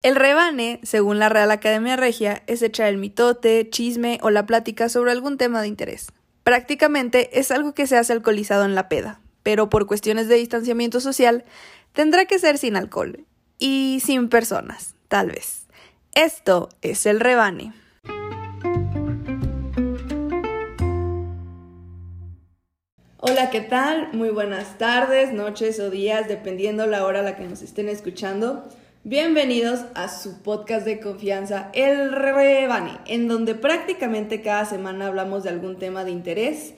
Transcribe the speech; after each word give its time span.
El 0.00 0.14
rebane, 0.14 0.78
según 0.84 1.18
la 1.18 1.28
Real 1.28 1.50
Academia 1.50 1.96
Regia, 1.96 2.44
es 2.46 2.62
echar 2.62 2.86
el 2.86 2.98
mitote, 2.98 3.68
chisme 3.68 4.20
o 4.22 4.30
la 4.30 4.46
plática 4.46 4.88
sobre 4.88 5.10
algún 5.10 5.38
tema 5.38 5.60
de 5.60 5.66
interés. 5.66 6.12
Prácticamente 6.44 7.40
es 7.40 7.50
algo 7.50 7.74
que 7.74 7.88
se 7.88 7.96
hace 7.96 8.12
alcoholizado 8.12 8.64
en 8.64 8.76
la 8.76 8.88
peda, 8.88 9.20
pero 9.42 9.68
por 9.68 9.88
cuestiones 9.88 10.28
de 10.28 10.36
distanciamiento 10.36 11.00
social 11.00 11.44
tendrá 11.94 12.26
que 12.26 12.38
ser 12.38 12.58
sin 12.58 12.76
alcohol 12.76 13.24
y 13.58 14.00
sin 14.04 14.28
personas, 14.28 14.94
tal 15.08 15.32
vez. 15.32 15.66
Esto 16.12 16.68
es 16.80 17.04
el 17.04 17.18
rebane. 17.18 17.72
Hola, 23.16 23.50
¿qué 23.50 23.62
tal? 23.62 24.12
Muy 24.12 24.28
buenas 24.28 24.78
tardes, 24.78 25.32
noches 25.32 25.80
o 25.80 25.90
días, 25.90 26.28
dependiendo 26.28 26.86
la 26.86 27.04
hora 27.04 27.18
a 27.18 27.22
la 27.24 27.34
que 27.34 27.48
nos 27.48 27.62
estén 27.62 27.88
escuchando. 27.88 28.68
Bienvenidos 29.08 29.86
a 29.94 30.10
su 30.10 30.42
podcast 30.42 30.84
de 30.84 31.00
confianza, 31.00 31.70
El 31.72 32.12
Rebane, 32.12 32.98
en 33.06 33.26
donde 33.26 33.54
prácticamente 33.54 34.42
cada 34.42 34.66
semana 34.66 35.06
hablamos 35.06 35.44
de 35.44 35.48
algún 35.48 35.78
tema 35.78 36.04
de 36.04 36.10
interés 36.10 36.74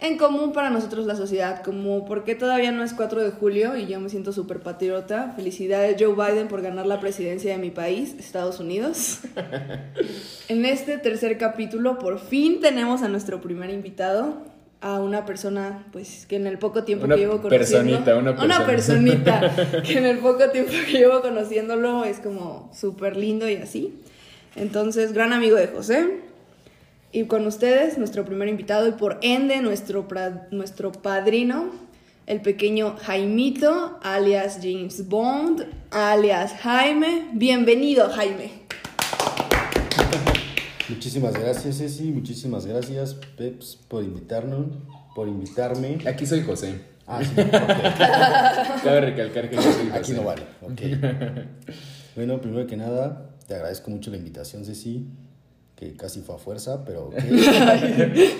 en 0.00 0.18
común 0.18 0.52
para 0.52 0.70
nosotros 0.70 1.06
la 1.06 1.14
sociedad, 1.14 1.62
como 1.62 2.04
porque 2.04 2.34
todavía 2.34 2.72
no 2.72 2.82
es 2.82 2.94
4 2.94 3.22
de 3.22 3.30
julio 3.30 3.76
y 3.76 3.86
yo 3.86 4.00
me 4.00 4.08
siento 4.08 4.32
súper 4.32 4.58
patriota. 4.58 5.34
Felicidades 5.36 5.94
Joe 6.00 6.16
Biden 6.16 6.48
por 6.48 6.62
ganar 6.62 6.84
la 6.84 6.98
presidencia 6.98 7.52
de 7.52 7.58
mi 7.58 7.70
país, 7.70 8.16
Estados 8.18 8.58
Unidos. 8.58 9.20
en 10.48 10.64
este 10.64 10.98
tercer 10.98 11.38
capítulo 11.38 12.00
por 12.00 12.18
fin 12.18 12.58
tenemos 12.58 13.02
a 13.02 13.08
nuestro 13.08 13.40
primer 13.40 13.70
invitado, 13.70 14.42
a 14.80 15.00
una 15.00 15.26
persona, 15.26 15.84
pues, 15.92 16.26
que 16.26 16.36
en 16.36 16.46
el 16.46 16.58
poco 16.58 16.84
tiempo 16.84 17.06
Una 17.06 17.16
que 17.16 17.22
llevo 17.22 17.42
conociendo... 17.42 18.04
personita, 18.04 18.16
una 18.16 18.36
persona. 18.36 18.66
personita, 18.66 19.82
que 19.84 19.98
en 19.98 20.06
el 20.06 20.18
poco 20.18 20.50
tiempo 20.50 20.72
que 20.86 20.98
llevo 20.98 21.20
conociéndolo 21.20 22.04
es 22.04 22.20
como 22.20 22.70
súper 22.72 23.16
lindo 23.16 23.48
y 23.48 23.56
así. 23.56 23.94
Entonces, 24.54 25.12
gran 25.12 25.32
amigo 25.32 25.56
de 25.56 25.68
José. 25.68 26.20
Y 27.10 27.24
con 27.24 27.46
ustedes, 27.46 27.98
nuestro 27.98 28.24
primer 28.24 28.48
invitado 28.48 28.86
y 28.86 28.92
por 28.92 29.18
ende 29.22 29.60
nuestro, 29.62 30.06
nuestro 30.50 30.92
padrino, 30.92 31.70
el 32.26 32.42
pequeño 32.42 32.96
Jaimito, 32.98 33.98
alias 34.02 34.58
James 34.62 35.08
Bond, 35.08 35.66
alias 35.90 36.52
Jaime. 36.60 37.28
Bienvenido, 37.32 38.10
Jaime. 38.10 38.57
Muchísimas 41.08 41.40
gracias, 41.40 41.78
Ceci. 41.78 42.10
Muchísimas 42.10 42.66
gracias, 42.66 43.16
Peps, 43.38 43.78
por 43.88 44.04
invitarnos, 44.04 44.66
por 45.14 45.26
invitarme. 45.26 45.96
Aquí 46.06 46.26
soy 46.26 46.42
José. 46.42 46.82
Ah, 47.06 47.22
sí, 47.24 47.30
ok. 47.40 48.82
Cabe 48.84 49.00
recalcar 49.00 49.48
que 49.48 49.56
yo 49.56 49.62
soy 49.62 49.86
José. 49.86 49.98
Aquí 49.98 50.12
no 50.12 50.24
vale. 50.24 50.42
Ok. 50.60 50.82
Bueno, 52.14 52.38
primero 52.42 52.66
que 52.66 52.76
nada, 52.76 53.30
te 53.46 53.54
agradezco 53.54 53.90
mucho 53.90 54.10
la 54.10 54.18
invitación, 54.18 54.66
Ceci, 54.66 55.06
que 55.76 55.94
casi 55.94 56.20
fue 56.20 56.34
a 56.34 56.38
fuerza, 56.38 56.84
pero. 56.84 57.08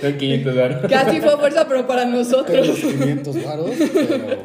Son 0.03 0.19
500 0.19 0.55
baros. 0.55 0.91
Casi 0.91 1.21
fue 1.23 1.39
fuerza, 1.39 1.67
pero 1.67 1.87
para 1.87 2.05
nosotros. 2.05 2.67
los 2.67 2.79
500 2.79 3.45
varos, 3.47 3.71
pero 3.95 4.45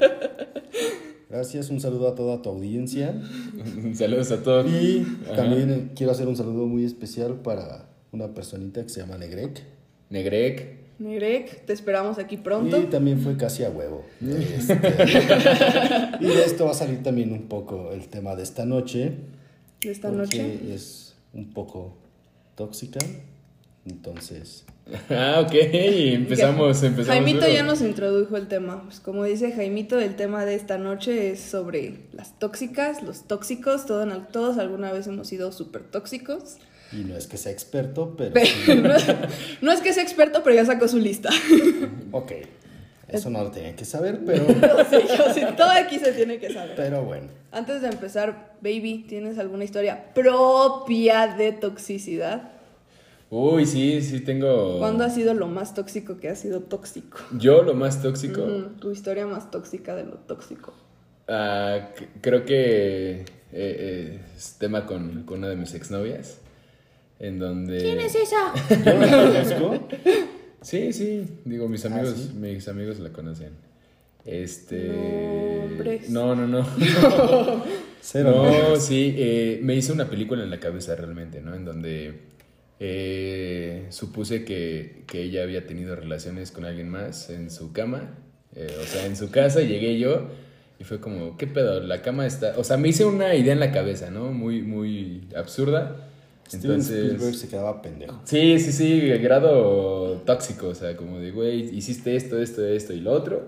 gracias, 1.29 1.69
un 1.69 1.81
saludo 1.81 2.07
a 2.07 2.15
toda 2.15 2.41
tu 2.41 2.49
audiencia. 2.49 3.21
Saludos 3.95 4.31
a 4.31 4.41
todos. 4.41 4.71
Y 4.71 5.05
Ajá. 5.25 5.35
también 5.35 5.71
eh, 5.71 5.91
quiero 5.93 6.13
hacer 6.13 6.29
un 6.29 6.37
saludo 6.37 6.67
muy 6.67 6.85
especial 6.85 7.41
para 7.41 7.92
una 8.13 8.33
personita 8.33 8.83
que 8.83 8.89
se 8.89 9.01
llama 9.01 9.17
Negrek. 9.17 9.61
Negrec. 10.09 10.83
Mirek, 10.99 11.65
te 11.65 11.73
esperamos 11.73 12.19
aquí 12.19 12.37
pronto. 12.37 12.79
Y 12.79 12.85
también 12.85 13.19
fue 13.19 13.35
casi 13.35 13.63
a 13.63 13.69
huevo. 13.69 14.05
Este, 14.21 14.73
y 16.21 16.27
de 16.27 16.43
esto 16.45 16.65
va 16.65 16.71
a 16.71 16.75
salir 16.75 17.03
también 17.03 17.33
un 17.33 17.47
poco 17.47 17.91
el 17.91 18.07
tema 18.07 18.35
de 18.35 18.43
esta 18.43 18.65
noche. 18.65 19.11
de 19.81 19.91
esta 19.91 20.09
porque 20.09 20.37
noche. 20.41 20.73
Es 20.73 21.15
un 21.33 21.51
poco 21.51 21.97
tóxica. 22.55 22.99
Entonces, 23.85 24.63
Ah, 25.09 25.41
ok. 25.45 25.53
Empezamos, 25.53 26.83
empezamos. 26.83 27.07
Jaimito 27.07 27.41
duro. 27.41 27.51
ya 27.53 27.63
nos 27.63 27.81
introdujo 27.81 28.37
el 28.37 28.47
tema. 28.47 28.83
Pues 28.83 28.99
como 28.99 29.23
dice 29.23 29.51
Jaimito, 29.51 29.99
el 29.99 30.15
tema 30.15 30.45
de 30.45 30.55
esta 30.55 30.77
noche 30.77 31.31
es 31.31 31.39
sobre 31.39 32.01
las 32.11 32.37
tóxicas, 32.37 33.01
los 33.01 33.23
tóxicos. 33.27 33.85
Todo, 33.85 34.05
todos 34.31 34.57
alguna 34.57 34.91
vez 34.91 35.07
hemos 35.07 35.27
sido 35.27 35.51
súper 35.51 35.83
tóxicos. 35.83 36.57
Y 36.93 37.03
no 37.03 37.15
es 37.17 37.27
que 37.27 37.37
sea 37.37 37.51
experto, 37.51 38.15
pero. 38.17 38.33
No, 38.67 38.93
no 39.61 39.71
es 39.71 39.81
que 39.81 39.93
sea 39.93 40.03
experto, 40.03 40.43
pero 40.43 40.55
ya 40.55 40.65
sacó 40.65 40.87
su 40.87 40.99
lista. 40.99 41.29
ok. 42.11 42.31
Eso 43.07 43.29
no 43.29 43.43
lo 43.43 43.51
tenía 43.51 43.75
que 43.75 43.85
saber, 43.85 44.21
pero. 44.25 44.45
sí, 44.89 44.97
yo 45.17 45.33
sí, 45.33 45.41
todo 45.55 45.69
aquí 45.69 45.99
se 45.99 46.13
tiene 46.13 46.39
que 46.39 46.51
saber. 46.51 46.75
Pero 46.75 47.03
bueno. 47.03 47.27
Antes 47.51 47.81
de 47.81 47.89
empezar, 47.89 48.55
baby, 48.61 49.05
¿tienes 49.07 49.37
alguna 49.37 49.63
historia 49.63 50.13
propia 50.13 51.27
de 51.27 51.51
toxicidad? 51.51 52.51
Uy, 53.29 53.65
sí, 53.65 54.01
sí 54.01 54.19
tengo. 54.19 54.79
¿Cuándo 54.79 55.03
ha 55.03 55.09
sido 55.09 55.33
lo 55.33 55.47
más 55.47 55.73
tóxico 55.73 56.19
que 56.19 56.29
ha 56.29 56.35
sido 56.35 56.61
tóxico? 56.61 57.19
Yo 57.37 57.63
lo 57.63 57.73
más 57.73 58.01
tóxico. 58.01 58.43
Tu 58.79 58.91
historia 58.91 59.27
más 59.27 59.51
tóxica 59.51 59.95
de 59.95 60.05
lo 60.05 60.17
tóxico. 60.17 60.73
ah, 61.27 61.89
creo 62.21 62.45
que 62.45 63.21
eh, 63.21 63.25
eh, 63.51 64.19
es 64.35 64.55
tema 64.59 64.85
con, 64.85 65.23
con 65.23 65.39
una 65.39 65.49
de 65.49 65.55
mis 65.55 65.73
exnovias. 65.73 66.39
En 67.23 67.39
donde. 67.39 67.77
¿Quién 67.77 68.01
es 68.01 68.15
esa? 68.15 68.53
Yo 68.69 68.93
no 68.93 69.05
la 69.05 69.33
conozco. 69.33 69.87
Sí, 70.61 70.93
sí, 70.93 71.25
digo, 71.43 71.67
mis 71.67 71.83
amigos, 71.83 72.15
¿sí? 72.15 72.37
mis 72.37 72.65
amigos 72.69 72.97
la 72.99 73.11
conocen. 73.11 73.49
Este. 74.23 74.87
Nombres. 75.67 76.09
No, 76.09 76.33
no, 76.37 76.47
no. 76.47 76.65
Cero. 78.01 78.45
no, 78.45 78.77
sí, 78.77 79.13
eh, 79.17 79.59
me 79.61 79.75
hice 79.75 79.91
una 79.91 80.09
película 80.09 80.41
en 80.41 80.49
la 80.49 80.61
cabeza 80.61 80.95
realmente, 80.95 81.41
¿no? 81.41 81.53
En 81.53 81.65
donde 81.65 82.13
eh, 82.79 83.87
supuse 83.89 84.45
que, 84.45 85.03
que 85.05 85.23
ella 85.23 85.43
había 85.43 85.67
tenido 85.67 85.97
relaciones 85.97 86.51
con 86.51 86.63
alguien 86.63 86.87
más 86.87 87.29
en 87.29 87.51
su 87.51 87.73
cama, 87.73 88.15
eh, 88.55 88.73
o 88.81 88.85
sea, 88.85 89.05
en 89.05 89.17
su 89.17 89.31
casa, 89.31 89.59
llegué 89.59 89.99
yo 89.99 90.29
y 90.79 90.85
fue 90.85 91.01
como, 91.01 91.35
¿qué 91.35 91.47
pedo? 91.47 91.81
La 91.81 92.01
cama 92.01 92.25
está, 92.25 92.53
o 92.57 92.63
sea, 92.63 92.77
me 92.77 92.87
hice 92.87 93.03
una 93.03 93.35
idea 93.35 93.51
en 93.51 93.59
la 93.59 93.73
cabeza, 93.73 94.11
¿no? 94.11 94.31
Muy, 94.31 94.61
muy 94.61 95.27
absurda. 95.35 96.09
Steven 96.47 96.79
Spielberg 96.81 97.11
Entonces, 97.13 97.39
se 97.39 97.47
quedaba 97.47 97.81
pendejo. 97.81 98.21
sí, 98.25 98.59
sí, 98.59 98.71
sí, 98.71 98.99
grado 99.19 100.21
tóxico, 100.25 100.67
o 100.69 100.75
sea, 100.75 100.95
como 100.97 101.19
de, 101.19 101.31
güey, 101.31 101.75
hiciste 101.75 102.15
esto, 102.15 102.37
esto, 102.39 102.65
esto 102.65 102.93
y 102.93 102.99
lo 102.99 103.11
otro. 103.11 103.47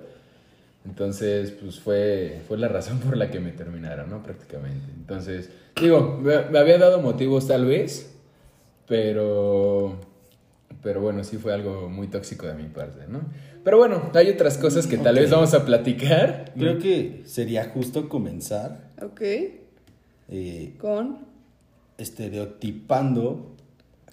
Entonces, 0.86 1.52
pues 1.52 1.80
fue, 1.80 2.42
fue 2.48 2.58
la 2.58 2.68
razón 2.68 3.00
por 3.06 3.18
la 3.18 3.30
que 3.32 3.40
me 3.40 3.52
terminaron, 3.52 4.10
¿no? 4.10 4.22
Prácticamente. 4.24 4.86
Entonces, 4.96 5.50
digo, 5.80 6.20
me, 6.22 6.42
me 6.50 6.60
había 6.60 6.78
dado 6.78 7.00
motivos 7.02 7.48
tal 7.48 7.66
vez, 7.66 8.12
pero, 8.88 9.98
pero 10.84 11.02
bueno, 11.02 11.24
sí 11.24 11.38
fue 11.38 11.54
algo 11.54 11.90
muy 11.90 12.08
tóxico 12.08 12.46
de 12.46 12.54
mi 12.54 12.66
parte, 12.70 13.08
¿no? 13.08 13.22
Pero 13.64 13.78
bueno, 13.80 14.12
hay 14.14 14.30
otras 14.30 14.58
cosas 14.60 14.86
que 14.86 14.98
tal 14.98 15.16
Ok. 15.16 15.22
vez 15.22 15.32
vamos 15.32 15.54
a 15.56 15.66
platicar. 15.66 16.52
Creo 16.58 16.78
que 16.78 17.24
sería 17.26 17.66
justo 17.66 18.08
comenzar 18.10 18.92
Ok, 19.02 19.22
eh, 20.30 20.76
con... 20.78 21.34
estereotipando 21.98 23.52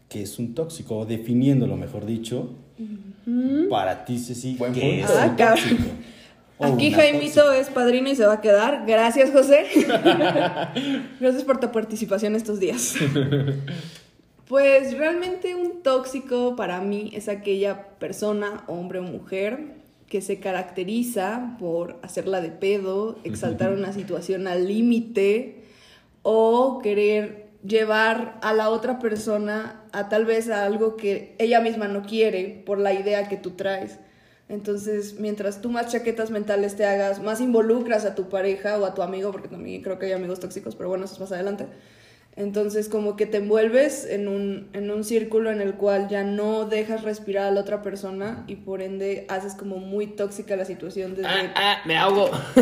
que 0.08 0.22
es 0.22 0.38
un 0.38 0.54
tóxico, 0.54 0.98
o 0.98 1.06
definiéndolo, 1.06 1.76
mejor 1.76 2.04
dicho, 2.04 2.50
para 3.70 4.04
ti, 4.04 4.18
Ceci, 4.18 4.56
Buen 4.56 4.74
que 4.74 4.80
punto. 4.80 5.04
es 5.04 5.10
Ah, 5.10 5.26
un 5.30 5.36
tóxico. 5.36 5.82
Aquí 6.60 6.92
Jaimito 6.92 7.50
es 7.52 7.70
padrino 7.70 8.10
y 8.10 8.14
se 8.14 8.26
va 8.26 8.34
a 8.34 8.40
quedar. 8.42 8.84
Gracias, 8.86 9.30
José. 9.32 9.64
Gracias 11.20 11.44
por 11.44 11.58
tu 11.60 11.72
participación 11.72 12.36
estos 12.36 12.60
días. 12.60 12.94
Pues 14.46 14.96
realmente 14.98 15.54
un 15.54 15.82
tóxico 15.82 16.56
para 16.56 16.80
mí 16.80 17.10
es 17.14 17.28
aquella 17.28 17.88
persona, 17.98 18.64
hombre 18.66 18.98
o 18.98 19.02
mujer, 19.02 19.76
que 20.08 20.20
se 20.20 20.40
caracteriza 20.40 21.56
por 21.58 21.98
hacerla 22.02 22.40
de 22.42 22.50
pedo, 22.50 23.18
exaltar 23.24 23.72
una 23.76 23.92
situación 23.94 24.46
al 24.46 24.68
límite 24.68 25.62
o 26.22 26.80
querer 26.82 27.46
llevar 27.64 28.38
a 28.42 28.52
la 28.52 28.70
otra 28.70 28.98
persona 28.98 29.82
a 29.92 30.08
tal 30.08 30.24
vez 30.24 30.50
a 30.50 30.64
algo 30.64 30.96
que 30.96 31.36
ella 31.38 31.60
misma 31.60 31.88
no 31.88 32.02
quiere 32.02 32.62
por 32.66 32.78
la 32.78 32.92
idea 32.92 33.28
que 33.28 33.36
tú 33.36 33.52
traes. 33.52 33.98
Entonces, 34.48 35.18
mientras 35.18 35.60
tú 35.60 35.70
más 35.70 35.90
chaquetas 35.90 36.30
mentales 36.30 36.76
te 36.76 36.84
hagas, 36.84 37.22
más 37.22 37.40
involucras 37.40 38.04
a 38.04 38.14
tu 38.14 38.28
pareja 38.28 38.78
o 38.78 38.84
a 38.84 38.94
tu 38.94 39.02
amigo, 39.02 39.32
porque 39.32 39.48
también 39.48 39.82
creo 39.82 39.98
que 39.98 40.06
hay 40.06 40.12
amigos 40.12 40.40
tóxicos, 40.40 40.74
pero 40.74 40.88
bueno, 40.88 41.04
eso 41.04 41.14
es 41.14 41.20
más 41.20 41.32
adelante. 41.32 41.66
Entonces, 42.34 42.88
como 42.88 43.14
que 43.14 43.26
te 43.26 43.36
envuelves 43.36 44.06
en 44.06 44.26
un, 44.26 44.70
en 44.72 44.90
un 44.90 45.04
círculo 45.04 45.50
en 45.50 45.60
el 45.60 45.74
cual 45.74 46.08
ya 46.08 46.24
no 46.24 46.64
dejas 46.64 47.02
respirar 47.02 47.44
a 47.44 47.50
la 47.50 47.60
otra 47.60 47.82
persona 47.82 48.44
y 48.46 48.56
por 48.56 48.80
ende 48.80 49.26
haces 49.28 49.54
como 49.54 49.76
muy 49.76 50.06
tóxica 50.06 50.56
la 50.56 50.64
situación 50.64 51.14
desde... 51.14 51.28
Ah, 51.28 51.52
ah, 51.54 51.76
me 51.84 51.94
ahogo. 51.98 52.30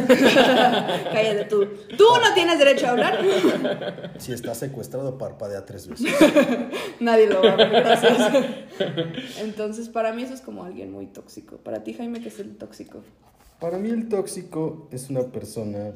Cállate 1.12 1.44
tú. 1.48 1.66
Tú 1.96 2.04
no 2.20 2.34
tienes 2.34 2.58
derecho 2.58 2.86
a 2.86 2.90
hablar. 2.90 3.20
Si 4.18 4.32
está 4.32 4.54
secuestrado, 4.54 5.16
parpadea 5.16 5.64
tres 5.64 5.86
veces. 5.88 6.12
Nadie 7.00 7.26
lo 7.28 7.40
va 7.42 7.52
a 7.52 7.56
ver, 7.56 7.70
gracias. 7.70 8.32
Entonces, 9.40 9.88
para 9.88 10.12
mí 10.12 10.24
eso 10.24 10.34
es 10.34 10.40
como 10.42 10.64
alguien 10.64 10.92
muy 10.92 11.06
tóxico. 11.06 11.56
Para 11.56 11.82
ti, 11.84 11.94
Jaime, 11.94 12.20
¿qué 12.20 12.28
es 12.28 12.38
el 12.38 12.56
tóxico? 12.56 13.02
Para 13.60 13.78
mí 13.78 13.88
el 13.88 14.08
tóxico 14.08 14.88
es 14.90 15.08
una 15.08 15.22
persona... 15.22 15.92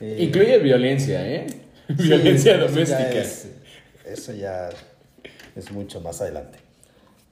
eh, 0.00 0.16
Incluye 0.20 0.58
violencia, 0.58 1.24
¿eh? 1.28 1.46
Violencia 1.98 2.52
eso 2.54 2.60
ya 2.64 2.66
doméstica. 2.68 3.20
es- 3.20 3.48
eso 4.06 4.32
ya 4.34 4.70
es 5.56 5.70
mucho 5.72 6.00
más 6.00 6.20
adelante. 6.20 6.58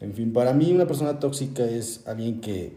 En 0.00 0.12
fin, 0.14 0.32
para 0.32 0.52
mí 0.52 0.72
una 0.72 0.86
persona 0.86 1.18
tóxica 1.18 1.64
es 1.64 2.02
alguien 2.06 2.40
que 2.40 2.72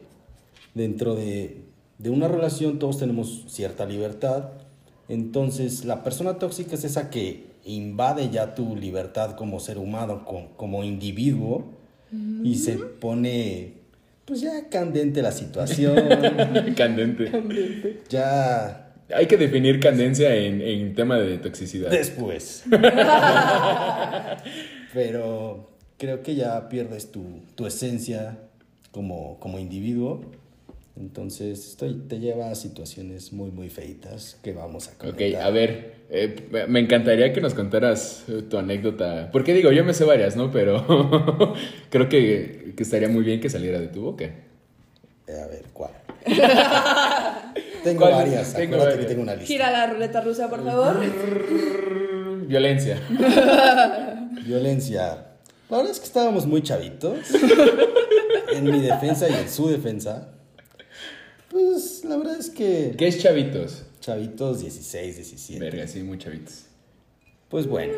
dentro 0.73 1.15
de, 1.15 1.61
de 1.97 2.09
una 2.09 2.27
relación 2.29 2.79
todos 2.79 2.97
tenemos 2.97 3.45
cierta 3.49 3.85
libertad. 3.85 4.51
Entonces 5.09 5.83
la 5.85 6.03
persona 6.03 6.35
tóxica 6.39 6.75
es 6.75 6.83
esa 6.85 7.09
que 7.09 7.47
invade 7.65 8.29
ya 8.29 8.55
tu 8.55 8.75
libertad 8.75 9.35
como 9.35 9.59
ser 9.59 9.77
humano, 9.79 10.23
co- 10.23 10.49
como, 10.55 10.83
individuo, 10.83 11.65
y 12.43 12.55
se 12.55 12.73
pone 12.77 13.73
pues 14.25 14.41
ya 14.41 14.69
candente 14.69 15.21
la 15.21 15.31
situación, 15.31 15.95
Candente. 16.77 18.01
ya 18.09 18.88
Hay 19.13 19.25
que 19.27 19.37
definir 19.37 19.79
candencia 19.79 20.35
en, 20.35 20.61
en 20.61 20.93
tema 20.95 21.17
de 21.17 21.37
toxicidad. 21.39 21.89
Después. 21.89 22.63
Pero 24.93 25.69
creo 25.97 26.23
que 26.23 26.35
ya 26.35 26.69
pierdes 26.69 27.11
tu, 27.11 27.41
tu 27.55 27.65
esencia 27.65 28.37
como, 28.91 29.39
como 29.39 29.59
individuo. 29.59 30.21
Entonces 30.97 31.65
esto 31.69 31.85
te 32.07 32.19
lleva 32.19 32.51
a 32.51 32.55
situaciones 32.55 33.31
muy, 33.31 33.51
muy 33.51 33.69
feitas 33.69 34.37
que 34.43 34.51
vamos 34.51 34.89
a 34.89 34.91
Ok, 34.91 34.97
comentar. 34.97 35.43
a 35.43 35.49
ver, 35.49 35.93
eh, 36.09 36.65
me 36.67 36.81
encantaría 36.81 37.31
que 37.31 37.39
nos 37.39 37.53
contaras 37.53 38.25
eh, 38.27 38.41
tu 38.49 38.57
anécdota. 38.57 39.29
Porque 39.31 39.53
digo, 39.53 39.71
yo 39.71 39.85
me 39.85 39.93
sé 39.93 40.03
varias, 40.03 40.35
¿no? 40.35 40.51
Pero 40.51 41.53
creo 41.89 42.09
que, 42.09 42.73
que 42.75 42.83
estaría 42.83 43.07
muy 43.07 43.23
bien 43.23 43.39
que 43.39 43.49
saliera 43.49 43.79
de 43.79 43.87
tu 43.87 44.01
boca. 44.01 44.25
A 45.29 45.47
ver, 45.47 45.63
¿cuál? 45.71 45.91
tengo 47.89 47.99
¿Cuál? 48.01 48.13
varias. 48.13 48.53
Tengo 48.53 48.75
acuérdate 48.75 48.85
varias. 48.85 48.99
que 48.99 49.05
tengo 49.09 49.21
una 49.23 49.33
lista. 49.35 49.47
Gira 49.47 49.71
la 49.71 49.87
ruleta 49.87 50.21
rusa, 50.21 50.49
por 50.49 50.63
favor. 50.63 50.99
Violencia. 52.47 52.99
Violencia. 54.45 55.25
La 55.69 55.77
verdad 55.77 55.91
es 55.91 55.99
que 55.99 56.05
estábamos 56.05 56.45
muy 56.45 56.61
chavitos. 56.63 57.17
en 58.53 58.63
mi 58.71 58.79
defensa 58.81 59.29
y 59.29 59.33
en 59.33 59.49
su 59.49 59.69
defensa. 59.69 60.29
Pues 61.49 62.03
la 62.05 62.17
verdad 62.17 62.37
es 62.39 62.49
que 62.49 62.93
¿Qué 62.97 63.07
es 63.07 63.21
chavitos? 63.21 63.83
chavitos 63.99 64.61
16, 64.61 65.15
17. 65.15 65.59
Verga, 65.59 65.87
sí, 65.87 66.01
muy 66.03 66.17
chavitos. 66.17 66.65
Pues 67.49 67.67
bueno. 67.67 67.93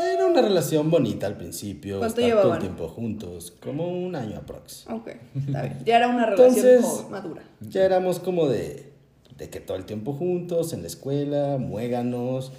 Era 0.00 0.26
una 0.26 0.40
relación 0.40 0.90
bonita 0.90 1.26
al 1.26 1.36
principio. 1.36 1.98
¿Cuánto 1.98 2.20
estar 2.20 2.30
todo 2.30 2.42
llevaban? 2.42 2.62
el 2.62 2.68
tiempo 2.68 2.88
juntos. 2.88 3.52
Como 3.60 3.88
un 3.88 4.14
año 4.16 4.38
aprox. 4.38 4.86
Ok, 4.88 5.08
está 5.36 5.62
bien. 5.62 5.78
Ya 5.84 5.96
era 5.96 6.08
una 6.08 6.26
relación 6.26 6.66
Entonces- 6.76 7.10
madura. 7.10 7.42
Ya 7.60 7.84
éramos 7.84 8.18
como 8.18 8.48
de, 8.48 8.92
de 9.36 9.50
que 9.50 9.60
todo 9.60 9.76
el 9.76 9.84
tiempo 9.84 10.12
juntos, 10.14 10.72
en 10.72 10.80
la 10.82 10.86
escuela, 10.88 11.58
muéganos. 11.58 12.52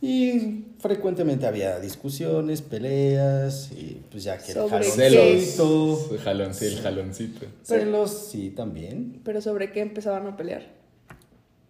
Y 0.00 0.64
frecuentemente 0.80 1.46
había 1.46 1.78
discusiones, 1.78 2.60
peleas, 2.60 3.70
y 3.70 4.02
pues 4.10 4.24
ya 4.24 4.36
que 4.38 4.48
el 4.50 4.54
¿Sobre 4.58 4.84
jaloncito. 4.90 5.96
Celos. 5.96 6.20
Jalón, 6.24 6.54
sí, 6.54 6.64
el 6.64 6.80
jaloncito. 6.80 7.46
Celos, 7.62 8.10
sí, 8.10 8.50
también. 8.50 9.20
Pero 9.24 9.40
¿sobre 9.40 9.70
qué 9.70 9.80
empezaban 9.80 10.26
a 10.26 10.36
pelear? 10.36 10.66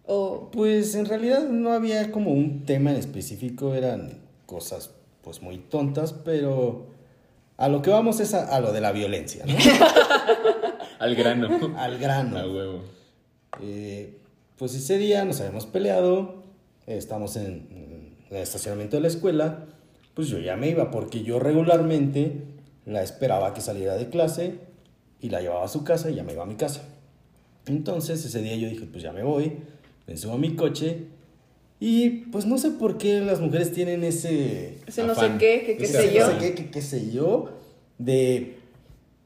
O... 0.05 0.49
Pues 0.51 0.95
en 0.95 1.05
realidad 1.05 1.47
no 1.47 1.73
había 1.73 2.11
como 2.11 2.31
un 2.31 2.65
tema 2.65 2.89
en 2.91 2.97
específico, 2.97 3.75
eran 3.75 4.22
cosas 4.45 4.91
pues 5.23 5.41
muy 5.41 5.57
tontas, 5.57 6.13
pero 6.13 6.87
a 7.57 7.69
lo 7.69 7.81
que 7.81 7.89
vamos 7.89 8.19
es 8.19 8.33
a, 8.33 8.55
a 8.55 8.59
lo 8.59 8.71
de 8.73 8.81
la 8.81 8.91
violencia, 8.91 9.45
¿no? 9.45 9.53
Al 10.99 11.15
grano. 11.15 11.73
Al 11.77 11.97
grano. 11.97 12.37
A 12.37 12.47
huevo. 12.47 12.81
Eh, 13.61 14.17
pues 14.57 14.73
ese 14.75 14.97
día 14.97 15.25
nos 15.25 15.39
habíamos 15.41 15.65
peleado, 15.65 16.43
estamos 16.87 17.35
en, 17.35 17.67
en 17.71 18.17
el 18.29 18.37
estacionamiento 18.37 18.97
de 18.97 19.01
la 19.01 19.07
escuela, 19.09 19.65
pues 20.13 20.27
yo 20.27 20.39
ya 20.39 20.55
me 20.55 20.69
iba 20.69 20.91
porque 20.91 21.23
yo 21.23 21.39
regularmente 21.39 22.43
la 22.85 23.03
esperaba 23.03 23.53
que 23.53 23.61
saliera 23.61 23.95
de 23.95 24.09
clase 24.09 24.59
y 25.21 25.29
la 25.29 25.41
llevaba 25.41 25.65
a 25.65 25.67
su 25.69 25.83
casa 25.83 26.09
y 26.09 26.15
ya 26.15 26.23
me 26.23 26.33
iba 26.33 26.43
a 26.43 26.47
mi 26.47 26.55
casa. 26.55 26.83
Entonces 27.65 28.23
ese 28.25 28.41
día 28.41 28.55
yo 28.55 28.69
dije, 28.69 28.85
pues 28.85 29.03
ya 29.03 29.13
me 29.13 29.23
voy, 29.23 29.57
me 30.07 30.17
subo 30.17 30.33
a 30.33 30.37
mi 30.37 30.55
coche 30.55 31.07
y 31.85 32.09
pues 32.31 32.45
no 32.45 32.57
sé 32.57 32.71
por 32.71 32.97
qué 32.97 33.19
las 33.19 33.41
mujeres 33.41 33.73
tienen 33.73 34.05
ese... 34.05 34.79
Ese 34.87 35.03
no 35.03 35.11
Afán. 35.11 35.33
sé 35.33 35.37
qué, 35.37 35.65
que 35.65 35.75
qué 35.75 35.83
Ese 35.83 35.93
sé 35.93 36.05
ese 36.05 36.13
yo. 36.13 36.27
no 36.27 36.31
sé 36.31 36.39
qué, 36.39 36.55
que 36.55 36.71
qué 36.71 36.81
sé 36.81 37.11
yo, 37.11 37.49
de 37.97 38.57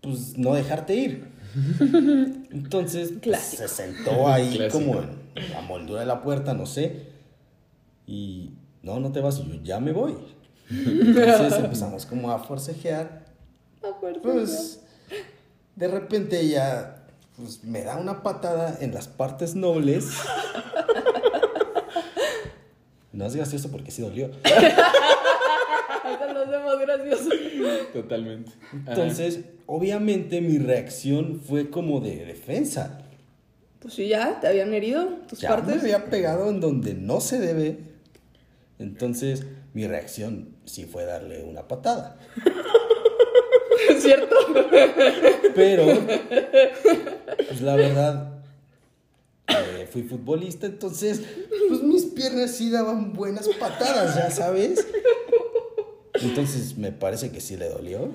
pues 0.02 0.40
no 0.40 0.56
dejarte 0.56 0.96
ir. 0.96 1.28
Entonces 2.50 3.14
pues, 3.24 3.38
se 3.42 3.68
sentó 3.68 4.28
ahí 4.28 4.56
Clásico. 4.58 4.84
como 4.84 5.02
en 5.36 5.52
la 5.54 5.62
moldura 5.62 6.00
de 6.00 6.08
la 6.08 6.24
puerta, 6.24 6.56
no 6.56 6.66
sé. 6.66 7.04
Y 8.08 8.54
no, 8.82 9.00
no 9.00 9.12
te 9.12 9.22
vas, 9.22 9.38
y 9.38 9.48
yo 9.48 9.62
ya 9.62 9.80
me 9.80 9.92
voy. 9.92 10.16
Entonces 10.72 11.60
empezamos 11.64 12.08
como 12.08 12.32
a 12.32 12.40
forcejear. 12.40 13.24
Por 14.02 14.20
Pues 14.20 14.80
de 15.76 15.88
repente 15.88 16.40
ella 16.40 17.04
pues, 17.36 17.64
me 17.64 17.84
da 17.84 17.98
una 17.98 18.24
patada 18.24 18.80
en 18.82 18.96
las 18.96 19.08
partes 19.08 19.54
nobles. 19.54 20.08
No 23.18 23.26
es 23.26 23.36
gracioso 23.36 23.72
porque 23.72 23.90
sí 23.90 24.04
dolió. 24.04 24.30
Hasta 24.44 26.34
los 26.34 26.50
demás 26.52 26.80
graciosos. 26.80 27.34
Totalmente. 27.92 28.52
Ajá. 28.84 28.92
Entonces, 28.92 29.40
obviamente 29.66 30.40
mi 30.40 30.60
reacción 30.60 31.42
fue 31.42 31.72
como 31.72 32.00
de 32.00 32.26
defensa. 32.26 33.00
Pues 33.80 33.96
sí, 33.96 34.08
ya, 34.08 34.40
te 34.40 34.48
habían 34.48 34.72
herido 34.72 35.08
tus 35.28 35.40
Ya 35.40 35.50
me 35.50 35.56
partes. 35.56 35.82
había 35.82 36.06
pegado 36.06 36.52
en 36.52 36.60
donde 36.62 36.94
no 36.94 37.20
se 37.20 37.40
debe. 37.40 37.80
Entonces, 38.78 39.48
mi 39.74 39.88
reacción 39.88 40.50
sí 40.66 40.86
fue 40.86 41.06
darle 41.06 41.42
una 41.44 41.68
patada. 41.68 42.20
¿Es 43.90 44.04
cierto? 44.04 44.36
Pero, 45.56 45.86
pues 47.48 47.62
la 47.62 47.76
verdad, 47.76 48.37
eh, 49.48 49.88
fui 49.92 50.04
futbolista, 50.04 50.66
entonces, 50.68 51.22
pues 51.70 51.82
mis 51.84 52.06
piernas 52.06 52.52
sí 52.52 52.70
daban 52.70 53.14
buenas 53.14 53.48
patadas, 53.60 54.16
ya 54.16 54.30
sabes. 54.32 54.86
Entonces, 56.22 56.78
me 56.78 56.92
parece 56.92 57.32
que 57.32 57.40
sí 57.42 57.56
le 57.58 57.70
dolió. 57.70 58.12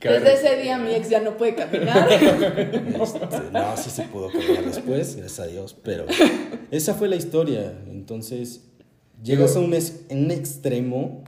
Desde 0.00 0.34
ese 0.34 0.56
día 0.62 0.76
mi 0.78 0.94
ex 0.94 1.08
ya 1.08 1.20
no 1.20 1.36
puede 1.38 1.54
caminar. 1.54 2.06
Este, 2.12 3.50
no, 3.52 3.76
sí 3.76 3.90
se 3.90 4.02
pudo 4.04 4.30
caminar 4.30 4.64
después, 4.64 5.16
gracias 5.16 5.40
a 5.40 5.46
Dios, 5.46 5.74
pero 5.82 6.04
esa 6.70 6.94
fue 6.94 7.08
la 7.08 7.16
historia. 7.16 7.72
Entonces, 7.90 8.64
llegas 9.22 9.56
a 9.56 9.60
un, 9.60 9.72
es- 9.72 10.02
en 10.10 10.26
un 10.26 10.30
extremo 10.30 11.24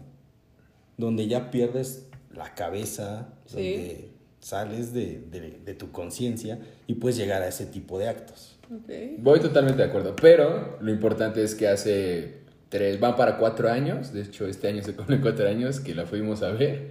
donde 0.98 1.26
ya 1.26 1.50
pierdes 1.50 2.06
la 2.34 2.54
cabeza, 2.54 3.28
Sí. 3.46 3.54
donde 3.54 4.10
sales 4.46 4.92
de, 4.92 5.24
de- 5.30 5.58
de 5.64 5.74
tu 5.74 5.90
conciencia 5.90 6.60
y 6.86 6.94
puedes 6.94 7.16
llegar 7.16 7.42
a 7.42 7.48
ese 7.48 7.66
tipo 7.66 7.98
de 7.98 8.08
actos. 8.08 8.56
Ok. 8.72 8.90
Voy 9.18 9.40
totalmente 9.40 9.82
de 9.82 9.88
acuerdo, 9.88 10.14
pero 10.14 10.78
lo 10.80 10.90
importante 10.92 11.42
es 11.42 11.56
que 11.56 11.66
hace 11.66 12.42
tres, 12.68 13.00
van 13.00 13.16
para 13.16 13.38
cuatro 13.38 13.68
años, 13.70 14.12
de 14.12 14.22
hecho 14.22 14.46
este 14.46 14.68
año 14.68 14.84
se 14.84 14.94
cumplen 14.94 15.20
cuatro 15.20 15.48
años 15.48 15.80
que 15.80 15.94
la 15.96 16.06
fuimos 16.06 16.42
a 16.44 16.50
ver 16.52 16.90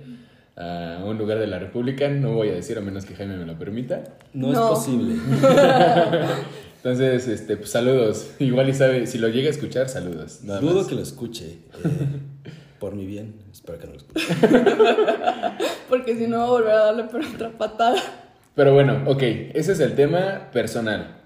a 0.58 1.02
un 1.06 1.18
lugar 1.18 1.40
de 1.40 1.48
la 1.48 1.60
República, 1.60 2.10
no 2.10 2.34
voy 2.34 2.50
a 2.50 2.54
decir 2.56 2.78
a 2.78 2.82
menos 2.82 3.06
que 3.06 3.16
Jaime 3.16 3.38
me 3.38 3.46
lo 3.46 3.58
permita. 3.58 4.04
No, 4.34 4.52
No. 4.52 4.64
es 4.64 4.70
posible. 4.80 5.16
Entonces, 6.78 7.28
este, 7.28 7.58
pues 7.58 7.72
saludos, 7.72 8.32
igual 8.40 8.70
y 8.70 8.74
sabe, 8.74 9.08
si 9.08 9.18
lo 9.18 9.28
llega 9.30 9.48
a 9.48 9.52
escuchar, 9.52 9.90
saludos. 9.90 10.42
nada 10.44 10.60
Dudo 10.60 10.76
más. 10.80 10.88
que 10.88 10.96
lo 10.96 11.02
escuche. 11.02 11.46
eh, 11.46 11.58
por 12.80 12.96
mi 12.96 13.06
bien, 13.06 13.36
espero 13.52 13.80
que 13.80 13.88
no 13.88 13.94
lo 13.94 13.98
escuche. 14.00 14.26
Porque 15.90 16.16
si 16.18 16.28
no 16.28 16.40
va 16.40 16.44
a 16.46 16.50
volver 16.50 16.72
a 16.72 16.86
darle 16.86 17.04
por 17.06 17.22
otra 17.24 17.50
patada. 17.52 18.02
Pero 18.56 18.74
bueno, 18.74 19.04
ok, 19.06 19.22
ese 19.54 19.74
es 19.74 19.80
el 19.80 19.96
tema 19.96 20.50
personal, 20.52 21.18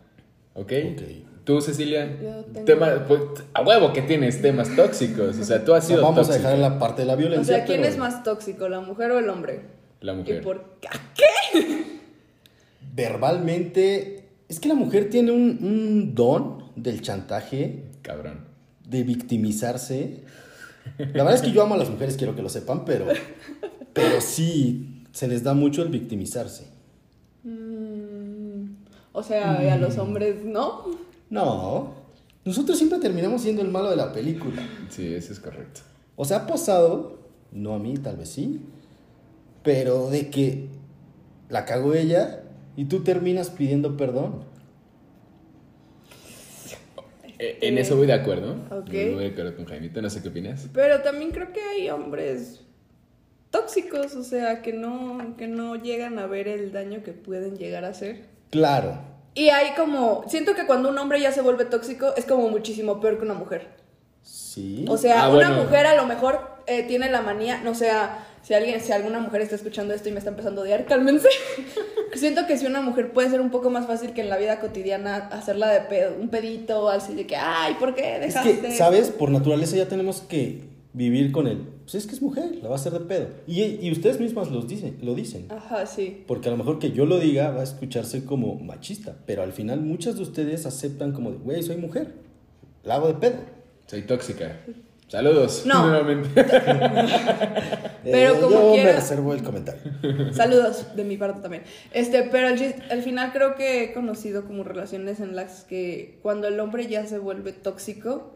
¿ok? 0.53 0.71
Ok. 0.93 1.01
Tú, 1.43 1.61
Cecilia, 1.61 2.05
Yo 2.21 2.43
tengo- 2.45 2.65
tema, 2.65 3.05
pues, 3.07 3.21
a 3.53 3.61
huevo 3.63 3.91
que 3.93 4.03
tienes 4.03 4.41
temas 4.41 4.75
tóxicos, 4.75 5.37
o 5.39 5.43
sea, 5.43 5.63
tú 5.65 5.73
has 5.73 5.85
O 5.85 5.87
sido 5.87 6.01
vamos 6.03 6.29
a 6.29 6.33
dejar 6.33 6.57
la 6.59 6.77
parte 6.77 7.01
de 7.01 7.07
la 7.07 7.13
O 7.13 7.17
violencia. 7.17 7.55
sea, 7.57 7.65
¿quién 7.65 7.79
pero 7.81 7.91
es 7.91 7.97
más 7.97 8.23
tóxico, 8.23 8.69
la 8.69 8.81
mujer 8.81 9.09
o 9.11 9.19
el 9.19 9.29
hombre? 9.29 9.61
La 10.01 10.13
¿Y 10.13 10.17
mujer. 10.17 10.41
por 10.43 10.77
qué? 10.79 10.89
Verbalmente, 12.93 14.25
es 14.47 14.59
que 14.59 14.67
la 14.69 14.75
mujer 14.75 15.09
tiene 15.09 15.31
un, 15.31 15.57
un 15.61 16.15
don 16.15 16.65
del 16.75 17.01
chantaje. 17.01 17.83
Cabrón. 18.01 18.45
de 18.87 19.03
victimizarse. 19.03 20.23
La 20.99 21.23
verdad 21.23 21.35
es 21.35 21.41
que 21.41 21.51
yo 21.51 21.63
amo 21.63 21.75
a 21.75 21.77
las 21.77 21.89
mujeres, 21.89 22.17
quiero 22.17 22.35
que 22.35 22.41
lo 22.41 22.49
sepan, 22.49 22.83
pero, 22.83 23.05
pero 23.93 24.19
sí, 24.19 25.05
se 25.11 25.29
les 25.29 25.43
da 25.43 25.53
mucho 25.53 25.81
el 25.81 25.89
victimizarse. 25.89 26.67
Mm, 27.43 28.65
o 29.13 29.23
sea, 29.23 29.63
¿y 29.63 29.69
a 29.69 29.77
los 29.77 29.97
hombres 29.97 30.43
no? 30.43 30.85
No, 31.29 31.93
nosotros 32.43 32.77
siempre 32.77 32.99
terminamos 32.99 33.41
siendo 33.41 33.61
el 33.61 33.69
malo 33.69 33.89
de 33.89 33.95
la 33.95 34.11
película. 34.11 34.61
Sí, 34.89 35.13
eso 35.13 35.31
es 35.31 35.39
correcto. 35.39 35.81
O 36.17 36.25
sea, 36.25 36.39
ha 36.39 36.47
pasado, 36.47 37.19
no 37.53 37.73
a 37.73 37.79
mí, 37.79 37.93
tal 37.95 38.17
vez 38.17 38.29
sí, 38.29 38.59
pero 39.63 40.09
de 40.09 40.29
que 40.29 40.67
la 41.47 41.63
cagó 41.65 41.93
ella 41.93 42.43
y 42.75 42.85
tú 42.85 43.03
terminas 43.03 43.49
pidiendo 43.49 43.95
perdón. 43.95 44.48
Eh, 47.39 47.57
En 47.61 47.77
eso 47.77 47.95
voy 47.95 48.05
de 48.07 48.13
acuerdo. 48.13 48.53
Ok. 48.69 48.89
Voy 48.89 49.23
de 49.23 49.27
acuerdo 49.31 49.55
con 49.55 49.65
Jaimito, 49.65 50.01
no 50.01 50.09
sé 50.09 50.21
qué 50.21 50.27
opinas. 50.29 50.67
Pero 50.73 51.01
también 51.01 51.31
creo 51.31 51.51
que 51.53 51.61
hay 51.61 51.89
hombres 51.89 52.61
tóxicos, 53.49 54.15
o 54.15 54.23
sea, 54.23 54.61
que 54.61 54.73
no, 54.73 55.35
que 55.37 55.47
no 55.47 55.75
llegan 55.75 56.19
a 56.19 56.27
ver 56.27 56.47
el 56.47 56.71
daño 56.71 57.01
que 57.03 57.13
pueden 57.13 57.57
llegar 57.57 57.85
a 57.85 57.89
hacer. 57.89 58.25
Claro. 58.51 58.99
Y 59.33 59.49
hay 59.49 59.73
como, 59.75 60.23
siento 60.27 60.53
que 60.55 60.65
cuando 60.65 60.89
un 60.89 60.97
hombre 60.97 61.19
ya 61.21 61.31
se 61.31 61.41
vuelve 61.41 61.65
tóxico 61.65 62.13
es 62.17 62.25
como 62.25 62.49
muchísimo 62.49 62.99
peor 62.99 63.17
que 63.17 63.25
una 63.25 63.33
mujer. 63.35 63.67
Sí. 64.21 64.85
O 64.87 64.97
sea, 64.97 65.23
Ah, 65.23 65.29
una 65.29 65.49
bueno. 65.49 65.63
mujer 65.63 65.85
a 65.85 65.95
lo 65.95 66.05
mejor 66.05 66.41
eh, 66.67 66.83
tiene 66.83 67.09
la 67.09 67.21
manía, 67.21 67.61
no 67.63 67.73
sea, 67.73 68.27
si 68.41 68.53
alguien, 68.53 68.79
si 68.81 68.91
alguna 68.91 69.19
mujer 69.19 69.41
está 69.41 69.55
escuchando 69.55 69.93
esto 69.93 70.09
y 70.09 70.11
me 70.11 70.19
está 70.19 70.29
empezando 70.29 70.61
a 70.61 70.63
odiar, 70.63 70.85
cálmense. 70.85 71.29
Siento 72.13 72.47
que 72.47 72.57
si 72.57 72.65
una 72.65 72.81
mujer 72.81 73.11
puede 73.11 73.29
ser 73.29 73.41
un 73.41 73.51
poco 73.51 73.69
más 73.69 73.85
fácil 73.85 74.13
que 74.13 74.21
en 74.21 74.29
la 74.29 74.37
vida 74.37 74.59
cotidiana 74.59 75.17
hacerla 75.31 75.69
de 75.69 75.81
pedo, 75.81 76.15
un 76.19 76.29
pedito, 76.29 76.89
así 76.89 77.13
de 77.13 77.27
que, 77.27 77.35
ay, 77.35 77.75
¿por 77.79 77.93
qué 77.93 78.15
es 78.15 78.21
dejaste? 78.21 78.59
que, 78.59 78.71
¿sabes? 78.71 79.09
Por 79.09 79.29
naturaleza 79.31 79.75
ya 79.75 79.87
tenemos 79.87 80.21
que 80.21 80.69
vivir 80.93 81.31
con 81.31 81.47
él. 81.47 81.67
Pues 81.81 81.95
es 81.95 82.07
que 82.07 82.13
es 82.13 82.21
mujer, 82.21 82.55
la 82.61 82.69
va 82.69 82.75
a 82.75 82.77
hacer 82.77 82.93
de 82.93 83.01
pedo. 83.01 83.27
Y, 83.47 83.61
y 83.63 83.91
ustedes 83.91 84.19
mismas 84.19 84.51
los 84.51 84.67
dicen, 84.67 84.97
lo 85.01 85.15
dicen. 85.15 85.45
Ajá, 85.49 85.85
sí. 85.85 86.23
Porque 86.27 86.49
a 86.49 86.51
lo 86.51 86.57
mejor 86.57 86.79
que 86.79 86.91
yo 86.91 87.05
lo 87.05 87.19
diga 87.19 87.51
va 87.51 87.61
a 87.61 87.63
escucharse 87.63 88.25
como 88.25 88.55
machista. 88.55 89.15
Pero 89.25 89.43
al 89.43 89.53
final 89.53 89.81
muchas 89.81 90.15
de 90.15 90.23
ustedes 90.23 90.65
aceptan 90.65 91.11
como 91.11 91.31
de, 91.31 91.37
güey, 91.37 91.63
soy 91.63 91.77
mujer. 91.77 92.13
La 92.83 92.95
hago 92.95 93.07
de 93.07 93.15
pedo. 93.15 93.37
Soy 93.87 94.03
tóxica. 94.03 94.59
Saludos. 95.09 95.63
No. 95.65 95.87
Nuevamente. 95.87 96.43
Pero 98.03 98.35
Eh, 98.35 98.39
como 98.39 98.49
yo 98.51 98.65
me 98.69 98.73
quiera- 98.75 98.93
reservo 98.93 99.33
el 99.33 99.43
comentario. 99.43 99.81
Saludos 100.33 100.95
de 100.95 101.03
mi 101.03 101.17
parte 101.17 101.41
también. 101.41 101.63
Este, 101.93 102.23
pero 102.23 102.47
al, 102.47 103.01
final 103.03 103.31
creo 103.33 103.55
que 103.55 103.83
he 103.83 103.93
conocido 103.93 104.45
como 104.45 104.63
relaciones 104.63 105.19
en 105.19 105.35
las 105.35 105.63
que 105.65 106.17
cuando 106.21 106.47
el 106.47 106.59
hombre 106.59 106.87
ya 106.87 107.05
se 107.05 107.17
vuelve 107.19 107.51
tóxico 107.51 108.31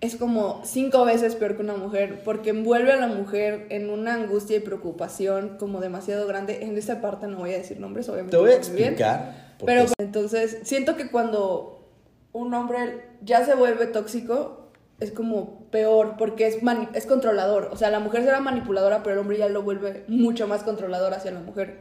es 0.00 0.16
como 0.16 0.62
cinco 0.64 1.04
veces 1.04 1.34
peor 1.36 1.56
que 1.56 1.62
una 1.62 1.74
mujer 1.76 2.22
porque 2.24 2.50
envuelve 2.50 2.92
a 2.92 2.96
la 2.96 3.08
mujer 3.08 3.66
en 3.70 3.90
una 3.90 4.14
angustia 4.14 4.56
y 4.56 4.60
preocupación 4.60 5.56
como 5.58 5.80
demasiado 5.80 6.26
grande. 6.26 6.64
En 6.64 6.76
esta 6.76 7.00
parte 7.00 7.26
no 7.26 7.36
voy 7.38 7.50
a 7.54 7.58
decir 7.58 7.78
nombres, 7.80 8.08
obviamente. 8.08 8.30
Te 8.36 8.36
voy 8.40 8.50
a 8.52 8.58
bien. 8.58 8.60
explicar. 8.60 9.54
Pero 9.64 9.82
es- 9.82 9.92
entonces 9.98 10.58
siento 10.62 10.96
que 10.96 11.10
cuando 11.10 11.88
un 12.32 12.52
hombre 12.54 13.02
ya 13.22 13.44
se 13.44 13.54
vuelve 13.54 13.86
tóxico 13.86 14.57
es 15.00 15.10
como 15.12 15.64
peor 15.70 16.14
porque 16.18 16.46
es, 16.46 16.62
mani- 16.62 16.88
es 16.94 17.06
controlador. 17.06 17.68
O 17.72 17.76
sea, 17.76 17.90
la 17.90 18.00
mujer 18.00 18.22
será 18.24 18.40
manipuladora, 18.40 19.02
pero 19.02 19.14
el 19.14 19.20
hombre 19.20 19.38
ya 19.38 19.48
lo 19.48 19.62
vuelve 19.62 20.04
mucho 20.08 20.46
más 20.48 20.62
controlador 20.62 21.14
hacia 21.14 21.30
la 21.30 21.40
mujer. 21.40 21.80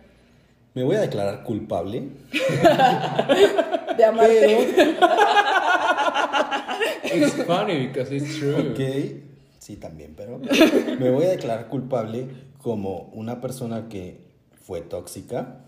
me 0.74 0.84
voy 0.84 0.96
a 0.96 1.02
declarar 1.02 1.44
culpable. 1.44 2.10
De 3.98 4.06
amarte. 4.06 4.68
Pero, 7.04 7.26
It's 7.26 7.34
funny 7.46 7.88
because 7.88 8.12
it's 8.16 8.38
true. 8.38 8.72
ok, 8.72 8.80
sí 9.60 9.78
también, 9.78 10.14
pero 10.16 10.40
me 11.00 11.10
voy 11.10 11.26
a 11.26 11.30
declarar 11.30 11.68
culpable 11.68 12.28
como 12.62 13.10
una 13.14 13.42
persona 13.42 13.88
que 13.90 14.22
fue 14.62 14.82
tóxica 14.82 15.60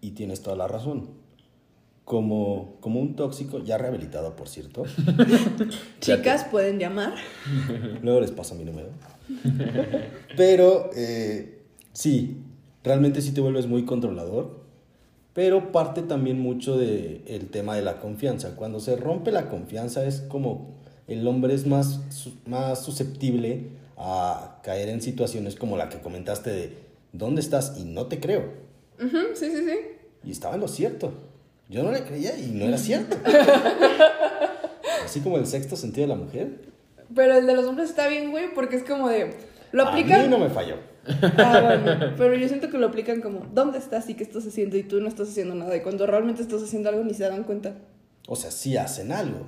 y 0.00 0.12
tienes 0.12 0.42
toda 0.42 0.56
la 0.56 0.68
razón. 0.68 1.10
Como, 2.04 2.78
como 2.80 3.00
un 3.00 3.14
tóxico, 3.14 3.62
ya 3.62 3.78
rehabilitado, 3.78 4.34
por 4.34 4.48
cierto. 4.48 4.84
Chicas 6.00 6.44
pueden 6.44 6.78
llamar. 6.78 7.14
Luego 8.02 8.20
les 8.20 8.32
paso 8.32 8.54
mi 8.54 8.64
número. 8.64 8.88
Pero 10.36 10.90
eh, 10.96 11.62
sí, 11.92 12.38
realmente 12.82 13.22
sí 13.22 13.32
te 13.32 13.40
vuelves 13.40 13.66
muy 13.66 13.84
controlador. 13.84 14.60
Pero 15.34 15.70
parte 15.70 16.02
también 16.02 16.40
mucho 16.40 16.76
del 16.76 17.22
el 17.28 17.48
tema 17.48 17.76
de 17.76 17.82
la 17.82 18.00
confianza. 18.00 18.56
Cuando 18.56 18.80
se 18.80 18.96
rompe 18.96 19.30
la 19.30 19.48
confianza 19.48 20.04
es 20.04 20.20
como 20.22 20.74
el 21.06 21.26
hombre 21.26 21.54
es 21.54 21.66
más, 21.66 22.00
más 22.46 22.82
susceptible 22.82 23.68
a 23.96 24.60
caer 24.62 24.88
en 24.88 25.00
situaciones 25.00 25.54
como 25.54 25.76
la 25.76 25.88
que 25.88 25.98
comentaste 25.98 26.50
de 26.50 26.72
¿dónde 27.12 27.40
estás? 27.40 27.76
Y 27.78 27.84
no 27.84 28.06
te 28.06 28.20
creo. 28.20 28.44
Ujú, 28.98 29.18
sí, 29.34 29.50
sí, 29.50 29.64
sí. 29.66 29.78
Y 30.24 30.30
estaba 30.30 30.54
en 30.54 30.60
lo 30.60 30.68
cierto. 30.68 31.12
Yo 31.70 31.82
no 31.84 31.92
le 31.92 32.02
creía 32.02 32.36
y 32.36 32.48
no 32.48 32.64
era 32.66 32.76
cierto. 32.76 33.16
Así 35.04 35.20
como 35.20 35.38
el 35.38 35.46
sexto 35.46 35.76
sentido 35.76 36.06
de 36.08 36.14
la 36.14 36.20
mujer. 36.20 36.48
Pero 37.14 37.34
el 37.36 37.46
de 37.46 37.54
los 37.54 37.64
hombres 37.64 37.88
está 37.90 38.08
bien, 38.08 38.30
güey, 38.32 38.52
porque 38.54 38.76
es 38.76 38.82
como 38.84 39.08
de. 39.08 39.34
Lo 39.72 39.84
A 39.84 39.88
aplican. 39.90 40.22
mí 40.22 40.28
no 40.28 40.38
me 40.38 40.50
falló. 40.50 40.76
Ah, 41.38 41.60
bueno, 41.64 42.12
pero 42.18 42.34
yo 42.34 42.46
siento 42.48 42.68
que 42.70 42.76
lo 42.78 42.88
aplican 42.88 43.20
como, 43.20 43.46
¿dónde 43.54 43.78
estás 43.78 44.08
y 44.10 44.14
qué 44.14 44.22
estás 44.24 44.46
haciendo? 44.46 44.76
Y 44.76 44.82
tú 44.82 45.00
no 45.00 45.08
estás 45.08 45.28
haciendo 45.30 45.54
nada. 45.54 45.74
Y 45.76 45.80
cuando 45.80 46.06
realmente 46.06 46.42
estás 46.42 46.62
haciendo 46.62 46.88
algo 46.90 47.02
ni 47.04 47.14
se 47.14 47.22
dan 47.28 47.44
cuenta. 47.44 47.74
O 48.28 48.34
sea, 48.36 48.50
sí 48.50 48.76
hacen 48.76 49.12
algo. 49.12 49.46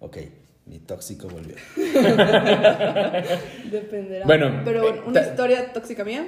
Ok, 0.00 0.18
mi 0.66 0.78
tóxico 0.78 1.28
volvió. 1.28 1.56
Dependerá. 3.70 4.26
Bueno, 4.26 4.62
Pero 4.64 4.80
eh, 4.84 4.90
bueno, 4.92 5.02
una 5.06 5.20
historia 5.22 5.72
tóxica 5.72 6.04
mía. 6.04 6.26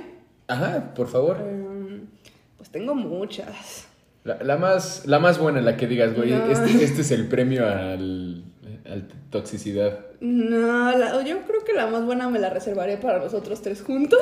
Ajá, 0.49 0.95
por 0.95 1.09
favor. 1.09 1.38
mm, 1.38 2.09
Pues 2.57 2.71
tengo 2.71 2.95
muchas. 2.95 3.87
La, 4.26 4.42
la 4.42 4.56
más, 4.56 5.06
la 5.06 5.18
más 5.21 5.38
buena, 5.38 5.61
la 5.61 5.76
que 5.76 5.87
digas, 5.87 6.14
güey, 6.16 6.30
No. 6.30 6.50
este, 6.50 6.83
este 6.85 7.02
es 7.02 7.11
el 7.12 7.28
premio 7.28 7.64
al, 7.66 8.42
al 8.90 9.06
toxicidad. 9.30 10.00
No, 10.21 10.90
la- 10.99 11.23
yo 11.25 11.42
creo 11.47 11.62
que 11.64 11.73
la 11.75 11.87
más 11.87 12.04
buena 12.04 12.28
me 12.28 12.38
la 12.40 12.50
reservaré 12.50 12.97
para 12.97 13.18
nosotros 13.21 13.62
tres 13.62 13.83
juntos. 13.83 14.21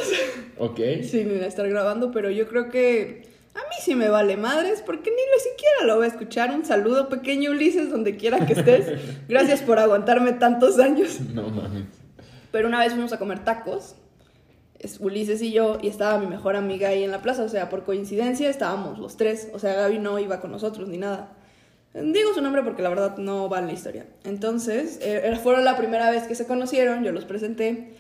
Ok. 0.59 0.79
sin 1.05 1.31
estar 1.43 1.67
grabando, 1.69 2.11
pero 2.13 2.29
yo 2.31 2.47
creo 2.49 2.69
que 2.69 3.23
a 3.55 3.59
mí 3.61 3.77
sí 3.81 3.95
me 3.95 4.09
vale 4.11 4.37
madres 4.37 4.83
porque 4.85 5.09
ni 5.11 5.17
lo 5.17 5.39
siquiera 5.41 5.85
lo 5.87 5.97
voy 5.97 6.05
a 6.05 6.09
escuchar. 6.09 6.51
Un 6.55 6.65
saludo 6.67 7.09
pequeño 7.09 7.53
Ulises, 7.53 7.91
donde 7.91 8.17
quiera 8.17 8.45
que 8.47 8.53
estés. 8.53 9.01
Gracias 9.29 9.63
por 9.63 9.79
aguantarme 9.79 10.33
tantos 10.35 10.79
años. 10.79 11.19
No 11.33 11.49
mames. 11.49 11.85
Pero 12.53 12.69
una 12.69 12.81
vez 12.81 12.93
fuimos 12.93 13.13
a 13.15 13.19
comer 13.19 13.43
tacos, 13.45 13.97
es 14.85 15.01
Ulises 15.01 15.41
y 15.43 15.53
yo, 15.53 15.79
y 15.83 15.89
estaba 15.89 16.19
mi 16.19 16.27
mejor 16.27 16.57
amiga 16.57 16.89
ahí 16.89 17.03
en 17.03 17.11
la 17.11 17.23
plaza. 17.23 17.43
O 17.43 17.49
sea, 17.49 17.69
por 17.71 17.85
coincidencia 17.85 18.49
estábamos 18.49 18.99
los 18.99 19.17
tres. 19.17 19.49
O 19.53 19.59
sea, 19.59 19.75
Gaby 19.75 19.99
no 19.99 20.19
iba 20.19 20.41
con 20.41 20.51
nosotros 20.51 20.89
ni 20.89 20.99
nada. 20.99 21.33
Digo 21.95 22.35
su 22.35 22.43
nombre 22.43 22.63
porque 22.63 22.83
la 22.83 22.89
verdad 22.89 23.17
no 23.19 23.49
va 23.49 23.61
en 23.61 23.67
la 23.67 23.73
historia. 23.73 24.07
Entonces, 24.25 24.99
eh, 25.01 25.39
fueron 25.43 25.65
la 25.65 25.77
primera 25.77 26.11
vez 26.11 26.25
que 26.25 26.35
se 26.35 26.47
conocieron, 26.47 27.05
yo 27.05 27.13
los 27.13 27.25
presenté. 27.25 27.93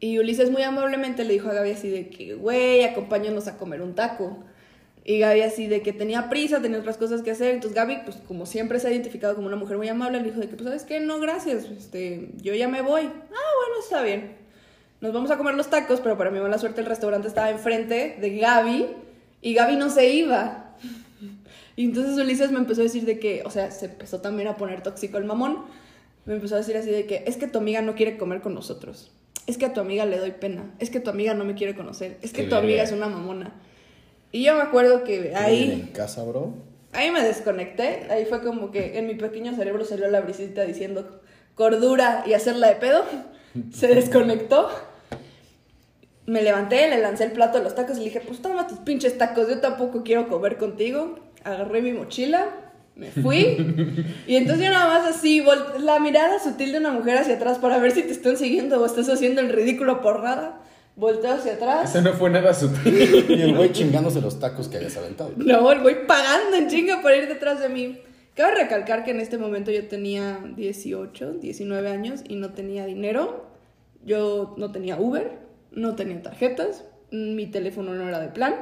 Y 0.00 0.18
Ulises 0.18 0.50
muy 0.50 0.62
amablemente 0.62 1.22
le 1.24 1.34
dijo 1.34 1.48
a 1.48 1.52
Gaby 1.52 1.70
así 1.70 1.88
de 1.88 2.08
que, 2.08 2.34
güey, 2.34 2.82
acompáñanos 2.82 3.46
a 3.46 3.58
comer 3.58 3.82
un 3.82 3.94
taco. 3.94 4.42
Y 5.04 5.18
Gaby 5.18 5.42
así 5.42 5.66
de 5.66 5.82
que 5.82 5.92
tenía 5.92 6.28
prisa, 6.28 6.62
tenía 6.62 6.78
otras 6.78 6.96
cosas 6.96 7.22
que 7.22 7.30
hacer. 7.30 7.54
Entonces 7.54 7.76
Gaby, 7.76 7.98
pues 8.04 8.16
como 8.26 8.46
siempre 8.46 8.80
se 8.80 8.88
ha 8.88 8.90
identificado 8.90 9.34
como 9.34 9.46
una 9.46 9.56
mujer 9.56 9.76
muy 9.76 9.88
amable, 9.88 10.18
le 10.18 10.24
dijo 10.24 10.40
de 10.40 10.48
que, 10.48 10.56
pues, 10.56 10.64
¿sabes 10.64 10.84
qué? 10.84 11.00
No, 11.00 11.20
gracias, 11.20 11.64
este, 11.66 12.30
yo 12.40 12.54
ya 12.54 12.68
me 12.68 12.82
voy. 12.82 13.02
Ah, 13.02 13.50
bueno, 13.60 13.80
está 13.80 14.02
bien. 14.02 14.41
Nos 15.02 15.12
vamos 15.12 15.30
a 15.30 15.36
comer 15.36 15.54
los 15.56 15.68
tacos, 15.68 16.00
pero 16.00 16.16
para 16.16 16.30
mi 16.30 16.40
mala 16.40 16.56
suerte 16.58 16.80
el 16.80 16.86
restaurante 16.86 17.28
estaba 17.28 17.50
enfrente 17.50 18.16
de 18.20 18.38
Gaby 18.38 18.86
y 19.42 19.52
Gaby 19.52 19.76
no 19.76 19.90
se 19.90 20.08
iba. 20.08 20.70
Y 21.74 21.86
entonces 21.86 22.18
Ulises 22.18 22.50
me 22.52 22.58
empezó 22.58 22.82
a 22.82 22.84
decir 22.84 23.06
de 23.06 23.18
que, 23.18 23.42
o 23.46 23.50
sea, 23.50 23.70
se 23.70 23.86
empezó 23.86 24.20
también 24.20 24.46
a 24.46 24.56
poner 24.56 24.82
tóxico 24.82 25.16
el 25.16 25.24
mamón. 25.24 25.64
Me 26.26 26.34
empezó 26.34 26.54
a 26.56 26.58
decir 26.58 26.76
así 26.76 26.90
de 26.90 27.06
que, 27.06 27.24
es 27.26 27.38
que 27.38 27.46
tu 27.46 27.58
amiga 27.58 27.80
no 27.80 27.94
quiere 27.94 28.18
comer 28.18 28.42
con 28.42 28.52
nosotros. 28.54 29.10
Es 29.46 29.56
que 29.56 29.64
a 29.64 29.72
tu 29.72 29.80
amiga 29.80 30.04
le 30.04 30.18
doy 30.18 30.32
pena. 30.32 30.70
Es 30.80 30.90
que 30.90 31.00
tu 31.00 31.08
amiga 31.08 31.32
no 31.32 31.44
me 31.46 31.54
quiere 31.54 31.74
conocer. 31.74 32.18
Es 32.20 32.32
que 32.34 32.42
Qué 32.44 32.48
tu 32.50 32.56
amiga 32.56 32.82
verga. 32.82 32.82
es 32.84 32.92
una 32.92 33.08
mamona. 33.08 33.54
Y 34.32 34.44
yo 34.44 34.54
me 34.54 34.60
acuerdo 34.60 35.02
que 35.02 35.18
¿Viven 35.18 35.36
ahí, 35.36 35.70
en 35.72 35.86
casa, 35.92 36.22
bro? 36.24 36.52
ahí 36.92 37.10
me 37.10 37.22
desconecté. 37.22 38.06
Ahí 38.10 38.26
fue 38.26 38.42
como 38.42 38.70
que 38.70 38.98
en 38.98 39.06
mi 39.06 39.14
pequeño 39.14 39.54
cerebro 39.56 39.86
salió 39.86 40.08
la 40.10 40.20
brisita 40.20 40.64
diciendo 40.64 41.22
cordura 41.54 42.22
y 42.26 42.34
hacerla 42.34 42.68
de 42.68 42.76
pedo. 42.76 43.02
Se 43.72 43.86
desconectó. 43.94 44.68
Me 46.26 46.42
levanté, 46.42 46.88
le 46.88 47.00
lancé 47.00 47.24
el 47.24 47.32
plato 47.32 47.58
de 47.58 47.64
los 47.64 47.74
tacos 47.74 47.96
y 47.96 48.00
le 48.00 48.04
dije, 48.06 48.20
pues 48.20 48.40
toma 48.40 48.66
tus 48.66 48.78
pinches 48.78 49.18
tacos, 49.18 49.48
yo 49.48 49.58
tampoco 49.58 50.02
quiero 50.04 50.28
comer 50.28 50.56
contigo. 50.56 51.18
Agarré 51.44 51.82
mi 51.82 51.92
mochila, 51.92 52.48
me 52.94 53.10
fui. 53.10 53.56
y 54.26 54.36
entonces 54.36 54.64
yo 54.64 54.70
nada 54.70 54.86
más 54.86 55.16
así, 55.16 55.44
la 55.80 55.98
mirada 55.98 56.38
sutil 56.38 56.72
de 56.72 56.78
una 56.78 56.92
mujer 56.92 57.18
hacia 57.18 57.34
atrás 57.34 57.58
para 57.58 57.78
ver 57.78 57.92
si 57.92 58.02
te 58.02 58.12
están 58.12 58.36
siguiendo 58.36 58.80
o 58.80 58.86
estás 58.86 59.08
haciendo 59.08 59.40
el 59.40 59.48
ridículo 59.48 60.00
por 60.00 60.22
nada. 60.22 60.60
Volteo 60.94 61.32
hacia 61.32 61.54
atrás. 61.54 61.90
Eso 61.90 62.02
no 62.02 62.12
fue 62.12 62.28
nada 62.28 62.52
sutil. 62.52 63.24
Y 63.28 63.40
el 63.40 63.56
güey 63.56 63.72
chingándose 63.72 64.20
los 64.20 64.38
tacos 64.38 64.68
que 64.68 64.76
habías 64.76 64.96
aventado. 64.96 65.32
No, 65.36 65.72
el 65.72 65.80
güey 65.80 66.06
pagando 66.06 66.56
en 66.56 66.68
chinga 66.68 67.00
por 67.00 67.12
ir 67.14 67.28
detrás 67.28 67.60
de 67.60 67.70
mí. 67.70 67.98
Cabe 68.34 68.56
recalcar 68.56 69.04
que 69.04 69.10
en 69.10 69.20
este 69.20 69.38
momento 69.38 69.70
yo 69.70 69.88
tenía 69.88 70.38
18, 70.56 71.32
19 71.34 71.88
años 71.88 72.20
y 72.28 72.36
no 72.36 72.50
tenía 72.52 72.84
dinero. 72.84 73.46
Yo 74.04 74.54
no 74.58 74.70
tenía 74.70 74.98
Uber, 74.98 75.38
no 75.74 75.94
tenía 75.94 76.20
tarjetas, 76.22 76.84
mi 77.10 77.46
teléfono 77.46 77.94
no 77.94 78.08
era 78.08 78.20
de 78.20 78.28
plan. 78.28 78.54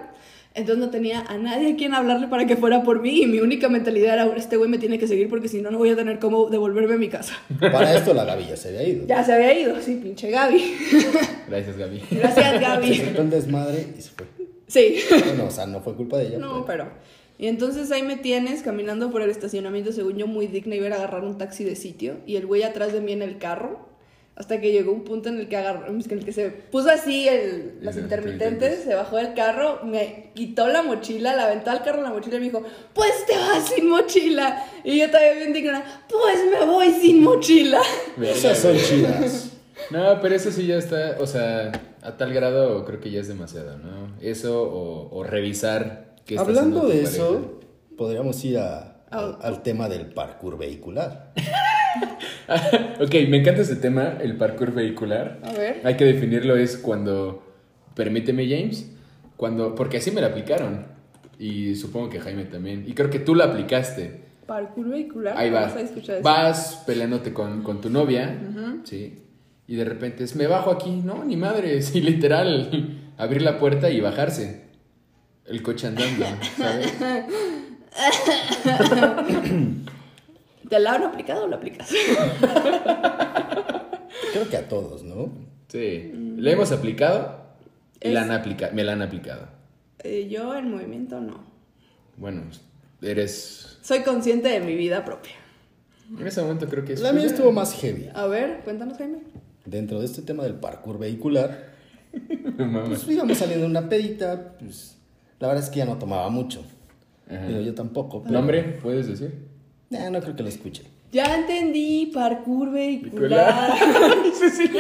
Entonces 0.53 0.85
no 0.85 0.91
tenía 0.91 1.21
a 1.21 1.39
nadie 1.39 1.73
a 1.75 1.77
quien 1.77 1.95
hablarle 1.95 2.27
para 2.27 2.45
que 2.45 2.57
fuera 2.57 2.83
por 2.83 3.01
mí 3.01 3.23
y 3.23 3.27
mi 3.27 3.39
única 3.39 3.69
mentalidad 3.69 4.15
era, 4.15 4.37
este 4.37 4.57
güey 4.57 4.69
me 4.69 4.79
tiene 4.79 4.99
que 4.99 5.07
seguir 5.07 5.29
porque 5.29 5.47
si 5.47 5.63
no, 5.63 5.71
no 5.71 5.79
voy 5.79 5.91
a 5.91 5.95
tener 5.97 6.19
cómo 6.19 6.51
devolverme 6.51 6.95
a 6.95 6.99
mi 6.99 7.09
casa. 7.09 7.35
Para 7.61 7.95
esto 7.97 8.13
la 8.15 8.25
Gaby 8.25 8.47
ya 8.49 8.57
se 8.57 8.69
había 8.71 8.83
ido. 8.83 9.07
Ya 9.07 9.23
se 9.23 9.33
había 9.33 9.57
ido, 9.57 9.81
sí, 9.81 10.01
pinche 10.03 10.29
Gaby. 10.31 10.61
Gracias, 11.49 11.77
Gaby. 11.77 12.03
Gracias, 12.11 12.51
Se 12.53 12.59
Gaby. 12.59 12.95
soltó 12.97 13.23
el 13.23 13.31
desmadre 13.31 13.87
y 13.97 14.03
se 14.03 14.11
fue. 14.11 14.27
Sí. 14.67 14.97
Bueno, 15.25 15.45
o 15.47 15.51
sea, 15.53 15.67
no 15.67 15.81
fue 15.83 15.95
culpa 15.95 16.19
de 16.19 16.27
ella. 16.29 16.39
No, 16.39 16.65
pero- 16.67 16.85
pero 16.87 16.91
Y 17.39 17.47
entonces 17.47 17.91
ahí 17.93 18.03
me 18.03 18.17
tienes 18.17 18.63
caminando 18.63 19.13
por 19.13 19.23
el 19.23 19.31
estacionamiento, 19.31 19.93
según 19.93 20.17
yo, 20.17 20.27
muy 20.27 20.49
digna, 20.49 20.75
iba 20.75 20.89
a 20.89 20.95
agarrar 20.95 21.23
un 21.25 21.39
taxi 21.39 21.63
de 21.63 21.77
sitio. 21.77 22.17
Y 22.27 22.35
el 22.37 22.47
güey 22.47 22.65
atrás 22.65 22.93
de 22.93 23.01
mí 23.01 23.13
en 23.13 23.23
el 23.23 23.39
carro. 23.39 23.89
Hasta 24.37 24.59
que 24.59 24.73
llegó 24.73 24.93
un 24.93 25.05
punto 25.05 25.29
en 25.29 25.39
el 25.39 25.49
que, 25.49 25.57
agarró, 25.59 25.87
en 25.89 26.01
el 26.01 26.25
que 26.25 26.33
se 26.33 26.49
puso 26.49 26.89
así 26.89 27.29
el, 27.29 27.79
las 27.83 27.97
intermitentes, 27.99 28.85
se 28.85 28.95
bajó 28.95 29.17
del 29.17 29.35
carro, 29.35 29.81
me 29.85 30.31
quitó 30.35 30.67
la 30.69 30.83
mochila, 30.83 31.37
la 31.37 31.45
aventó 31.45 31.71
al 31.71 31.83
carro 31.83 32.01
la 32.01 32.09
mochila 32.09 32.37
y 32.37 32.39
me 32.41 32.45
dijo, 32.47 32.63
pues 32.95 33.27
te 33.27 33.37
vas 33.37 33.69
sin 33.69 33.91
mochila. 33.91 34.65
Y 34.83 34.99
yo 34.99 35.09
todavía 35.09 35.35
bien 35.35 35.53
digna, 35.53 35.85
pues 36.09 36.39
me 36.51 36.65
voy 36.65 36.91
sin 36.91 37.23
mochila. 37.23 37.83
Esas 38.23 38.59
son 38.59 38.77
chidas. 38.79 39.51
No, 39.91 40.21
pero 40.23 40.35
eso 40.37 40.51
sí 40.51 40.67
ya 40.67 40.77
está, 40.77 41.17
o 41.21 41.27
sea, 41.27 41.73
a 42.01 42.17
tal 42.17 42.33
grado 42.33 42.85
creo 42.87 42.99
que 43.01 43.11
ya 43.11 43.21
es 43.21 43.29
demasiado, 43.29 43.77
¿no? 43.77 44.15
Eso 44.23 44.63
o, 44.63 45.15
o 45.19 45.23
revisar 45.23 46.15
qué 46.25 46.37
está 46.37 46.47
Hablando 46.47 46.87
de 46.87 47.03
eso, 47.03 47.61
podríamos 47.99 48.43
ir 48.45 48.57
a- 48.59 49.03
a- 49.11 49.39
al 49.43 49.63
tema 49.63 49.89
del 49.91 50.07
parkour 50.15 50.57
vehicular. 50.57 51.33
ok, 53.01 53.15
me 53.29 53.39
encanta 53.39 53.63
ese 53.63 53.77
tema, 53.77 54.19
el 54.21 54.37
parkour 54.37 54.73
vehicular. 54.73 55.41
A 55.43 55.53
ver. 55.53 55.81
Hay 55.85 55.97
que 55.97 56.05
definirlo 56.05 56.57
es 56.57 56.77
cuando, 56.77 57.43
permíteme 57.95 58.49
James, 58.49 58.91
cuando, 59.37 59.75
porque 59.75 59.99
así 59.99 60.11
me 60.11 60.21
la 60.21 60.29
aplicaron. 60.29 60.87
Y 61.39 61.75
supongo 61.77 62.11
que 62.11 62.21
Jaime 62.21 62.45
también. 62.45 62.85
Y 62.87 62.93
creo 62.93 63.09
que 63.09 63.19
tú 63.19 63.35
la 63.35 63.45
aplicaste. 63.47 64.21
Parkour 64.47 64.91
vehicular. 64.91 65.39
Ahí 65.39 65.51
vas. 65.51 65.75
Vas 66.23 66.83
peleándote 66.87 67.33
con, 67.33 67.63
con 67.63 67.81
tu 67.81 67.89
novia, 67.89 68.39
¿sí? 68.85 69.23
Y 69.67 69.77
de 69.77 69.85
repente 69.85 70.25
es, 70.25 70.35
me 70.35 70.49
bajo 70.49 70.73
aquí, 70.73 70.91
no, 70.91 71.25
ni 71.25 71.37
madre, 71.37 71.81
sí, 71.83 72.01
literal, 72.01 72.99
abrir 73.17 73.43
la 73.43 73.59
puerta 73.59 73.89
y 73.89 74.01
bajarse. 74.01 74.69
El 75.47 75.63
coche 75.63 75.87
andando, 75.87 76.27
¿sabes? 76.57 76.93
¿Te 80.71 80.79
la 80.81 80.95
han 80.95 81.03
aplicado 81.03 81.45
o 81.45 81.49
la 81.49 81.57
aplicas? 81.57 81.91
Creo 84.33 84.49
que 84.49 84.57
a 84.57 84.69
todos, 84.69 85.03
¿no? 85.03 85.31
Sí, 85.69 86.13
le 86.37 86.53
hemos 86.53 86.73
aplicado 86.73 87.41
y 88.01 88.09
la 88.11 88.21
Es- 88.23 88.27
han 88.31 88.33
aplica 88.37 88.71
me 88.73 88.85
la 88.85 88.93
han 88.93 89.03
aplicado. 89.03 89.49
Eh, 90.03 90.29
yo 90.31 90.55
en 90.57 90.71
movimiento 90.71 91.21
no. 91.21 91.45
Bueno, 92.17 92.43
eres... 93.03 93.79
Soy 93.83 94.01
consciente 94.01 94.49
de 94.49 94.61
mi 94.61 94.75
vida 94.77 95.05
propia. 95.05 95.33
En 96.19 96.27
ese 96.27 96.41
momento 96.43 96.67
creo 96.69 96.85
que 96.85 96.95
es... 96.95 97.01
La 97.01 97.13
mía 97.13 97.27
estuvo 97.27 97.53
más 97.53 97.75
heavy. 97.75 98.09
A 98.15 98.27
ver, 98.27 98.61
cuéntanos, 98.65 98.97
Jaime. 98.99 99.19
Dentro 99.67 100.01
de 100.01 100.07
este 100.07 100.23
tema 100.23 100.43
del 100.45 100.55
parkour 100.55 100.99
vehicular, 100.99 101.71
pues 102.87 103.07
íbamos 103.09 103.37
saliendo 103.39 103.67
en 103.67 103.71
una 103.73 103.89
pedita, 103.89 104.57
pues 104.59 104.97
la 105.39 105.49
verdad 105.49 105.63
es 105.65 105.71
que 105.71 105.79
ya 105.79 105.85
no 105.85 105.99
tomaba 105.99 106.29
mucho. 106.31 106.65
Pero 107.29 107.61
yo 107.61 107.75
tampoco. 107.75 108.23
pero- 108.23 108.33
¿Nombre? 108.35 108.79
¿Puedes 108.83 109.07
decir? 109.07 109.50
Nah, 109.91 110.09
no 110.09 110.21
creo 110.21 110.37
que 110.37 110.43
lo 110.45 110.49
escuche. 110.49 110.85
Ya 111.13 111.35
entendí, 111.37 112.07
parkour 112.15 112.71
vehicular. 112.71 113.73
sí, 114.39 114.49
sí. 114.51 114.71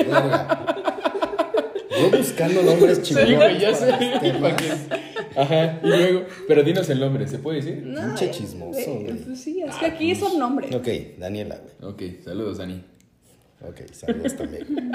Yo 2.00 2.10
buscando 2.16 2.62
nombres 2.62 2.98
Sí, 2.98 3.02
chingones 3.02 3.36
güey, 3.36 3.58
ya 3.60 3.72
para 3.72 3.98
sé. 3.98 4.10
los 4.10 4.20
temas. 4.20 4.40
¿Para 4.40 4.56
qué? 4.56 4.70
Ajá, 5.40 5.80
y 5.82 5.86
luego... 5.88 6.24
Pero 6.46 6.62
dinos 6.62 6.88
el 6.90 7.00
nombre, 7.00 7.26
¿se 7.26 7.38
puede 7.38 7.56
decir? 7.60 7.82
No, 7.84 8.00
Pinche 8.06 8.26
eh, 8.26 8.30
chismoso, 8.30 8.78
eh, 8.78 9.02
güey. 9.04 9.16
Pues 9.24 9.40
sí, 9.40 9.60
es 9.62 9.74
que 9.76 9.86
aquí 9.86 10.14
son 10.14 10.38
nombres. 10.38 10.72
Ok, 10.74 10.88
Daniela, 11.18 11.58
güey. 11.80 11.92
Ok, 11.92 12.02
saludos, 12.24 12.58
Dani. 12.58 12.82
Ok, 13.68 13.80
saludos 13.92 14.36
también. 14.36 14.92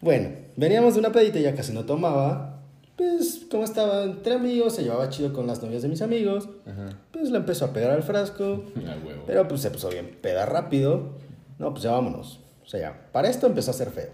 Bueno, 0.00 0.28
veníamos 0.56 0.94
de 0.94 1.00
una 1.00 1.10
pedita, 1.10 1.40
ya 1.40 1.54
casi 1.54 1.72
no 1.72 1.84
tomaba. 1.86 2.57
Pues, 2.98 3.46
como 3.48 3.62
estaba 3.62 4.02
entre 4.02 4.34
amigos, 4.34 4.74
se 4.74 4.82
llevaba 4.82 5.08
chido 5.08 5.32
con 5.32 5.46
las 5.46 5.62
novias 5.62 5.82
de 5.82 5.88
mis 5.88 6.02
amigos. 6.02 6.48
Ajá. 6.66 6.98
Pues 7.12 7.30
le 7.30 7.38
empezó 7.38 7.66
a 7.66 7.72
pegar 7.72 7.92
al 7.92 8.02
frasco. 8.02 8.64
Huevo. 8.76 9.22
Pero 9.24 9.46
pues 9.46 9.60
se 9.60 9.70
puso 9.70 9.88
bien 9.88 10.18
peda 10.20 10.44
rápido. 10.46 11.12
No, 11.60 11.70
pues 11.70 11.84
ya 11.84 11.92
vámonos. 11.92 12.40
O 12.64 12.68
sea, 12.68 12.80
ya, 12.80 13.08
para 13.12 13.30
esto 13.30 13.46
empezó 13.46 13.70
a 13.70 13.74
ser 13.74 13.90
feo. 13.90 14.10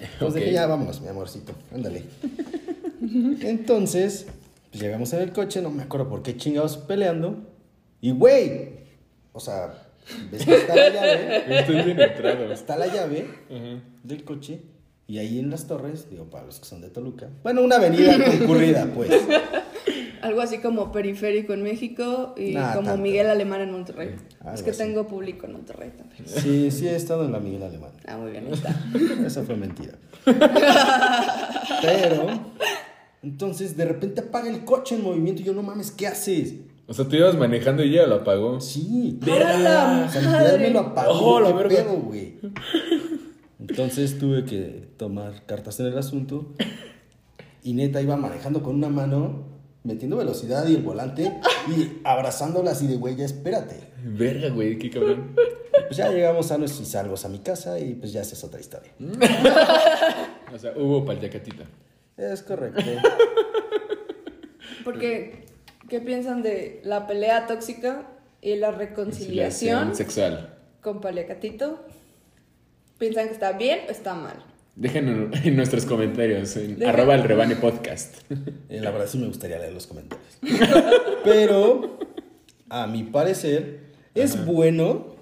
Entonces 0.00 0.42
dije, 0.42 0.52
ya 0.52 0.66
vámonos, 0.66 1.00
mi 1.00 1.08
amorcito, 1.08 1.52
ándale. 1.74 2.04
Entonces, 3.42 4.26
pues 4.70 4.80
llegamos 4.80 5.12
en 5.12 5.22
el 5.22 5.32
coche, 5.32 5.60
no 5.60 5.70
me 5.70 5.82
acuerdo 5.82 6.08
por 6.08 6.22
qué 6.22 6.36
chingados 6.36 6.76
peleando. 6.76 7.36
Y 8.00 8.12
güey, 8.12 8.70
o 9.32 9.40
sea, 9.40 9.74
ves 10.30 10.44
que 10.44 10.54
está 10.54 10.76
la 10.76 10.88
llave, 10.90 11.58
Estoy 11.60 11.82
bien 11.82 12.00
entrado. 12.00 12.52
está 12.52 12.76
la 12.76 12.86
llave 12.86 13.26
del 14.04 14.24
coche. 14.24 14.62
Y 15.10 15.18
ahí 15.18 15.40
en 15.40 15.50
las 15.50 15.66
torres, 15.66 16.08
digo, 16.08 16.26
para 16.30 16.46
los 16.46 16.60
que 16.60 16.66
son 16.66 16.80
de 16.82 16.88
Toluca. 16.88 17.28
Bueno, 17.42 17.62
una 17.62 17.76
avenida 17.76 18.16
concurrida, 18.24 18.86
pues. 18.94 19.10
Algo 20.22 20.40
así 20.40 20.58
como 20.58 20.92
periférico 20.92 21.52
en 21.52 21.64
México 21.64 22.32
y 22.36 22.52
Nah, 22.52 22.74
como 22.74 22.90
tanto. 22.90 23.02
Miguel 23.02 23.26
Alemán 23.28 23.62
en 23.62 23.72
Monterrey. 23.72 24.14
Algo 24.38 24.54
es 24.54 24.62
que 24.62 24.70
así. 24.70 24.78
tengo 24.78 25.08
público 25.08 25.46
en 25.46 25.54
Monterrey 25.54 25.90
también. 25.98 26.22
Sí, 26.28 26.70
sí 26.70 26.86
he 26.86 26.94
estado 26.94 27.24
en 27.24 27.32
la 27.32 27.40
Miguel 27.40 27.64
Alemán. 27.64 27.90
Ah, 28.06 28.18
muy 28.18 28.30
bien, 28.30 28.46
ahí 28.46 28.52
está. 28.52 28.72
Eso 29.26 29.42
fue 29.42 29.56
mentira. 29.56 29.94
Pero, 31.82 32.26
entonces 33.24 33.76
de 33.76 33.86
repente 33.86 34.20
apaga 34.20 34.48
el 34.48 34.64
coche 34.64 34.94
en 34.94 35.02
movimiento 35.02 35.42
y 35.42 35.44
yo, 35.44 35.54
no 35.54 35.62
mames, 35.64 35.90
¿qué 35.90 36.06
haces? 36.06 36.54
O 36.86 36.94
sea, 36.94 37.04
tú 37.08 37.16
ibas 37.16 37.36
manejando 37.36 37.82
y 37.84 37.90
ella 37.94 38.06
lo 38.06 38.16
apagó. 38.16 38.60
Sí, 38.60 39.18
¡Verga! 39.20 40.04
O 40.06 40.10
sea, 40.12 40.56
me 40.58 40.70
lo 40.70 40.80
apagó. 40.80 41.12
Oh, 41.34 41.40
la 41.40 41.48
¿qué 41.48 41.54
verga. 41.54 41.76
pedo, 41.84 41.92
güey? 41.96 42.34
Entonces 43.60 44.18
tuve 44.18 44.44
que 44.44 44.88
tomar 44.96 45.44
cartas 45.46 45.78
en 45.80 45.86
el 45.86 45.98
asunto. 45.98 46.52
Y 47.62 47.74
neta 47.74 48.00
iba 48.00 48.16
manejando 48.16 48.62
con 48.62 48.76
una 48.76 48.88
mano, 48.88 49.44
metiendo 49.84 50.16
velocidad 50.16 50.66
y 50.66 50.74
el 50.76 50.82
volante 50.82 51.30
y 51.68 52.00
abrazándola 52.04 52.70
así 52.70 52.86
de 52.86 52.96
güey, 52.96 53.16
ya 53.16 53.26
espérate. 53.26 53.76
Verga, 54.02 54.48
güey, 54.48 54.78
qué 54.78 54.90
cabrón. 54.90 55.34
Pues 55.86 55.96
ya 55.96 56.10
llegamos 56.10 56.46
sanos 56.46 56.80
y 56.80 56.84
salvos 56.86 57.24
a 57.24 57.28
mi 57.28 57.40
casa 57.40 57.78
y 57.78 57.94
pues 57.94 58.12
ya 58.12 58.22
esa 58.22 58.34
es 58.34 58.44
otra 58.44 58.60
historia. 58.60 58.92
O 60.52 60.58
sea, 60.58 60.72
hubo 60.76 61.04
palyacatita. 61.04 61.64
Es 62.16 62.42
correcto. 62.42 62.82
Porque, 64.84 65.44
¿qué 65.88 66.00
piensan 66.00 66.42
de 66.42 66.80
la 66.84 67.06
pelea 67.06 67.46
tóxica 67.46 68.06
y 68.40 68.56
la 68.56 68.70
reconciliación 68.70 69.94
sexual. 69.94 70.58
con 70.80 71.00
paliacatito? 71.00 71.84
¿Piensan 73.00 73.26
que 73.28 73.32
está 73.32 73.52
bien 73.52 73.80
o 73.88 73.90
está 73.90 74.14
mal? 74.14 74.36
Déjenlo 74.76 75.30
en 75.42 75.56
nuestros 75.56 75.84
comentarios 75.84 76.56
en 76.56 76.78
Dejen- 76.78 76.86
arroba 76.88 77.14
el 77.16 77.24
rebane 77.24 77.56
podcast. 77.56 78.14
Eh, 78.68 78.80
La 78.80 78.92
verdad 78.92 79.08
sí 79.08 79.18
me 79.18 79.26
gustaría 79.26 79.58
leer 79.58 79.72
los 79.72 79.86
comentarios. 79.88 80.38
Pero, 81.24 81.98
a 82.68 82.86
mi 82.86 83.02
parecer, 83.02 83.80
es 84.14 84.44
bueno 84.46 85.16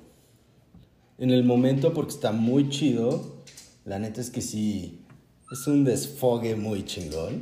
en 1.19 1.31
el 1.31 1.45
momento 1.45 1.95
porque 1.95 2.11
está 2.13 2.33
muy 2.33 2.69
chido. 2.69 3.39
La 3.87 3.99
neta 3.99 4.21
es 4.21 4.31
que 4.31 4.43
sí, 4.43 5.07
es 5.51 5.67
un 5.67 5.85
desfogue 5.85 6.55
muy 6.57 6.85
chingón. 6.85 7.41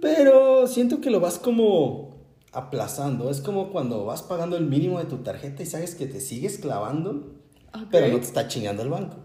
Pero 0.00 0.66
siento 0.66 1.00
que 1.00 1.10
lo 1.10 1.20
vas 1.20 1.38
como 1.38 2.16
aplazando. 2.52 3.30
Es 3.30 3.40
como 3.40 3.70
cuando 3.70 4.04
vas 4.06 4.22
pagando 4.22 4.56
el 4.56 4.66
mínimo 4.66 4.98
de 4.98 5.04
tu 5.04 5.18
tarjeta 5.18 5.62
y 5.62 5.66
sabes 5.66 5.94
que 5.94 6.06
te 6.06 6.20
sigues 6.20 6.58
clavando, 6.58 7.34
Pero 7.90 8.08
no 8.08 8.16
te 8.16 8.26
está 8.26 8.48
chingando 8.48 8.82
el 8.82 8.88
banco. 8.90 9.16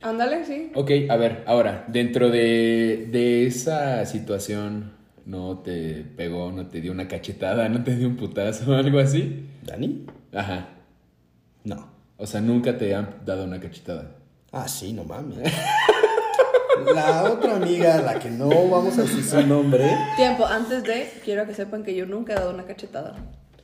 Ándale, 0.00 0.44
sí. 0.44 0.72
Ok, 0.74 0.90
a 1.08 1.16
ver, 1.16 1.44
ahora, 1.46 1.84
dentro 1.88 2.28
de, 2.30 3.08
de 3.12 3.46
esa 3.46 4.04
situación, 4.04 4.92
¿no 5.26 5.58
te 5.58 6.04
pegó, 6.16 6.50
no 6.50 6.66
te 6.66 6.80
dio 6.80 6.90
una 6.92 7.06
cachetada, 7.06 7.68
no 7.68 7.84
te 7.84 7.94
dio 7.94 8.08
un 8.08 8.16
putazo 8.16 8.72
o 8.72 8.74
algo 8.74 8.98
así? 8.98 9.46
¿Dani? 9.64 10.06
Ajá. 10.34 10.68
No. 11.64 11.88
O 12.16 12.26
sea, 12.26 12.40
nunca 12.40 12.76
te 12.76 12.94
han 12.94 13.16
dado 13.24 13.44
una 13.44 13.60
cachetada. 13.60 14.16
Ah, 14.50 14.66
sí, 14.66 14.92
no 14.92 15.04
mames. 15.04 15.38
La 16.94 17.24
otra 17.24 17.56
amiga, 17.56 18.00
la 18.02 18.18
que 18.18 18.30
no 18.30 18.48
vamos 18.48 18.98
a 18.98 19.02
decir 19.02 19.22
su 19.22 19.46
nombre, 19.46 19.84
Tiempo, 20.16 20.44
antes 20.46 20.82
de, 20.82 21.08
quiero 21.24 21.46
que 21.46 21.54
sepan 21.54 21.84
que 21.84 21.94
yo 21.94 22.06
nunca 22.06 22.32
he 22.32 22.36
dado 22.36 22.50
una 22.52 22.64
cachetada. 22.64 23.14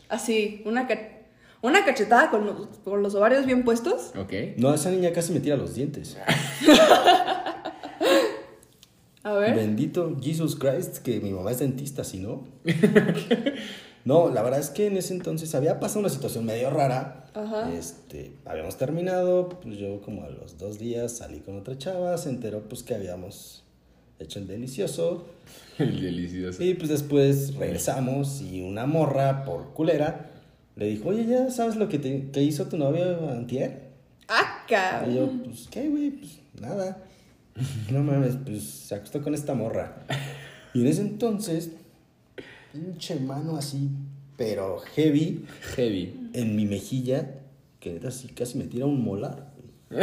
Así, 0.09 0.63
una, 0.67 0.87
ca- 0.87 1.18
una 1.63 1.85
cachetada 1.85 2.31
con 2.31 2.47
los, 2.47 2.69
con 2.85 3.03
los 3.03 3.15
ovarios 3.15 3.47
bien 3.47 3.65
puestos. 3.65 4.13
Ok. 4.17 4.33
no, 4.57 4.73
esa 4.75 4.91
niña 4.91 5.13
casi 5.13 5.33
me 5.33 5.41
tira 5.41 5.57
los 5.57 5.75
dientes. 5.75 6.17
A 9.25 9.33
ver. 9.33 9.57
Bendito 9.57 10.17
Jesus 10.21 10.57
Christ, 10.57 10.99
que 10.99 11.21
mi 11.21 11.33
mamá 11.33 11.51
es 11.51 11.59
dentista, 11.59 12.05
si 12.05 12.19
no. 12.19 12.45
No, 14.05 14.31
la 14.31 14.43
verdad 14.43 14.61
es 14.61 14.71
que 14.71 14.87
en 14.87 14.97
ese 14.97 15.13
entonces 15.13 15.55
había 15.55 15.81
pasado 15.81 16.01
una 16.01 16.09
situación 16.09 16.47
medio 16.47 16.71
rara. 16.71 17.27
Ajá. 17.35 17.71
Este, 17.75 18.33
habíamos 18.47 18.79
terminado, 18.79 19.51
pues 19.51 19.77
yo 19.77 20.01
como 20.01 20.25
a 20.25 20.31
los 20.31 20.57
dos 20.57 20.79
días 20.79 21.19
salí 21.19 21.41
con 21.41 21.59
otra 21.59 21.77
chava, 21.77 22.17
se 22.17 22.31
enteró 22.31 22.63
pues 22.63 22.83
que 22.83 22.95
habíamos 22.95 23.65
hecho 24.19 24.39
el 24.39 24.47
delicioso. 24.47 25.27
El 25.79 26.01
delicioso. 26.01 26.63
Y 26.63 26.73
pues 26.73 26.89
después 26.89 27.55
regresamos 27.55 28.41
y 28.41 28.63
una 28.63 28.87
morra 28.87 29.45
por 29.45 29.75
culera 29.75 30.31
le 30.79 30.87
dijo, 30.87 31.09
oye, 31.11 31.27
¿ya 31.27 31.51
sabes 31.51 31.77
lo 31.77 31.89
que, 31.89 31.99
te, 31.99 32.31
que 32.31 32.43
hizo 32.43 32.67
tu 32.67 32.77
novio 32.79 33.29
antier? 33.31 33.89
¡Ah, 34.29 34.65
Y 35.09 35.15
yo, 35.15 35.31
pues, 35.45 35.69
¿qué, 35.71 35.89
güey? 35.89 36.11
Pues, 36.11 36.39
nada. 36.61 36.99
No 37.91 38.03
mames, 38.05 38.37
pues, 38.45 38.63
se 38.63 38.95
acostó 38.95 39.21
con 39.23 39.35
esta 39.35 39.55
morra. 39.55 39.97
Y 40.75 40.83
en 40.83 40.87
ese 40.87 41.01
entonces, 41.01 41.71
pinche 42.73 43.17
mano 43.19 43.57
así, 43.57 43.89
pero 44.37 44.79
heavy, 44.95 45.45
Heavy. 45.75 46.31
en 46.35 46.55
mi 46.55 46.67
mejilla, 46.67 47.31
que 47.81 47.95
neta 47.95 48.09
así 48.09 48.29
casi 48.29 48.59
me 48.59 48.65
tira 48.65 48.85
un 48.87 49.03
molar. 49.03 49.49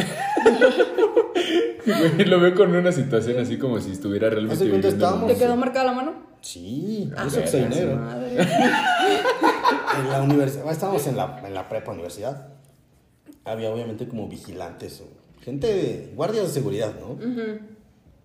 Güey, 1.86 2.26
Lo 2.26 2.40
veo 2.40 2.56
con 2.56 2.76
una 2.76 2.92
situación 2.92 3.38
así 3.40 3.58
como 3.60 3.80
si 3.80 3.92
estuviera 3.92 4.28
realmente 4.30 4.88
estábamos- 4.88 5.28
¿Te 5.32 5.38
quedó 5.38 5.56
marcada 5.56 5.86
la 5.86 5.92
mano? 5.92 6.14
Sí, 6.42 7.12
Ah, 7.16 7.26
eso 7.28 7.42
que 7.42 7.48
soy 7.48 7.62
negro. 7.62 7.96
Madre. 7.98 8.48
En 10.00 10.10
la 10.10 10.22
universidad, 10.22 10.72
estábamos 10.72 11.06
en 11.08 11.18
la, 11.18 11.42
en 11.46 11.54
la 11.54 11.70
prepa 11.70 11.92
universidad. 11.92 12.48
Había 13.44 13.72
obviamente 13.72 14.08
como 14.08 14.28
vigilantes 14.28 15.02
o 15.02 15.42
gente 15.44 16.12
guardias 16.16 16.48
de 16.48 16.54
seguridad, 16.54 16.94
¿no? 17.00 17.18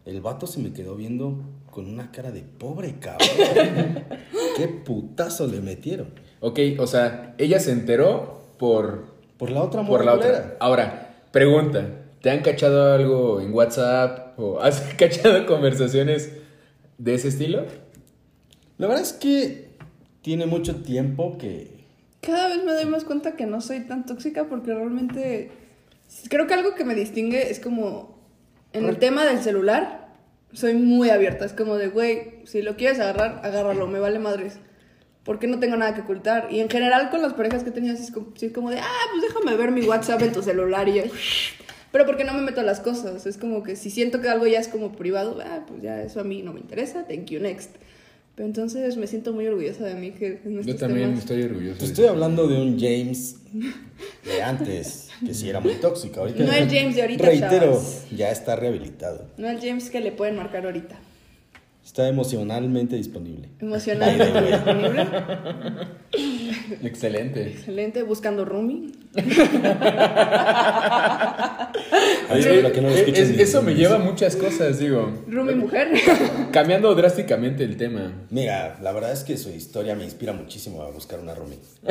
El 0.07 0.21
vato 0.23 0.47
se 0.47 0.61
me 0.61 0.73
quedó 0.73 0.97
viendo 0.97 1.41
con 1.71 1.87
una 1.87 2.11
cara 2.11 2.31
de 2.33 2.41
pobre 2.43 2.99
cabrón. 2.99 4.05
Qué 4.57 4.69
putazo 4.69 5.47
le 5.47 5.61
metieron. 5.61 6.09
Ok, 6.41 6.59
o 6.79 6.87
sea, 6.87 7.35
ella 7.39 7.61
se 7.61 7.73
enteró 7.73 8.43
por, 8.59 9.05
Por 9.37 9.51
la 9.51 9.63
otra 9.63 9.85
por 9.87 10.05
la 10.05 10.15
otra. 10.15 10.27
culera. 10.29 10.57
Ahora, 10.59 11.17
pregunta, 11.31 11.87
¿te 12.23 12.31
han 12.31 12.41
cachado 12.41 12.93
algo 12.95 13.41
en 13.41 13.53
WhatsApp 13.53 14.39
o 14.39 14.59
has 14.61 14.81
cachado 14.99 15.47
conversaciones 15.47 16.33
de 16.99 17.15
ese 17.15 17.29
estilo? 17.29 17.65
La 18.79 18.87
verdad 18.87 19.03
es 19.03 19.13
que 19.13 19.70
tiene 20.23 20.47
mucho 20.47 20.83
tiempo 20.83 21.39
que 21.39 21.69
Cada 22.21 22.49
vez 22.49 22.65
me 22.65 22.73
doy 22.73 22.87
más 22.87 23.05
cuenta 23.05 23.37
que 23.37 23.47
no 23.47 23.61
soy 23.61 23.81
tan 23.81 24.07
tóxica 24.07 24.45
porque 24.45 24.75
realmente 24.75 25.51
creo 26.29 26.47
que 26.47 26.55
algo 26.55 26.75
que 26.75 26.85
me 26.85 26.95
distingue 26.95 27.51
es 27.51 27.61
como 27.61 28.19
en 28.73 28.87
el 28.87 28.99
tema 28.99 29.25
del 29.25 29.41
celular 29.43 30.01
soy 30.53 30.75
muy 30.75 31.11
abierta, 31.11 31.45
es 31.45 31.53
como 31.53 31.77
de, 31.77 31.89
güey, 31.89 32.41
si 32.45 32.63
lo 32.63 32.77
quieres 32.77 32.99
agarrar, 32.99 33.41
agárralo, 33.45 33.87
me 33.87 33.99
vale 33.99 34.19
madres. 34.19 34.59
Porque 35.25 35.47
no 35.47 35.61
tengo 35.61 35.77
nada 35.77 35.95
que 35.95 36.01
ocultar. 36.01 36.49
Y 36.51 36.61
en 36.61 36.71
general 36.71 37.11
con 37.11 37.23
las 37.23 37.35
parejas 37.35 37.63
que 37.63 37.73
sí 37.73 37.87
es 37.89 38.11
como, 38.11 38.33
es 38.41 38.53
como 38.53 38.71
de, 38.71 38.79
ah, 38.79 39.07
pues 39.13 39.23
déjame 39.23 39.57
ver 39.57 39.71
mi 39.71 39.83
WhatsApp 39.83 40.23
en 40.23 40.33
tu 40.33 40.43
celular 40.43 40.89
y 40.89 40.95
yo, 40.95 41.03
Pero 41.93 42.07
porque 42.07 42.25
no 42.25 42.33
me 42.33 42.43
meto 42.43 42.61
a 42.61 42.65
las 42.65 42.81
cosas. 42.81 43.27
Es 43.27 43.37
como 43.37 43.63
que 43.63 43.77
si 43.77 43.91
siento 43.91 44.21
que 44.21 44.29
algo 44.29 44.47
ya 44.47 44.59
es 44.59 44.69
como 44.69 44.93
privado, 44.93 45.39
ah, 45.45 45.65
pues 45.67 45.83
ya 45.83 46.03
eso 46.03 46.21
a 46.21 46.25
mí 46.25 46.43
no 46.43 46.53
me 46.53 46.61
interesa, 46.61 47.07
thank 47.07 47.27
you, 47.27 47.39
next. 47.39 47.77
Pero 48.37 48.47
entonces 48.47 48.97
me 48.97 49.07
siento 49.07 49.33
muy 49.35 49.47
orgullosa 49.47 49.85
de 49.85 49.95
mí 49.95 50.13
que 50.13 50.41
en 50.45 50.63
Yo 50.63 50.77
también 50.77 51.11
temas- 51.11 51.19
estoy 51.21 51.43
orgulloso. 51.43 51.79
Te 51.79 51.85
estoy 51.85 52.07
hablando 52.07 52.49
de 52.49 52.61
un 52.63 52.79
James 52.81 53.37
de 54.25 54.43
antes, 54.43 55.09
que 55.25 55.35
sí 55.35 55.49
era 55.51 55.61
muy 55.61 55.75
tóxico. 55.75 56.21
Ahorita, 56.21 56.45
No 56.45 56.53
el 56.53 56.69
James 56.71 56.95
de 56.97 57.03
ahorita, 57.03 57.25
Reitero, 57.27 57.83
ya 58.17 58.31
está 58.31 58.57
rehabilitado. 58.57 59.27
No 59.37 59.49
el 59.51 59.61
James 59.61 59.91
que 59.91 60.01
le 60.01 60.13
pueden 60.13 60.37
marcar 60.37 60.65
ahorita. 60.65 60.99
Está 61.85 62.09
emocionalmente 62.09 62.97
disponible. 62.97 63.49
Emocionalmente 63.59 64.41
disponible. 64.53 65.07
Excelente. 66.83 67.49
Excelente. 67.49 68.03
Buscando 68.05 68.45
roomie. 68.45 68.93
Ay, 72.29 72.41
espero 72.41 72.73
que 72.73 72.81
no 72.81 72.89
lo 72.89 72.95
escuchen 72.95 73.23
es- 73.25 73.31
mis 73.31 73.41
eso 73.41 73.63
me 73.63 73.75
lleva 73.75 73.97
a 73.97 73.99
muchas 73.99 74.37
cosas, 74.37 74.79
digo. 74.79 75.25
Roomie 75.29 75.55
mujer. 75.57 75.89
Cambiando 76.53 76.95
drásticamente 76.95 77.65
el 77.65 77.77
tema. 77.77 78.13
Mira, 78.31 78.79
la 78.83 78.93
verdad 78.93 79.13
es 79.13 79.25
que 79.25 79.37
su 79.37 79.51
historia 79.51 79.95
me 79.95 80.05
inspira 80.05 80.33
muchísimo 80.33 80.83
a 80.83 80.91
buscar 80.91 81.19
una 81.21 81.35
roomie. 81.35 81.59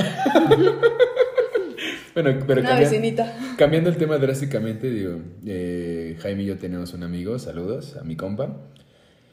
Bueno, 2.15 2.43
pero 2.45 2.59
Una 2.61 2.71
cambia- 2.71 2.89
vecinita. 2.89 3.33
cambiando 3.55 3.89
el 3.89 3.95
tema 3.95 4.17
drásticamente, 4.17 4.89
digo, 4.89 5.19
eh, 5.45 6.17
Jaime 6.21 6.43
y 6.43 6.47
yo 6.47 6.57
tenemos 6.57 6.91
un 6.93 7.03
amigo, 7.03 7.37
saludos 7.39 7.95
a 7.97 8.03
mi 8.03 8.17
compa. 8.17 8.57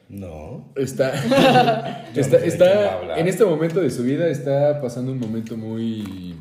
No. 0.07 0.71
Está, 0.75 1.11
está, 1.15 2.05
no 2.15 2.23
sé 2.23 2.47
está- 2.47 3.17
en 3.19 3.27
este 3.27 3.43
momento 3.43 3.81
de 3.81 3.89
su 3.89 4.03
vida 4.03 4.27
está 4.29 4.79
pasando 4.79 5.11
un 5.11 5.19
momento 5.19 5.57
muy, 5.57 6.35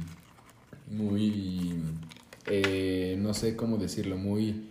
muy, 0.97 1.75
eh, 2.49 3.17
no 3.19 3.35
sé 3.35 3.57
cómo 3.57 3.77
decirlo, 3.77 4.17
muy, 4.17 4.65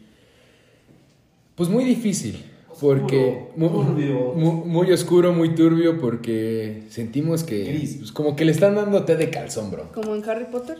pues 1.56 1.70
muy 1.70 1.84
difícil, 1.86 2.44
porque 2.82 3.48
mu- 3.56 3.70
turbio. 3.70 4.34
mu- 4.34 4.66
muy, 4.66 4.92
oscuro, 4.92 5.34
muy 5.34 5.56
turbio, 5.56 6.00
porque 6.00 6.84
sentimos 6.90 7.44
que, 7.44 7.88
pues, 8.00 8.12
como 8.12 8.36
que 8.36 8.46
le 8.46 8.52
están 8.52 8.76
dando 8.76 9.06
té 9.06 9.16
de 9.16 9.30
calzón, 9.30 9.72
bro. 9.72 9.92
Como 9.94 10.16
en 10.16 10.28
Harry 10.30 10.46
Potter. 10.52 10.78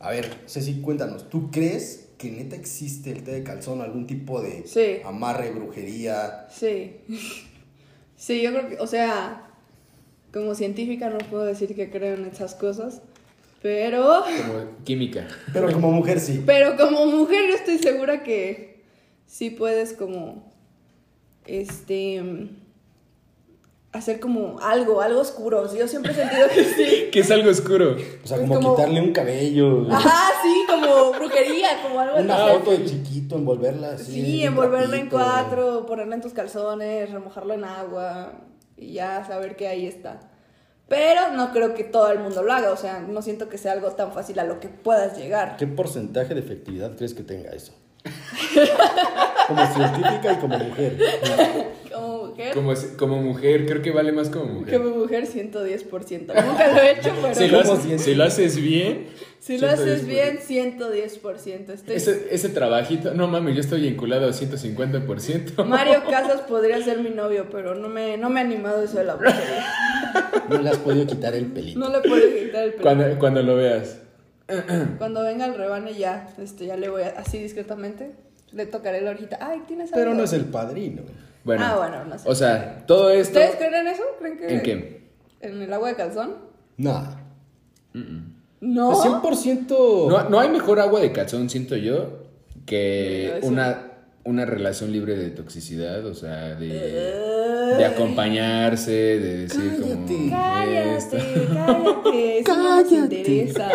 A 0.00 0.10
ver, 0.10 0.30
Ceci, 0.46 0.80
cuéntanos. 0.80 1.28
¿Tú 1.30 1.50
crees 1.50 2.08
que 2.18 2.30
neta 2.30 2.54
existe 2.56 3.10
el 3.10 3.22
té 3.24 3.32
de 3.32 3.42
calzón, 3.42 3.80
algún 3.80 4.06
tipo 4.06 4.40
de 4.42 4.64
Sí. 4.66 4.98
amarre, 5.04 5.50
brujería? 5.50 6.46
Sí. 6.50 6.92
Sí, 8.16 8.40
yo 8.42 8.52
creo 8.52 8.68
que, 8.68 8.76
o 8.78 8.86
sea, 8.86 9.48
como 10.32 10.54
científica 10.54 11.10
no 11.10 11.18
puedo 11.18 11.44
decir 11.44 11.74
que 11.74 11.90
creo 11.90 12.14
en 12.14 12.24
esas 12.26 12.54
cosas, 12.54 13.02
pero, 13.64 14.22
Como 14.46 14.84
química. 14.84 15.26
Pero 15.54 15.72
como 15.72 15.90
mujer 15.90 16.20
sí. 16.20 16.42
pero 16.44 16.76
como 16.76 17.06
mujer 17.06 17.48
yo 17.48 17.54
estoy 17.54 17.78
segura 17.78 18.22
que 18.22 18.84
sí 19.24 19.48
puedes 19.48 19.94
como, 19.94 20.52
este, 21.46 22.22
hacer 23.92 24.20
como 24.20 24.58
algo, 24.60 25.00
algo 25.00 25.18
oscuro. 25.20 25.74
Yo 25.74 25.88
siempre 25.88 26.12
he 26.12 26.14
sentido 26.14 26.46
que 26.54 26.62
sí. 26.62 27.08
Que 27.10 27.20
es 27.20 27.30
algo 27.30 27.48
oscuro. 27.50 27.96
O 28.22 28.26
sea, 28.26 28.36
como, 28.36 28.56
como- 28.56 28.76
quitarle 28.76 29.00
un 29.00 29.12
cabello, 29.12 29.86
Ajá, 29.90 30.32
sí, 30.42 30.64
como 30.68 31.12
brujería, 31.12 31.68
como 31.82 32.00
algo 32.00 32.18
una 32.20 32.34
así. 32.44 32.58
foto 32.58 32.70
de 32.72 32.84
chiquito, 32.84 33.36
envolverla 33.36 33.92
así. 33.92 34.12
Sí, 34.12 34.42
en 34.42 34.48
un 34.52 34.58
envolverlo 34.58 34.94
en 34.94 35.08
cuatro, 35.08 35.86
ponerlo 35.86 36.14
en 36.14 36.20
tus 36.20 36.34
calzones, 36.34 37.10
remojarlo 37.10 37.54
en 37.54 37.64
agua 37.64 38.32
y 38.76 38.92
ya 38.92 39.24
saber 39.24 39.56
que 39.56 39.68
ahí 39.68 39.86
está. 39.86 40.20
Pero 40.94 41.32
no 41.32 41.52
creo 41.52 41.74
que 41.74 41.82
todo 41.82 42.10
el 42.12 42.20
mundo 42.20 42.42
lo 42.42 42.52
haga, 42.52 42.70
o 42.70 42.76
sea, 42.76 43.00
no 43.00 43.20
siento 43.20 43.48
que 43.48 43.58
sea 43.58 43.72
algo 43.72 43.90
tan 43.90 44.12
fácil 44.12 44.38
a 44.38 44.44
lo 44.44 44.60
que 44.60 44.68
puedas 44.68 45.18
llegar. 45.18 45.56
¿Qué 45.56 45.66
porcentaje 45.66 46.34
de 46.34 46.40
efectividad 46.40 46.96
crees 46.96 47.14
que 47.14 47.24
tenga 47.24 47.50
eso? 47.50 47.72
como 49.48 49.66
científica 49.66 50.32
y 50.32 50.36
como 50.36 50.58
mujer. 50.58 50.98
Como 51.92 52.26
mujer, 52.26 52.54
Como, 52.54 52.74
como 52.98 53.16
mujer, 53.22 53.66
creo 53.66 53.82
que 53.82 53.90
vale 53.90 54.12
más 54.12 54.28
como 54.28 54.46
mujer. 54.46 54.78
como 54.80 54.96
mujer 54.96 55.26
110%. 55.26 56.44
Nunca 56.44 56.68
lo 56.68 56.80
he 56.80 56.90
hecho, 56.92 57.12
pero 57.22 57.34
Si 57.34 57.48
lo, 57.48 57.62
Como 57.62 57.72
haces, 57.74 58.02
si 58.02 58.14
lo 58.14 58.24
haces 58.24 58.56
bien. 58.56 59.06
si 59.40 59.58
lo 59.58 59.68
haces 59.68 60.04
110%. 60.04 60.06
bien, 60.06 60.38
110%. 60.78 61.70
Estoy... 61.72 61.96
Ese, 61.96 62.28
ese 62.30 62.48
trabajito, 62.50 63.14
no 63.14 63.26
mames, 63.28 63.54
yo 63.54 63.60
estoy 63.60 63.80
vinculado 63.82 64.26
a 64.28 64.30
150%. 64.32 65.64
Mario 65.64 66.02
Casas 66.10 66.42
podría 66.42 66.80
ser 66.82 66.98
mi 67.00 67.10
novio, 67.10 67.48
pero 67.50 67.74
no 67.74 67.88
me, 67.88 68.16
no 68.16 68.30
me 68.30 68.40
ha 68.40 68.44
animado 68.44 68.82
eso 68.82 68.98
de 68.98 69.04
la 69.04 69.14
brujería. 69.14 69.66
No 70.48 70.58
le 70.58 70.70
has 70.70 70.78
podido 70.78 71.06
quitar 71.06 71.34
el 71.34 71.46
pelito. 71.46 71.78
No 71.78 71.88
le 71.88 72.00
puedo 72.00 72.22
quitar 72.44 72.64
el 72.64 72.70
pelo. 72.72 72.82
Cuando, 72.82 73.18
cuando 73.18 73.42
lo 73.42 73.56
veas. 73.56 73.98
Cuando 74.98 75.22
venga 75.22 75.46
el 75.46 75.54
rebane 75.54 75.94
ya, 75.94 76.28
este, 76.38 76.66
ya 76.66 76.76
le 76.76 76.88
voy 76.88 77.02
a, 77.02 77.14
así 77.16 77.38
discretamente, 77.38 78.12
le 78.52 78.66
tocaré 78.66 79.00
la 79.00 79.10
orejita. 79.10 79.38
Ay, 79.40 79.62
¿tienes 79.66 79.92
algo? 79.92 80.04
Pero 80.04 80.14
no 80.14 80.24
es 80.24 80.32
el 80.34 80.44
padrino. 80.44 81.02
Bueno, 81.44 81.64
Ah, 81.64 81.76
bueno, 81.76 82.04
no 82.04 82.18
sé. 82.18 82.28
O 82.28 82.34
sea, 82.34 82.84
todo 82.86 83.10
esto. 83.10 83.38
¿Ustedes 83.38 83.56
creen 83.56 83.74
en 83.74 83.86
eso? 83.88 84.02
¿Creen 84.18 84.38
que 84.38 84.54
¿En 84.54 84.62
qué? 84.62 85.08
¿En 85.40 85.62
el 85.62 85.72
agua 85.72 85.88
de 85.88 85.94
calzón? 85.94 86.36
Nada. 86.76 87.20
No. 88.60 88.92
100%. 89.02 90.08
No, 90.08 90.28
no 90.30 90.40
hay 90.40 90.48
mejor 90.48 90.80
agua 90.80 91.00
de 91.00 91.12
calzón, 91.12 91.50
siento 91.50 91.76
yo, 91.76 92.24
que 92.66 93.38
una, 93.42 93.92
una 94.24 94.44
relación 94.46 94.90
libre 94.92 95.16
de 95.16 95.30
toxicidad, 95.30 96.04
o 96.06 96.14
sea, 96.14 96.54
de, 96.54 96.68
de 97.76 97.84
acompañarse, 97.84 98.90
de 98.92 99.36
decir 99.38 99.78
como. 99.80 100.06
Cállate, 100.30 100.96
esto. 100.96 101.16
cállate. 101.54 102.38
Eso 102.38 102.56
no 102.56 102.80
nos 102.82 102.92
interesa. 102.92 103.68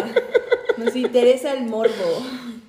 Nos 0.78 0.96
interesa 0.96 1.54
el 1.54 1.66
morbo. 1.66 2.24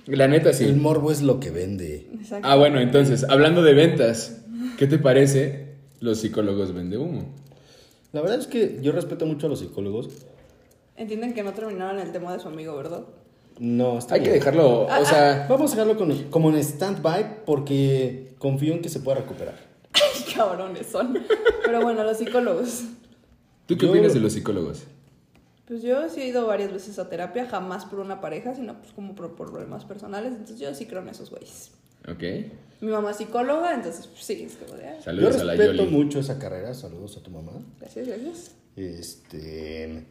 La 0.05 0.27
neta, 0.27 0.49
El 0.49 0.55
sí. 0.55 0.73
morbo 0.73 1.11
es 1.11 1.21
lo 1.21 1.39
que 1.39 1.51
vende. 1.51 2.07
Exacto. 2.13 2.47
Ah, 2.47 2.55
bueno, 2.55 2.79
entonces, 2.79 3.25
hablando 3.29 3.63
de 3.63 3.73
ventas, 3.73 4.41
¿qué 4.77 4.87
te 4.87 4.97
parece? 4.97 5.75
Los 5.99 6.19
psicólogos 6.19 6.73
vende 6.73 6.97
humo. 6.97 7.33
La 8.11 8.21
verdad 8.21 8.39
es 8.39 8.47
que 8.47 8.79
yo 8.81 8.91
respeto 8.91 9.25
mucho 9.25 9.47
a 9.47 9.49
los 9.49 9.59
psicólogos. 9.59 10.09
Entienden 10.97 11.33
que 11.33 11.43
no 11.43 11.53
terminaron 11.53 11.99
el 11.99 12.11
tema 12.11 12.33
de 12.33 12.39
su 12.39 12.47
amigo, 12.47 12.75
¿verdad? 12.75 13.03
No, 13.63 13.99
está 13.99 14.15
Hay 14.15 14.23
que 14.23 14.31
dejarlo, 14.31 14.87
Ah, 14.89 14.99
o 15.01 15.05
sea, 15.05 15.45
Vamos 15.47 15.71
a 15.71 15.75
dejarlo 15.75 15.95
con- 15.95 16.23
como 16.31 16.49
en 16.49 16.55
stand-by 16.57 17.45
porque 17.45 18.33
confío 18.39 18.73
en 18.73 18.81
que 18.81 18.89
se 18.89 18.99
pueda 19.01 19.19
recuperar. 19.19 19.53
Ay, 19.93 20.33
cabrones 20.35 20.87
son. 20.87 21.15
Pero 21.63 21.81
bueno, 21.81 22.03
los 22.03 22.17
psicólogos. 22.17 22.85
¿tú 23.67 23.77
qué 23.77 23.85
Yo- 23.85 23.91
opinas 23.91 24.15
de 24.15 24.19
los 24.19 24.33
psicólogos? 24.33 24.83
Pues 25.67 25.83
yo 25.83 26.09
sí 26.09 26.21
he 26.21 26.27
ido 26.27 26.47
varias 26.47 26.73
veces 26.73 26.97
a 26.97 27.07
terapia, 27.07 27.45
jamás 27.45 27.85
por 27.85 27.99
una 27.99 28.19
pareja, 28.19 28.55
sino 28.55 28.79
pues 28.81 28.93
como 28.93 29.13
por 29.13 29.35
problemas 29.35 29.85
personales. 29.85 30.31
Entonces 30.31 30.57
yo 30.59 30.73
sí 30.73 30.87
creo 30.87 31.01
en 31.03 31.09
esos 31.09 31.29
güeyes. 31.29 31.69
Ok. 32.09 32.23
Mi 32.81 32.89
mamá 32.91 33.11
es 33.11 33.17
psicóloga, 33.17 33.75
entonces 33.75 34.07
pues, 34.07 34.23
sí, 34.25 34.41
es 34.49 34.55
como 34.55 34.73
de... 34.75 34.87
ah, 34.87 34.97
Saludos 35.03 35.35
yo 35.35 35.41
a 35.41 35.43
la 35.45 35.53
respeto 35.53 35.83
Yoli. 35.83 35.91
mucho 35.95 36.19
esa 36.19 36.39
carrera. 36.39 36.73
Saludos 36.73 37.15
a 37.17 37.21
tu 37.21 37.29
mamá. 37.29 37.51
Gracias, 37.79 38.07
gracias. 38.07 38.51
Este. 38.75 40.03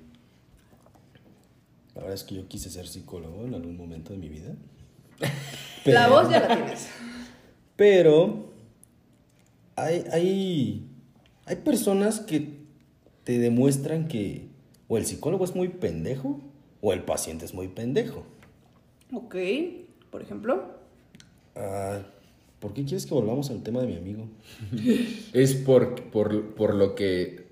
La 1.95 2.03
verdad 2.03 2.15
es 2.15 2.25
que 2.25 2.37
yo 2.37 2.47
quise 2.49 2.71
ser 2.71 2.87
psicólogo 2.87 3.45
en 3.45 3.55
algún 3.55 3.77
momento 3.77 4.13
de 4.13 4.19
mi 4.19 4.29
vida. 4.29 4.55
La 5.85 6.09
voz 6.09 6.31
ya 6.31 6.41
la 6.41 6.57
tienes. 6.57 6.89
Pero 7.77 8.51
hay, 9.77 10.05
hay, 10.13 10.87
hay 11.47 11.57
personas 11.57 12.21
que 12.21 12.61
te 13.25 13.39
demuestran 13.39 14.09
que 14.09 14.49
o 14.89 14.99
el 14.99 15.07
psicólogo 15.07 15.45
es 15.45 15.55
muy 15.55 15.69
pendejo 15.69 16.41
o 16.81 16.93
el 16.93 17.03
paciente 17.03 17.45
es 17.45 17.55
muy 17.55 17.69
pendejo. 17.69 18.25
Ok, 19.13 19.37
por 20.11 20.23
ejemplo. 20.23 20.75
Ah, 21.57 22.01
¿Por 22.61 22.75
qué 22.75 22.85
quieres 22.85 23.07
que 23.07 23.15
volvamos 23.15 23.51
al 23.51 23.63
tema 23.63 23.81
de 23.81 23.87
mi 23.87 23.97
amigo? 23.97 24.29
Es 25.33 25.55
por, 25.55 26.03
por, 26.11 26.55
por 26.55 26.75
lo 26.75 26.95
que 26.95 27.47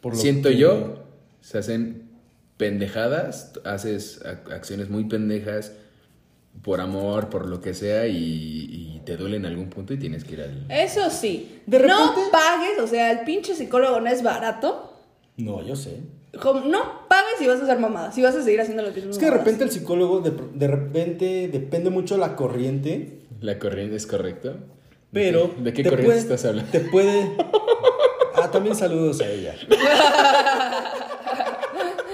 Por 0.00 0.14
lo 0.14 0.20
siento 0.20 0.48
que- 0.48 0.56
yo, 0.58 1.04
se 1.40 1.58
hacen 1.58 2.09
pendejadas, 2.60 3.52
haces 3.64 4.22
ac- 4.22 4.52
acciones 4.52 4.90
muy 4.90 5.04
pendejas 5.04 5.72
por 6.62 6.82
amor, 6.82 7.30
por 7.30 7.46
lo 7.48 7.62
que 7.62 7.72
sea, 7.72 8.06
y, 8.06 8.14
y 8.16 9.02
te 9.06 9.16
duele 9.16 9.38
en 9.38 9.46
algún 9.46 9.70
punto 9.70 9.94
y 9.94 9.96
tienes 9.98 10.24
que 10.24 10.34
ir 10.34 10.42
al... 10.42 10.66
Eso 10.68 11.08
sí. 11.10 11.60
De 11.66 11.78
No 11.78 11.86
repente- 12.12 12.30
pagues, 12.30 12.78
o 12.82 12.86
sea, 12.86 13.10
el 13.12 13.20
pinche 13.24 13.54
psicólogo 13.54 13.98
no 14.00 14.10
es 14.10 14.22
barato. 14.22 14.92
No, 15.38 15.62
yo 15.66 15.74
sé. 15.74 16.00
Como, 16.40 16.60
no 16.66 17.08
pagues 17.08 17.32
si 17.38 17.46
vas 17.46 17.60
a 17.60 17.64
hacer 17.64 17.78
mamadas, 17.78 18.14
si 18.14 18.22
vas 18.22 18.34
a 18.36 18.42
seguir 18.42 18.60
haciendo 18.60 18.82
lo 18.82 18.92
que 18.92 19.00
Es 19.00 19.16
que 19.18 19.24
de 19.24 19.30
repente 19.30 19.64
el 19.64 19.70
psicólogo, 19.70 20.20
de, 20.20 20.32
de 20.54 20.66
repente, 20.68 21.48
depende 21.50 21.88
mucho 21.88 22.14
de 22.16 22.20
la 22.20 22.36
corriente, 22.36 23.16
¿La 23.40 23.58
corriente 23.58 23.96
es 23.96 24.06
correcto? 24.06 24.54
pero... 25.12 25.50
¿De 25.58 25.72
qué 25.72 25.82
te 25.82 25.88
corriente 25.88 26.06
puede- 26.12 26.18
estás 26.20 26.44
hablando? 26.44 26.70
Te 26.70 26.80
puede... 26.80 27.32
Ah, 28.34 28.50
también 28.50 28.76
saludos 28.76 29.20
a 29.22 29.28
ella. 29.28 29.54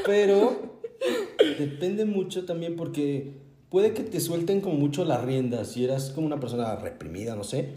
Pero 0.07 0.79
depende 1.59 2.05
mucho 2.05 2.45
también 2.45 2.77
porque 2.77 3.35
puede 3.71 3.93
que 3.93 4.03
te 4.03 4.21
suelten 4.21 4.61
como 4.61 4.77
mucho 4.77 5.05
las 5.05 5.25
riendas. 5.25 5.69
Si 5.73 5.85
eras 5.85 6.11
como 6.11 6.27
una 6.27 6.41
persona 6.41 6.77
reprimida, 6.77 7.35
no 7.35 7.45
sé. 7.45 7.69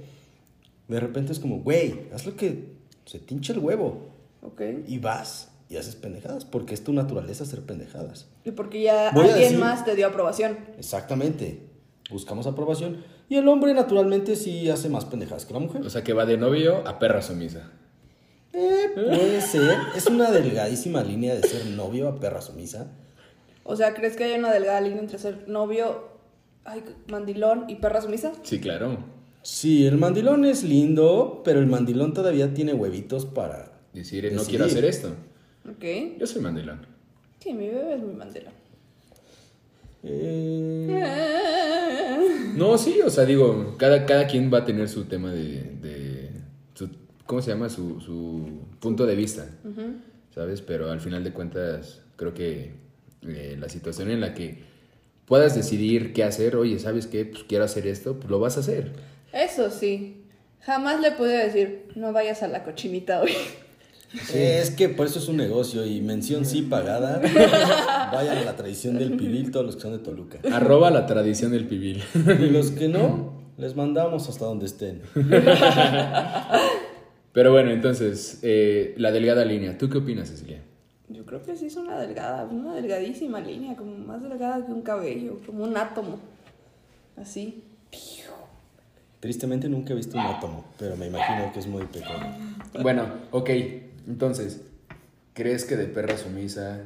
De 0.87 0.99
repente 0.99 1.31
es 1.31 1.39
como, 1.39 1.59
güey, 1.59 2.07
haz 2.13 2.25
lo 2.25 2.35
que 2.35 2.73
se 3.05 3.19
te 3.19 3.33
hinche 3.33 3.53
el 3.53 3.59
huevo. 3.59 4.07
Ok. 4.41 4.61
Y 4.87 4.99
vas 4.99 5.51
y 5.69 5.75
haces 5.77 5.95
pendejadas 5.95 6.45
porque 6.45 6.73
es 6.73 6.83
tu 6.83 6.93
naturaleza 6.93 7.43
hacer 7.43 7.61
pendejadas. 7.61 8.27
Y 8.45 8.51
porque 8.51 8.81
ya 8.81 9.11
Voy 9.13 9.25
alguien 9.25 9.39
decir- 9.53 9.59
más 9.59 9.85
te 9.85 9.95
dio 9.95 10.07
aprobación. 10.07 10.57
Exactamente. 10.77 11.67
Buscamos 12.09 12.47
aprobación. 12.47 13.03
Y 13.29 13.35
el 13.35 13.47
hombre 13.47 13.73
naturalmente 13.75 14.35
sí 14.35 14.67
hace 14.69 14.89
más 14.89 15.05
pendejadas 15.05 15.45
que 15.45 15.53
la 15.53 15.59
mujer. 15.59 15.85
O 15.85 15.89
sea, 15.91 16.03
que 16.03 16.13
va 16.13 16.25
de 16.25 16.37
novio 16.37 16.87
a 16.87 16.97
perra 16.97 17.21
sumisa. 17.21 17.71
Eh, 18.53 18.89
puede 18.95 19.41
ser. 19.41 19.77
Es 19.95 20.07
una 20.07 20.31
delgadísima 20.31 21.03
línea 21.03 21.35
de 21.35 21.47
ser 21.47 21.65
novio 21.67 22.07
a 22.09 22.19
perra 22.19 22.41
sumisa. 22.41 22.91
O 23.63 23.75
sea, 23.75 23.93
¿crees 23.93 24.15
que 24.15 24.23
hay 24.23 24.39
una 24.39 24.51
delgada 24.51 24.81
línea 24.81 24.99
entre 24.99 25.19
ser 25.19 25.47
novio, 25.47 26.09
ay, 26.65 26.83
mandilón 27.07 27.65
y 27.69 27.75
perra 27.75 28.01
sumisa? 28.01 28.31
Sí, 28.43 28.59
claro. 28.59 28.97
Sí, 29.43 29.85
el 29.85 29.97
mandilón 29.97 30.43
es 30.45 30.63
lindo, 30.63 31.41
pero 31.45 31.59
el 31.59 31.67
mandilón 31.67 32.13
todavía 32.13 32.53
tiene 32.53 32.73
huevitos 32.73 33.25
para... 33.25 33.71
Decir, 33.93 34.23
no 34.25 34.29
Decidir. 34.39 34.47
quiero 34.49 34.65
hacer 34.65 34.85
esto. 34.85 35.09
Ok. 35.69 36.17
Yo 36.19 36.27
soy 36.27 36.41
mandilón. 36.41 36.85
Sí, 37.39 37.53
mi 37.53 37.67
bebé 37.69 37.95
es 37.95 38.01
mi 38.01 38.13
mandilón. 38.13 38.53
Eh, 40.03 41.05
No, 42.55 42.77
sí, 42.77 42.99
o 43.05 43.09
sea, 43.09 43.25
digo, 43.25 43.75
cada, 43.77 44.05
cada 44.05 44.27
quien 44.27 44.51
va 44.53 44.59
a 44.59 44.65
tener 44.65 44.89
su 44.89 45.05
tema 45.05 45.31
de... 45.31 45.63
de 45.81 46.29
su- 46.73 46.89
¿Cómo 47.29 47.43
se 47.43 47.51
llama? 47.51 47.69
Su, 47.69 48.01
su 48.01 48.65
punto 48.79 49.05
de 49.05 49.13
vista, 49.13 49.47
¿sabes? 50.33 50.63
Pero 50.63 50.89
al 50.89 50.99
final 50.99 51.23
de 51.23 51.31
cuentas, 51.31 52.01
creo 52.15 52.33
que 52.33 52.71
eh, 53.21 53.55
la 53.59 53.69
situación 53.69 54.09
en 54.09 54.19
la 54.19 54.33
que 54.33 54.63
puedas 55.27 55.53
decidir 55.53 56.11
qué 56.13 56.23
hacer, 56.23 56.55
oye, 56.55 56.79
¿sabes 56.79 57.05
qué? 57.05 57.25
Pues 57.25 57.43
quiero 57.43 57.65
hacer 57.65 57.85
esto, 57.85 58.15
pues 58.15 58.31
lo 58.31 58.39
vas 58.39 58.57
a 58.57 58.61
hacer. 58.61 58.93
Eso 59.31 59.69
sí. 59.69 60.23
Jamás 60.61 61.01
le 61.01 61.11
pude 61.11 61.37
decir, 61.37 61.91
no 61.93 62.13
vayas 62.13 62.41
a 62.41 62.47
la 62.47 62.63
cochinita 62.63 63.21
hoy. 63.21 63.33
Es 64.33 64.71
que 64.71 64.89
por 64.89 65.05
eso 65.05 65.19
es 65.19 65.27
un 65.27 65.37
negocio 65.37 65.85
y 65.85 66.01
mención 66.01 66.47
sí 66.47 66.63
pagada. 66.63 67.21
Vayan 68.11 68.39
a 68.39 68.43
la 68.43 68.55
tradición 68.55 68.97
del 68.97 69.15
pibil 69.17 69.51
todos 69.51 69.67
los 69.67 69.75
que 69.75 69.83
son 69.83 69.91
de 69.91 69.99
Toluca. 69.99 70.39
Arroba 70.51 70.89
la 70.89 71.05
tradición 71.05 71.51
del 71.51 71.67
pibil. 71.67 72.03
Y 72.15 72.49
los 72.49 72.71
que 72.71 72.87
no, 72.87 73.35
les 73.59 73.75
mandamos 73.75 74.27
hasta 74.29 74.45
donde 74.45 74.65
estén. 74.65 75.03
Pero 77.39 77.53
bueno, 77.53 77.71
entonces, 77.71 78.39
eh, 78.41 78.93
la 78.97 79.13
delgada 79.13 79.45
línea. 79.45 79.77
¿Tú 79.77 79.89
qué 79.89 79.99
opinas, 79.99 80.27
Cecilia? 80.27 80.59
Yo 81.07 81.25
creo 81.25 81.41
que 81.41 81.55
sí 81.55 81.67
es 81.67 81.77
una 81.77 81.97
delgada, 81.97 82.43
una 82.43 82.75
delgadísima 82.75 83.39
línea, 83.39 83.77
como 83.77 83.95
más 83.97 84.21
delgada 84.21 84.65
que 84.65 84.73
un 84.73 84.81
cabello, 84.81 85.39
como 85.45 85.63
un 85.63 85.77
átomo. 85.77 86.19
Así. 87.15 87.63
Tristemente 89.21 89.69
nunca 89.69 89.93
he 89.93 89.95
visto 89.95 90.17
un 90.17 90.25
átomo, 90.25 90.65
pero 90.77 90.97
me 90.97 91.07
imagino 91.07 91.49
que 91.53 91.59
es 91.59 91.67
muy 91.67 91.85
pequeño. 91.85 92.57
Bueno, 92.81 93.05
ok. 93.31 93.49
Entonces, 94.05 94.59
¿crees 95.33 95.63
que 95.63 95.77
de 95.77 95.85
perra 95.85 96.17
sumisa 96.17 96.81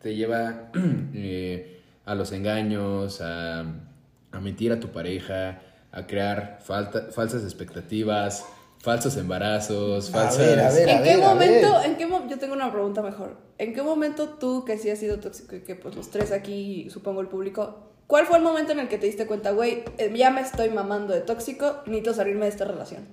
te 0.00 0.16
lleva 0.16 0.70
eh, 1.12 1.82
a 2.06 2.14
los 2.14 2.32
engaños, 2.32 3.20
a, 3.20 3.60
a 3.60 4.40
mentir 4.40 4.72
a 4.72 4.80
tu 4.80 4.88
pareja, 4.88 5.60
a 5.92 6.06
crear 6.06 6.60
falta- 6.62 7.10
falsas 7.12 7.44
expectativas, 7.44 8.46
falsos 8.82 9.16
embarazos, 9.16 10.08
A 10.10 10.12
falsas... 10.12 10.38
ver, 10.38 10.60
a 10.60 10.70
ver. 10.70 10.88
¿En 10.88 11.02
qué 11.02 11.12
a 11.14 11.18
momento, 11.18 11.72
ver. 11.78 11.86
en 11.90 11.96
qué 11.96 12.06
mo- 12.06 12.26
yo 12.28 12.38
tengo 12.38 12.52
una 12.54 12.70
pregunta 12.70 13.00
mejor. 13.00 13.36
¿En 13.58 13.72
qué 13.74 13.80
momento 13.82 14.28
tú, 14.28 14.64
que 14.64 14.76
sí 14.76 14.90
has 14.90 14.98
sido 14.98 15.18
tóxico 15.20 15.56
y 15.56 15.60
que 15.60 15.74
pues 15.76 15.94
los 15.96 16.10
tres 16.10 16.32
aquí, 16.32 16.90
supongo 16.90 17.20
el 17.22 17.28
público, 17.28 17.76
¿cuál 18.06 18.26
fue 18.26 18.36
el 18.38 18.42
momento 18.42 18.72
en 18.72 18.80
el 18.80 18.88
que 18.88 18.98
te 18.98 19.06
diste 19.06 19.26
cuenta, 19.26 19.52
güey, 19.52 19.84
eh, 19.98 20.12
ya 20.14 20.30
me 20.30 20.40
estoy 20.42 20.68
mamando 20.68 21.14
de 21.14 21.20
tóxico, 21.20 21.76
necesito 21.86 22.12
salirme 22.12 22.42
de 22.46 22.50
esta 22.50 22.64
relación? 22.66 23.06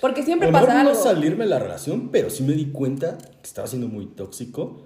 Porque 0.00 0.22
A 0.22 0.24
siempre 0.24 0.50
mejor 0.50 0.68
pasa 0.68 0.82
no 0.82 0.90
algo. 0.90 1.02
salirme 1.02 1.44
de 1.44 1.50
la 1.50 1.58
relación, 1.58 2.08
pero 2.10 2.28
sí 2.30 2.42
me 2.42 2.54
di 2.54 2.66
cuenta 2.72 3.16
que 3.18 3.26
estaba 3.46 3.66
siendo 3.68 3.88
muy 3.88 4.06
tóxico 4.06 4.82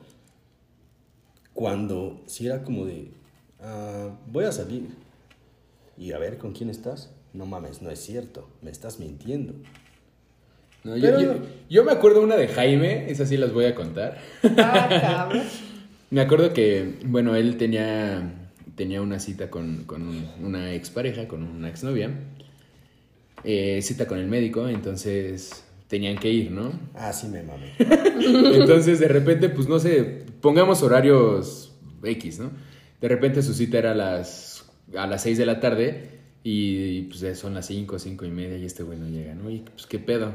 cuando 1.54 2.20
sí 2.26 2.46
era 2.46 2.62
como 2.62 2.84
de, 2.86 3.10
ah, 3.60 4.10
voy 4.26 4.44
a 4.44 4.52
salir 4.52 4.88
y 5.96 6.12
a 6.12 6.18
ver 6.18 6.38
con 6.38 6.52
quién 6.52 6.70
estás. 6.70 7.10
No 7.32 7.46
mames, 7.46 7.82
no 7.82 7.90
es 7.90 8.00
cierto, 8.00 8.48
me 8.62 8.70
estás 8.70 8.98
mintiendo. 8.98 9.54
No, 10.84 10.96
yo, 10.96 11.02
Pero- 11.02 11.20
yo- 11.20 11.40
yo 11.68 11.84
me 11.84 11.92
acuerdo 11.92 12.22
una 12.22 12.36
de 12.36 12.48
Jaime, 12.48 13.10
esas 13.10 13.28
sí 13.28 13.36
las 13.36 13.52
voy 13.52 13.66
a 13.66 13.74
contar. 13.74 14.18
Ah. 14.56 15.28
Me 16.10 16.22
acuerdo 16.22 16.54
que, 16.54 16.94
bueno, 17.04 17.36
él 17.36 17.58
tenía, 17.58 18.32
tenía 18.76 19.02
una 19.02 19.18
cita 19.18 19.50
con, 19.50 19.84
con 19.84 20.08
un- 20.08 20.26
una 20.42 20.72
expareja, 20.72 21.28
con 21.28 21.42
una 21.42 21.68
exnovia. 21.68 22.10
Eh, 23.44 23.80
cita 23.82 24.06
con 24.06 24.18
el 24.18 24.26
médico, 24.26 24.68
entonces 24.68 25.64
tenían 25.86 26.16
que 26.16 26.30
ir, 26.32 26.50
¿no? 26.50 26.72
Ah, 26.94 27.12
sí 27.12 27.28
me 27.28 27.42
mame. 27.42 27.72
Entonces, 28.56 28.98
de 29.00 29.08
repente, 29.08 29.48
pues 29.48 29.68
no 29.68 29.78
sé, 29.78 30.24
pongamos 30.40 30.82
horarios 30.82 31.72
X, 32.02 32.38
¿no? 32.40 32.50
De 33.00 33.08
repente 33.08 33.42
su 33.42 33.54
cita 33.54 33.78
era 33.78 33.92
a 33.92 33.94
las, 33.94 34.64
a 34.96 35.06
las 35.06 35.22
6 35.22 35.38
de 35.38 35.46
la 35.46 35.60
tarde 35.60 36.10
y, 36.42 37.02
pues 37.02 37.38
son 37.38 37.54
las 37.54 37.66
5, 37.66 37.98
5 37.98 38.24
y 38.24 38.30
media 38.30 38.56
y 38.58 38.64
este 38.64 38.82
güey 38.82 38.98
no 38.98 39.08
llega, 39.08 39.34
¿no? 39.34 39.50
Y 39.50 39.58
pues 39.60 39.86
qué 39.86 39.98
pedo. 39.98 40.32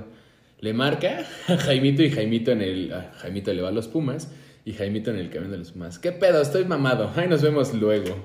Le 0.64 0.72
marca 0.72 1.26
a 1.50 1.58
Jaimito 1.58 2.04
y 2.04 2.10
Jaimito 2.10 2.52
en 2.52 2.62
el... 2.62 2.94
a 2.94 3.12
Jaimito 3.18 3.54
le 3.54 3.62
va 3.62 3.68
a 3.68 3.72
los 3.74 3.90
Pumas 3.90 4.30
y 4.64 4.72
Jaimito 4.72 5.12
en 5.12 5.18
el 5.18 5.30
camión 5.30 5.52
de 5.52 5.58
los 5.58 5.74
Pumas. 5.74 6.00
¿Qué 6.00 6.14
pedo? 6.14 6.42
Estoy 6.42 6.64
mamado. 6.64 7.12
Ay, 7.18 7.28
nos 7.28 7.42
vemos 7.42 7.74
luego. 7.74 8.16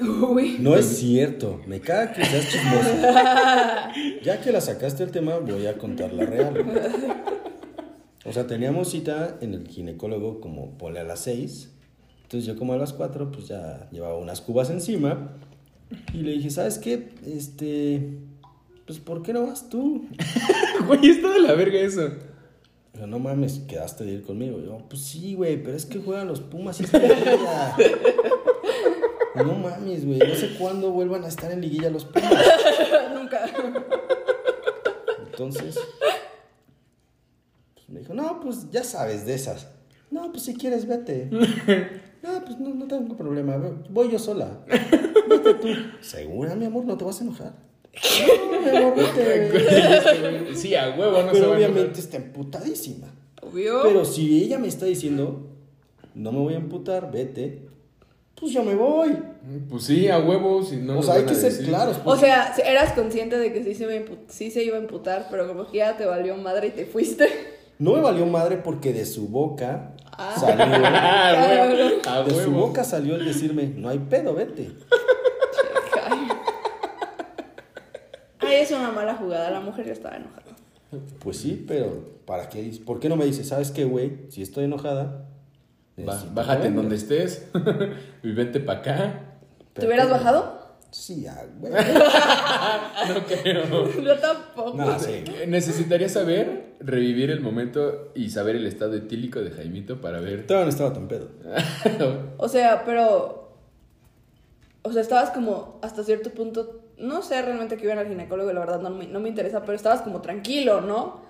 Uy. 0.00 0.56
No 0.58 0.74
es 0.74 0.86
cierto, 0.86 1.60
me 1.66 1.82
caga 1.82 2.14
que 2.14 2.24
seas 2.24 2.48
chismoso. 2.48 2.96
Ya 4.22 4.40
que 4.40 4.52
la 4.52 4.62
sacaste 4.62 5.02
el 5.02 5.10
tema, 5.10 5.36
voy 5.36 5.66
a 5.66 5.76
contar 5.76 6.14
la 6.14 6.24
real. 6.24 6.64
O 8.24 8.32
sea, 8.32 8.46
teníamos 8.46 8.90
cita 8.90 9.36
en 9.42 9.52
el 9.52 9.68
ginecólogo 9.68 10.40
como 10.40 10.78
pole 10.78 11.00
a 11.00 11.04
las 11.04 11.20
6. 11.20 11.74
Entonces 12.22 12.46
yo 12.46 12.56
como 12.56 12.72
a 12.72 12.78
las 12.78 12.94
4, 12.94 13.30
pues 13.30 13.48
ya 13.48 13.86
llevaba 13.92 14.16
unas 14.16 14.40
cubas 14.40 14.70
encima. 14.70 15.36
Y 16.14 16.22
le 16.22 16.32
dije, 16.32 16.48
¿sabes 16.48 16.78
qué? 16.78 17.10
Este, 17.26 18.16
pues 18.86 19.00
¿por 19.00 19.22
qué 19.22 19.32
no 19.32 19.46
vas 19.46 19.68
tú? 19.68 20.06
Güey, 20.86 21.10
está 21.10 21.32
de 21.32 21.40
la 21.40 21.54
verga 21.54 21.78
eso. 21.78 22.10
Dijo, 22.92 23.06
no 23.06 23.18
mames, 23.18 23.60
quedaste 23.66 24.04
de 24.04 24.12
ir 24.12 24.22
conmigo. 24.22 24.60
Yo, 24.60 24.78
pues 24.88 25.02
sí, 25.02 25.34
güey, 25.34 25.62
pero 25.62 25.76
es 25.76 25.84
que 25.84 25.98
juegan 25.98 26.28
los 26.28 26.40
Pumas 26.40 26.80
y 26.80 26.84
es 26.84 26.92
liguilla. 26.92 27.76
No 29.34 29.52
mames, 29.52 30.06
güey, 30.06 30.18
no 30.18 30.34
sé 30.34 30.56
cuándo 30.58 30.92
vuelvan 30.92 31.24
a 31.24 31.28
estar 31.28 31.52
en 31.52 31.60
liguilla 31.60 31.90
los 31.90 32.06
Pumas. 32.06 32.32
Nunca. 33.14 33.44
Entonces, 35.26 35.78
pues 37.74 37.88
me 37.88 38.00
dijo, 38.00 38.14
no, 38.14 38.40
pues 38.40 38.70
ya 38.70 38.82
sabes 38.82 39.26
de 39.26 39.34
esas. 39.34 39.68
No, 40.10 40.30
pues 40.32 40.44
si 40.44 40.54
quieres, 40.54 40.86
vete. 40.86 41.28
No, 42.22 42.44
pues 42.46 42.58
no, 42.58 42.74
no 42.74 42.86
tengo 42.86 43.14
problema, 43.14 43.58
voy 43.90 44.10
yo 44.10 44.18
sola. 44.18 44.64
Vete 45.28 45.54
tú. 45.54 45.68
¿Segura, 46.00 46.54
mi 46.54 46.64
amor? 46.64 46.86
¿No 46.86 46.96
te 46.96 47.04
vas 47.04 47.20
a 47.20 47.24
enojar? 47.24 47.52
Sí, 50.54 50.74
a 50.74 50.90
huevo, 50.96 51.22
no 51.22 51.28
se 51.32 51.40
Pero 51.40 51.52
a 51.52 51.56
obviamente 51.56 52.00
está 52.00 52.16
emputadísima. 52.16 53.08
Obvio. 53.42 53.80
Pero 53.82 54.04
si 54.04 54.42
ella 54.42 54.58
me 54.58 54.68
está 54.68 54.86
diciendo, 54.86 55.46
no 56.14 56.32
me 56.32 56.38
voy 56.38 56.54
a 56.54 56.58
emputar, 56.58 57.10
vete, 57.12 57.62
pues 58.38 58.52
yo 58.52 58.62
me 58.64 58.74
voy. 58.74 59.16
Pues 59.68 59.84
sí, 59.84 60.08
a 60.08 60.18
huevo. 60.18 60.62
Si 60.62 60.76
no 60.76 60.98
o 60.98 61.02
sea, 61.02 61.14
hay 61.14 61.24
que 61.24 61.34
ser 61.34 61.52
decir. 61.52 61.66
claros. 61.68 61.98
O 61.98 62.02
pues. 62.04 62.20
sea, 62.20 62.54
eras 62.64 62.92
consciente 62.92 63.38
de 63.38 63.52
que 63.52 63.62
sí 63.64 63.74
se, 63.74 63.84
iba 63.84 63.92
a 63.92 63.96
impu- 63.96 64.18
sí 64.28 64.50
se 64.50 64.62
iba 64.64 64.76
a 64.76 64.80
imputar, 64.80 65.28
pero 65.30 65.46
como 65.46 65.66
que 65.70 65.78
ya 65.78 65.96
te 65.96 66.04
valió 66.06 66.36
madre 66.36 66.68
y 66.68 66.70
te 66.70 66.86
fuiste. 66.86 67.28
No 67.78 67.92
me 67.94 68.00
valió 68.00 68.24
madre 68.26 68.56
porque 68.56 68.92
de 68.92 69.04
su 69.04 69.28
boca 69.28 69.92
Ah. 70.18 70.34
salió. 70.38 70.64
Ah, 72.08 72.22
huevo, 72.24 72.24
De 72.38 72.44
su 72.44 72.50
boca 72.50 72.84
salió 72.84 73.16
el 73.16 73.24
decirme, 73.26 73.66
no 73.76 73.88
hay 73.90 73.98
pedo, 73.98 74.34
vete. 74.34 74.70
Ay. 76.08 76.28
Ay, 78.38 78.45
es 78.60 78.70
una 78.70 78.90
mala 78.90 79.14
jugada. 79.14 79.50
La 79.50 79.60
mujer 79.60 79.86
ya 79.86 79.92
estaba 79.92 80.16
enojada. 80.16 80.42
Pues 81.18 81.36
sí, 81.38 81.64
pero 81.66 82.20
¿para 82.26 82.48
qué? 82.48 82.72
¿Por 82.84 83.00
qué 83.00 83.08
no 83.08 83.16
me 83.16 83.24
dice, 83.24 83.44
sabes 83.44 83.70
qué, 83.70 83.84
güey? 83.84 84.12
Si 84.30 84.42
estoy 84.42 84.64
enojada. 84.64 85.26
Ba- 85.96 86.12
necesito 86.12 86.34
bájate 86.34 86.60
que 86.62 86.66
en 86.68 86.76
donde 86.76 86.96
vengas". 86.96 87.02
estés 87.12 87.48
y 88.22 88.32
vente 88.32 88.60
para 88.60 88.78
acá. 88.80 89.20
¿Te 89.72 89.86
hubieras 89.86 90.08
bajado? 90.10 90.66
Sí, 90.90 91.22
ya, 91.22 91.44
güey. 91.58 91.72
No 93.08 93.24
creo. 93.26 94.02
Yo 94.02 94.18
tampoco. 94.18 94.76
No, 94.76 94.98
sí. 94.98 95.24
Necesitaría 95.46 96.08
saber, 96.08 96.74
revivir 96.80 97.30
el 97.30 97.40
momento 97.40 98.12
y 98.14 98.30
saber 98.30 98.56
el 98.56 98.66
estado 98.66 98.94
etílico 98.94 99.40
de 99.40 99.50
Jaimito 99.50 100.00
para 100.00 100.20
ver. 100.20 100.46
Todavía 100.46 100.66
no 100.66 100.70
estaba 100.70 100.92
tan 100.92 101.08
pedo. 101.08 101.28
O 102.38 102.48
sea, 102.48 102.84
pero. 102.84 103.52
O 104.82 104.92
sea, 104.92 105.02
estabas 105.02 105.30
como 105.30 105.78
hasta 105.82 106.04
cierto 106.04 106.30
punto. 106.30 106.80
No 106.98 107.22
sé 107.22 107.42
realmente 107.42 107.76
que 107.76 107.84
iban 107.84 107.98
al 107.98 108.08
ginecólogo, 108.08 108.52
la 108.52 108.60
verdad 108.60 108.80
no 108.80 108.90
me, 108.90 109.06
no 109.06 109.20
me 109.20 109.28
interesa, 109.28 109.60
pero 109.62 109.74
estabas 109.74 110.00
como 110.02 110.20
tranquilo, 110.22 110.80
¿no? 110.80 111.20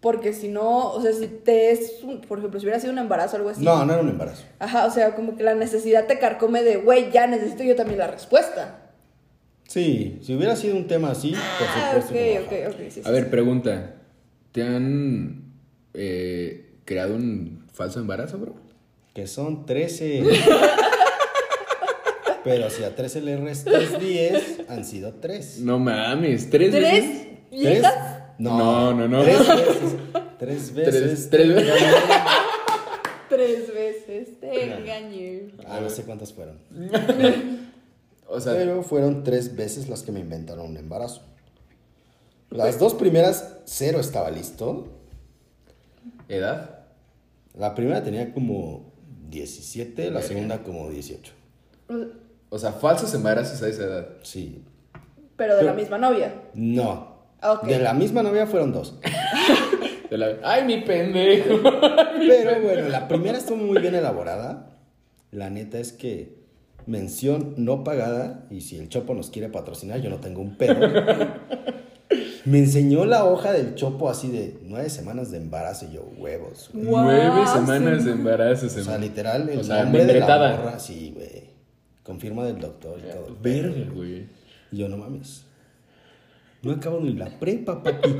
Porque 0.00 0.32
si 0.32 0.48
no, 0.48 0.90
o 0.92 1.00
sea, 1.02 1.12
si 1.12 1.26
te 1.26 1.70
es, 1.72 2.02
un- 2.02 2.20
por 2.20 2.38
ejemplo, 2.38 2.58
si 2.60 2.66
hubiera 2.66 2.80
sido 2.80 2.92
un 2.92 2.98
embarazo 2.98 3.34
o 3.34 3.38
algo 3.38 3.50
así. 3.50 3.64
No, 3.64 3.84
no 3.84 3.92
era 3.92 4.02
un 4.02 4.08
embarazo. 4.08 4.44
Ajá, 4.58 4.86
o 4.86 4.90
sea, 4.90 5.14
como 5.14 5.36
que 5.36 5.42
la 5.42 5.54
necesidad 5.54 6.06
te 6.06 6.18
carcome 6.18 6.62
de, 6.62 6.76
güey, 6.76 7.10
ya 7.10 7.26
necesito 7.26 7.62
yo 7.64 7.74
también 7.76 7.98
la 7.98 8.06
respuesta. 8.08 8.78
Sí, 9.66 10.18
si 10.22 10.34
hubiera 10.34 10.56
sido 10.56 10.76
un 10.76 10.86
tema 10.86 11.10
así, 11.10 11.32
por 11.32 11.40
Ah, 11.68 11.90
supuesto. 11.90 12.12
ok, 12.12 12.18
que 12.18 12.32
me 12.34 12.38
ok, 12.40 12.52
bajaba. 12.52 12.84
ok, 12.84 12.90
sí, 12.90 13.02
sí, 13.02 13.08
A 13.08 13.10
ver, 13.10 13.24
sí. 13.24 13.30
pregunta. 13.30 13.94
¿Te 14.52 14.62
han 14.62 15.42
eh, 15.94 16.78
creado 16.84 17.14
un 17.16 17.64
falso 17.72 18.00
embarazo, 18.00 18.38
bro? 18.38 18.54
Que 19.14 19.26
son 19.26 19.66
13. 19.66 20.22
Pero 22.48 22.70
si 22.70 22.82
a 22.84 22.94
13 22.94 23.20
le 23.20 23.36
restas 23.36 24.00
10, 24.00 24.60
han 24.68 24.84
sido 24.84 25.14
3. 25.14 25.60
No 25.60 25.78
mames, 25.78 26.50
tres 26.50 26.70
¿Tres 26.70 27.04
veces? 27.04 27.26
viejas? 27.50 27.94
No, 28.38 28.94
no, 28.94 29.08
no. 29.08 29.22
Tres 29.22 29.38
veces. 29.48 29.96
Tres 30.38 30.74
veces. 30.74 31.30
Tres, 31.30 31.30
tres 31.30 31.54
veces. 31.54 31.84
Tres 33.28 33.74
veces 33.74 34.40
te 34.40 34.64
engañé. 34.78 35.48
Ah, 35.66 35.80
no 35.82 35.90
sé 35.90 36.02
cuántas 36.04 36.32
fueron. 36.32 36.58
O 38.30 38.40
sea, 38.40 38.52
Pero 38.52 38.82
fueron 38.82 39.24
tres 39.24 39.56
veces 39.56 39.88
las 39.88 40.02
que 40.02 40.12
me 40.12 40.20
inventaron 40.20 40.66
un 40.66 40.76
embarazo. 40.76 41.22
Las 42.50 42.78
dos 42.78 42.92
primeras, 42.92 43.56
cero 43.64 44.00
estaba 44.00 44.30
listo. 44.30 44.86
¿edad? 46.28 46.80
La 47.56 47.74
primera 47.74 48.02
tenía 48.04 48.34
como 48.34 48.92
17, 49.30 50.10
la 50.10 50.20
segunda 50.20 50.62
como 50.62 50.90
18. 50.90 51.32
O 52.50 52.58
sea, 52.58 52.72
falsos 52.72 53.12
embarazos 53.14 53.62
a 53.62 53.68
esa 53.68 53.84
edad. 53.84 54.08
Sí. 54.22 54.62
Pero 55.36 55.56
de 55.56 55.62
la 55.64 55.72
misma 55.74 55.98
novia. 55.98 56.34
No. 56.54 57.18
De 57.64 57.78
la 57.78 57.94
misma 57.94 58.22
novia 58.22 58.46
fueron 58.46 58.72
dos. 58.72 58.98
De 60.10 60.16
la- 60.16 60.38
¡Ay, 60.42 60.64
mi 60.64 60.80
pendejo! 60.80 61.60
Pero 61.62 62.62
bueno, 62.62 62.88
la 62.88 63.06
primera 63.08 63.36
estuvo 63.36 63.58
muy 63.58 63.78
bien 63.80 63.94
elaborada. 63.94 64.70
La 65.30 65.50
neta 65.50 65.78
es 65.78 65.92
que 65.92 66.38
mención 66.86 67.52
no 67.58 67.84
pagada. 67.84 68.46
Y 68.50 68.62
si 68.62 68.78
el 68.78 68.88
Chopo 68.88 69.12
nos 69.14 69.28
quiere 69.30 69.50
patrocinar, 69.50 70.00
yo 70.00 70.08
no 70.08 70.16
tengo 70.16 70.40
un 70.40 70.56
pedo. 70.56 70.74
Me 72.46 72.58
enseñó 72.58 73.04
la 73.04 73.26
hoja 73.26 73.52
del 73.52 73.74
Chopo 73.74 74.08
así 74.08 74.30
de 74.30 74.58
nueve 74.62 74.88
semanas 74.88 75.30
de 75.30 75.36
embarazo 75.36 75.84
y 75.90 75.94
yo, 75.96 76.08
huevos. 76.16 76.70
Nueve 76.72 77.46
semanas 77.46 77.98
sí. 78.00 78.06
de 78.06 78.12
embarazo. 78.12 78.66
O 78.66 78.70
sea, 78.70 78.96
literal, 78.96 79.46
el 79.50 79.58
O 79.58 79.64
sea, 79.64 79.82
nombre 79.82 80.06
de 80.06 80.20
la 80.20 80.26
morra, 80.26 80.78
sí, 80.78 81.12
güey. 81.14 81.47
Confirma 82.08 82.46
del 82.46 82.58
doctor 82.58 82.98
y 82.98 83.12
todo. 83.12 83.36
Verga, 83.42 83.92
güey. 83.92 84.26
Y 84.72 84.78
yo, 84.78 84.88
no 84.88 84.96
mames. 84.96 85.44
No 86.62 86.72
acabo 86.72 87.00
ni 87.00 87.12
la 87.12 87.38
prepa, 87.38 87.82
papi. 87.82 88.08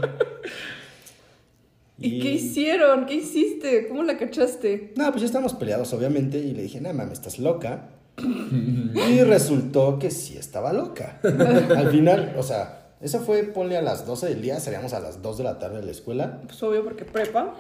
¿Y 1.99 2.21
qué 2.21 2.33
hicieron? 2.33 3.07
¿Qué 3.07 3.15
hiciste? 3.15 3.89
¿Cómo 3.89 4.03
la 4.03 4.19
cachaste? 4.19 4.93
No, 4.95 5.09
pues 5.09 5.23
ya 5.23 5.27
estábamos 5.27 5.55
peleados, 5.55 5.91
obviamente, 5.95 6.39
y 6.39 6.53
le 6.53 6.65
dije, 6.65 6.83
no 6.83 6.93
mames, 6.93 7.15
estás 7.15 7.39
loca. 7.39 7.89
y 8.19 9.23
resultó 9.23 9.99
que 9.99 10.11
sí 10.11 10.37
estaba 10.37 10.75
loca. 10.75 11.19
Al 11.23 11.91
final, 11.91 12.35
o 12.37 12.43
sea, 12.43 12.93
eso 13.01 13.21
fue, 13.21 13.43
ponle 13.45 13.79
a 13.79 13.83
las 13.83 14.07
12 14.07 14.29
del 14.29 14.43
día, 14.43 14.61
salíamos 14.61 14.93
a 14.93 15.01
las 15.01 15.23
2 15.23 15.39
de 15.39 15.45
la 15.45 15.59
tarde 15.59 15.79
de 15.79 15.87
la 15.87 15.93
escuela. 15.93 16.43
Pues 16.45 16.63
obvio 16.63 16.85
porque 16.85 17.07
prepa. 17.07 17.55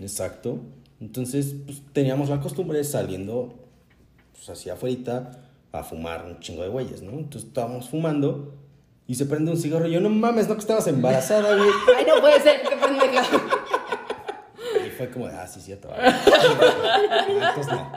Exacto. 0.00 0.58
Entonces, 1.02 1.54
pues 1.66 1.82
teníamos 1.92 2.30
la 2.30 2.40
costumbre 2.40 2.78
de 2.78 2.84
saliendo, 2.84 3.54
pues 4.32 4.48
hacia 4.48 4.72
afuera 4.72 5.42
a 5.72 5.82
fumar 5.82 6.24
un 6.26 6.38
chingo 6.40 6.62
de 6.62 6.68
güeyes, 6.68 7.02
¿no? 7.02 7.12
Entonces 7.12 7.44
estábamos 7.48 7.88
fumando 7.88 8.54
y 9.06 9.14
se 9.14 9.26
prende 9.26 9.50
un 9.50 9.56
cigarro 9.58 9.86
y 9.86 9.92
yo, 9.92 10.00
no 10.00 10.08
mames, 10.08 10.48
no 10.48 10.54
que 10.54 10.60
estabas 10.60 10.86
embarazada, 10.86 11.56
güey. 11.56 11.70
Ay, 11.96 12.04
no 12.06 12.20
puede 12.20 12.40
ser, 12.40 12.60
qué 12.62 12.76
pendeja. 12.76 13.22
Y 14.86 14.90
fue 14.90 15.10
como, 15.10 15.26
de, 15.28 15.34
ah, 15.34 15.46
sí, 15.46 15.60
cierto. 15.60 15.88
Ah, 15.92 17.26
Entonces 17.28 17.72
no. 17.72 17.92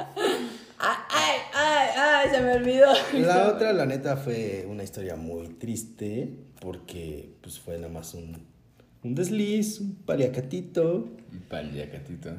Ay, 0.77 0.97
ay, 1.09 1.37
ay, 1.53 1.89
ay, 1.97 2.29
se 2.29 2.41
me 2.41 2.53
olvidó. 2.53 2.87
La 3.13 3.49
otra, 3.49 3.73
la 3.73 3.85
neta, 3.85 4.17
fue 4.17 4.65
una 4.69 4.83
historia 4.83 5.15
muy 5.15 5.47
triste 5.49 6.33
porque 6.61 7.31
pues 7.41 7.59
fue 7.59 7.77
nada 7.77 7.89
más 7.91 8.13
un, 8.13 8.45
un 9.03 9.15
desliz, 9.15 9.79
un 9.79 9.95
paliacatito 10.05 11.07
Paliacatito. 11.49 12.29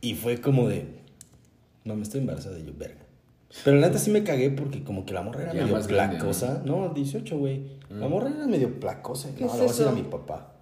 y 0.00 0.14
fue 0.14 0.40
como 0.40 0.68
de, 0.68 0.86
no, 1.84 1.94
me 1.96 2.02
estoy 2.02 2.20
embarazada 2.20 2.58
y 2.58 2.64
yo, 2.66 2.72
verga. 2.76 3.00
Pero 3.64 3.78
la 3.78 3.86
neta 3.88 3.98
sí 3.98 4.10
me 4.10 4.22
cagué 4.24 4.50
porque 4.50 4.84
como 4.84 5.04
que 5.06 5.14
la 5.14 5.22
morra 5.22 5.42
era 5.44 5.52
Ya 5.54 5.62
medio 5.64 5.82
grande, 5.86 6.16
placosa. 6.18 6.62
¿no? 6.64 6.90
18, 6.90 7.38
güey. 7.38 7.78
La 7.90 8.08
morra 8.08 8.30
era 8.34 8.46
medio 8.46 8.78
placosa. 8.78 9.30
¿Qué 9.34 9.44
No, 9.44 9.46
es 9.46 9.52
le 9.54 9.58
voy 9.60 9.68
a 9.68 9.72
decir 9.72 9.86
a 9.88 9.92
mi 9.92 10.02
papá. 10.02 10.52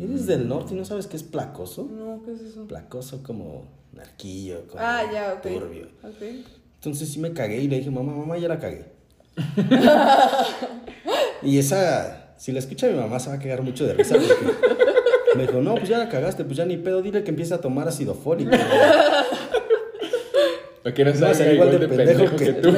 Eres 0.00 0.26
del 0.26 0.48
norte 0.48 0.74
y 0.74 0.76
no 0.76 0.84
sabes 0.84 1.06
qué 1.06 1.16
es 1.16 1.22
placoso. 1.22 1.84
No, 1.90 2.22
¿qué 2.24 2.32
es 2.32 2.40
eso? 2.40 2.66
Placoso 2.66 3.22
como 3.22 3.64
narquillo, 3.92 4.66
como 4.66 4.82
Ah, 4.82 5.02
ya, 5.12 5.40
turbio. 5.40 5.88
Entonces 6.76 7.08
sí 7.10 7.20
me 7.20 7.32
cagué 7.32 7.62
y 7.62 7.68
le 7.68 7.78
dije, 7.78 7.90
mamá, 7.90 8.12
mamá, 8.14 8.38
ya 8.38 8.48
la 8.48 8.58
cagué. 8.58 8.86
y 11.42 11.58
esa, 11.58 12.34
si 12.38 12.52
la 12.52 12.58
escucha 12.58 12.88
mi 12.88 12.94
mamá, 12.94 13.20
se 13.20 13.28
va 13.30 13.36
a 13.36 13.38
cagar 13.38 13.62
mucho 13.62 13.86
de 13.86 13.94
risa. 13.94 14.16
porque 14.16 14.34
me 15.36 15.42
dijo, 15.46 15.60
no, 15.60 15.74
pues 15.74 15.88
ya 15.88 15.98
la 15.98 16.08
cagaste, 16.08 16.44
pues 16.44 16.56
ya 16.56 16.64
ni 16.64 16.76
pedo, 16.78 17.02
dile 17.02 17.22
que 17.22 17.30
empiece 17.30 17.54
a 17.54 17.60
tomar 17.60 17.86
ácido 17.88 18.14
fólico. 18.14 18.50
No, 20.84 21.14
salga 21.14 21.34
será 21.34 21.52
igual, 21.52 21.68
igual 21.68 21.80
de 21.80 21.86
de 21.86 21.96
pendejo, 21.96 22.24
pendejo 22.24 22.36
que, 22.36 22.44
que 22.44 22.52
tú. 22.54 22.68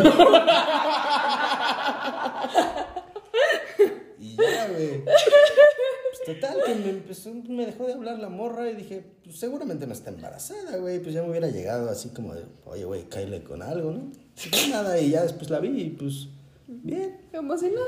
y 4.19 4.37
ya, 4.37 4.69
güey. 4.69 5.05
Pues 5.05 6.39
total, 6.41 6.59
que 6.67 6.75
me 6.75 6.91
empezó, 6.91 7.35
me 7.49 7.67
dejó 7.67 7.87
de 7.87 7.95
hablar 7.95 8.19
la 8.19 8.29
morra 8.29 8.71
y 8.71 8.75
dije, 8.75 9.05
pues 9.25 9.39
seguramente 9.39 9.87
no 9.87 9.93
está 9.93 10.11
embarazada, 10.11 10.77
güey. 10.79 11.01
Pues 11.01 11.15
ya 11.15 11.23
me 11.23 11.31
hubiera 11.31 11.49
llegado 11.49 11.91
así 11.91 12.11
como 12.11 12.35
de, 12.35 12.45
oye, 12.65 12.85
güey, 12.85 13.05
cáele 13.09 13.43
con 13.43 13.63
algo, 13.63 13.93
¿no? 13.93 14.13
Pues 14.51 14.69
nada, 14.69 14.99
y 15.01 15.11
ya 15.11 15.23
después 15.23 15.51
la 15.51 15.61
vi 15.61 15.81
y 15.81 15.91
pues, 15.91 16.29
bien. 16.67 17.17
Como 17.35 17.57
si 17.57 17.67
nada. 17.67 17.87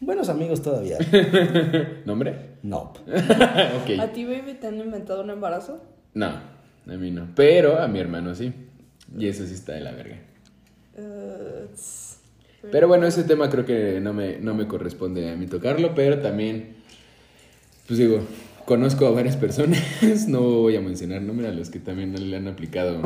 Buenos 0.00 0.28
amigos 0.28 0.62
todavía. 0.62 0.98
¿Nombre? 2.04 2.48
No. 2.60 2.92
¿A 4.00 4.06
ti, 4.08 4.24
baby, 4.24 4.54
te 4.60 4.66
han 4.66 4.80
inventado 4.80 5.22
un 5.22 5.30
embarazo? 5.30 5.80
No, 6.14 6.26
a 6.26 6.96
mí 6.96 7.12
no. 7.12 7.28
Pero 7.36 7.78
a 7.78 7.86
mi 7.86 8.00
hermano 8.00 8.34
sí. 8.34 8.52
Y 9.16 9.28
eso 9.28 9.46
sí 9.46 9.54
está 9.54 9.72
de 9.72 9.80
la 9.80 9.92
verga. 9.92 10.18
Tss. 11.74 12.18
Pero 12.70 12.88
bueno, 12.88 13.06
ese 13.06 13.24
tema 13.24 13.48
creo 13.50 13.64
que 13.64 14.00
no 14.00 14.12
me, 14.12 14.38
no 14.38 14.54
me 14.54 14.66
corresponde 14.66 15.30
a 15.30 15.36
mí 15.36 15.46
tocarlo, 15.46 15.94
pero 15.94 16.18
también, 16.18 16.74
pues 17.86 17.98
digo, 17.98 18.20
conozco 18.64 19.06
a 19.06 19.10
varias 19.10 19.36
personas, 19.36 19.80
no 20.28 20.42
voy 20.42 20.76
a 20.76 20.80
mencionar 20.80 21.22
nombres 21.22 21.50
a 21.50 21.54
los 21.54 21.70
que 21.70 21.78
también 21.78 22.30
le 22.30 22.36
han 22.36 22.48
aplicado. 22.48 23.00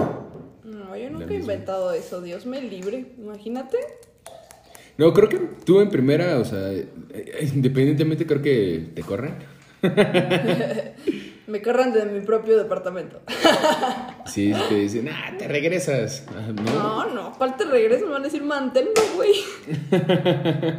No, 0.65 0.97
yo 0.97 1.11
nunca 1.11 1.35
he 1.35 1.39
inventado 1.39 1.93
eso, 1.93 2.23
Dios 2.23 2.47
me 2.47 2.63
libre. 2.63 3.07
Imagínate. 3.19 3.77
No, 4.97 5.13
creo 5.13 5.29
que 5.29 5.39
tú 5.65 5.81
en 5.81 5.91
primera, 5.91 6.39
o 6.39 6.45
sea, 6.45 6.73
eh, 6.73 6.89
eh, 7.13 7.51
independientemente 7.55 8.27
creo 8.27 8.43
que 8.43 8.89
te 8.95 9.03
corren. 9.03 9.35
Me 11.47 11.61
corran 11.61 11.93
de 11.93 12.05
mi 12.07 12.21
propio 12.21 12.57
departamento. 12.57 13.21
Sí, 14.25 14.53
te 14.69 14.77
dicen, 14.77 15.09
ah, 15.09 15.35
te 15.37 15.47
regresas. 15.49 16.25
Ah, 16.29 16.53
No. 16.53 16.73
No, 16.73 17.07
no, 17.15 17.33
¿cuál 17.37 17.57
te 17.57 17.65
regreso? 17.65 18.07
Me 18.07 18.13
van 18.13 18.23
a 18.23 18.27
decir, 18.27 18.43
manténlo, 18.43 18.93
güey. 19.17 19.33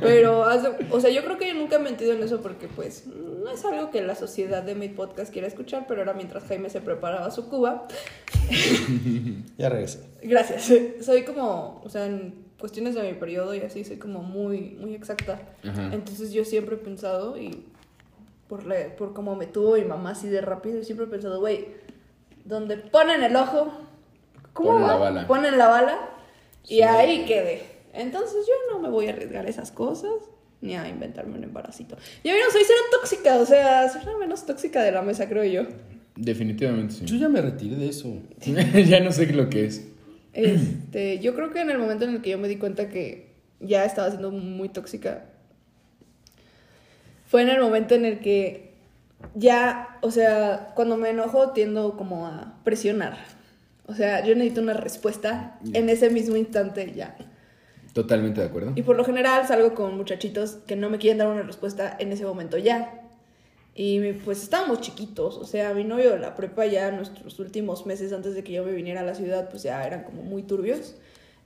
Pero, 0.02 0.46
o 0.90 1.00
sea, 1.00 1.12
yo 1.12 1.24
creo 1.24 1.38
que 1.38 1.50
yo 1.50 1.54
nunca 1.54 1.76
he 1.76 1.80
mentido 1.80 2.14
en 2.14 2.24
eso 2.24 2.42
porque, 2.42 2.68
pues, 2.68 3.06
no 3.06 3.52
es 3.52 3.64
algo 3.66 3.92
que 3.92 4.02
la 4.02 4.16
sociedad 4.16 4.64
de 4.64 4.76
mi 4.76 4.88
podcast 4.90 5.32
quiera 5.32 5.48
escuchar, 5.48 5.86
pero 5.88 6.02
era 6.02 6.14
mientras 6.14 6.46
Jaime 6.46 6.70
se 6.70 6.82
preparaba 6.82 7.30
su 7.32 7.50
cuba. 7.50 7.86
Ya 9.58 9.70
regresé. 9.70 10.00
Gracias. 10.24 10.72
Soy 11.06 11.24
como, 11.24 11.82
o 11.84 11.90
sea, 11.90 12.06
en 12.06 12.34
cuestiones 12.60 12.96
de 12.96 13.04
mi 13.04 13.14
periodo 13.14 13.54
y 13.54 13.60
así, 13.60 13.84
soy 13.84 13.98
como 13.98 14.24
muy, 14.24 14.78
muy 14.80 14.96
exacta. 14.96 15.40
Ajá. 15.68 15.90
Entonces 15.94 16.32
yo 16.32 16.46
siempre 16.46 16.76
he 16.76 16.80
pensado, 16.80 17.38
y 17.38 17.66
por, 18.54 18.68
la- 18.68 18.96
por 18.96 19.14
cómo 19.14 19.36
me 19.36 19.48
tuvo 19.48 19.74
mi 19.78 19.84
mamá 19.84 20.12
así 20.12 20.28
de 20.30 20.40
rápido, 20.42 20.78
yo 20.78 20.84
siempre 20.84 21.08
he 21.08 21.10
pensado, 21.10 21.40
güey, 21.40 21.66
donde 22.46 22.78
ponen 22.78 23.24
el 23.24 23.36
ojo, 23.36 23.74
¿cómo 24.54 24.70
Ponen 24.74 24.84
va? 24.84 24.88
la 24.90 24.96
bala. 25.00 25.28
Ponen 25.28 25.58
la 25.58 25.68
bala 25.70 26.10
y 26.68 26.82
ahí 26.82 27.26
quedé. 27.26 27.64
Entonces 27.94 28.46
yo 28.48 28.54
no 28.72 28.80
me 28.80 28.90
voy 28.90 29.08
a 29.08 29.14
arriesgar 29.14 29.50
esas 29.50 29.72
cosas 29.72 30.12
ni 30.62 30.76
a 30.76 30.88
inventarme 30.88 31.36
un 31.36 31.44
embaracito. 31.44 31.98
Yo 32.24 32.32
no 32.34 32.52
soy 32.52 32.62
cero 32.68 32.80
tóxica, 32.92 33.38
o 33.38 33.46
sea, 33.48 33.90
soy 33.90 34.04
la 34.06 34.18
menos 34.20 34.46
tóxica 34.46 34.84
de 34.84 34.92
la 34.92 35.02
mesa, 35.02 35.28
creo 35.28 35.44
yo. 35.46 35.64
Definitivamente 36.16 36.94
Yo 37.02 37.08
sí. 37.08 37.20
ya 37.20 37.28
me 37.30 37.42
retiré 37.42 37.76
de 37.76 37.90
eso. 37.90 38.08
ya 38.88 39.00
no 39.00 39.12
sé 39.12 39.26
lo 39.34 39.50
que 39.50 39.66
es. 39.66 39.88
Este, 40.32 41.18
yo 41.20 41.34
creo 41.34 41.52
que 41.52 41.62
en 41.62 41.72
el 41.72 41.80
momento 41.80 42.06
en 42.06 42.12
el 42.12 42.22
que 42.22 42.30
yo 42.30 42.38
me 42.38 42.48
di 42.48 42.58
cuenta 42.58 42.88
que 42.90 43.34
ya 43.60 43.84
estaba 43.86 44.10
siendo 44.10 44.30
muy 44.32 44.70
tóxica, 44.70 45.26
fue 47.34 47.42
en 47.42 47.50
el 47.50 47.60
momento 47.60 47.96
en 47.96 48.06
el 48.06 48.20
que 48.20 48.76
ya, 49.34 49.98
o 50.04 50.12
sea, 50.12 50.72
cuando 50.76 50.98
me 50.98 51.10
enojo 51.10 51.50
tiendo 51.50 51.98
como 51.98 52.28
a 52.28 52.60
presionar. 52.64 53.18
O 53.88 53.96
sea, 53.96 54.24
yo 54.24 54.36
necesito 54.36 54.62
una 54.62 54.76
respuesta 54.76 55.58
en 55.74 55.90
ese 55.90 56.12
mismo 56.12 56.36
instante 56.36 56.94
ya. 56.96 57.18
Totalmente 57.94 58.40
de 58.40 58.46
acuerdo. 58.46 58.74
Y 58.76 58.84
por 58.84 58.96
lo 58.96 59.04
general 59.04 59.48
salgo 59.48 59.74
con 59.74 59.98
muchachitos 59.98 60.58
que 60.68 60.76
no 60.76 60.92
me 60.92 61.00
quieren 61.00 61.18
dar 61.18 61.28
una 61.28 61.42
respuesta 61.42 61.98
en 62.00 62.12
ese 62.12 62.24
momento 62.24 62.60
ya. 62.60 63.02
Y 63.74 64.14
pues 64.14 64.44
estábamos 64.44 64.82
chiquitos, 64.82 65.38
o 65.38 65.46
sea, 65.46 65.74
mi 65.74 65.86
novio 65.86 66.12
de 66.12 66.20
la 66.20 66.36
prepa 66.36 66.68
ya 66.68 66.92
nuestros 66.92 67.40
últimos 67.40 67.88
meses 67.88 68.14
antes 68.14 68.36
de 68.36 68.44
que 68.44 68.52
yo 68.52 68.64
me 68.64 68.74
viniera 68.74 69.02
a 69.02 69.06
la 69.06 69.16
ciudad, 69.16 69.50
pues 69.50 69.64
ya 69.64 69.84
eran 69.88 70.04
como 70.04 70.22
muy 70.22 70.44
turbios. 70.44 70.98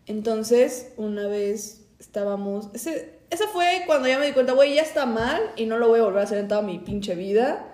Entonces, 0.05 0.91
una 0.97 1.27
vez 1.27 1.85
estábamos... 1.97 2.71
Ese, 2.73 3.16
esa 3.29 3.47
fue 3.47 3.83
cuando 3.85 4.07
ya 4.07 4.19
me 4.19 4.25
di 4.25 4.33
cuenta, 4.33 4.53
güey, 4.53 4.75
ya 4.75 4.81
está 4.81 5.05
mal 5.05 5.41
y 5.55 5.65
no 5.65 5.77
lo 5.77 5.87
voy 5.87 5.99
a 5.99 6.03
volver 6.03 6.21
a 6.21 6.23
hacer 6.23 6.37
en 6.37 6.47
toda 6.47 6.61
mi 6.61 6.79
pinche 6.79 7.15
vida. 7.15 7.65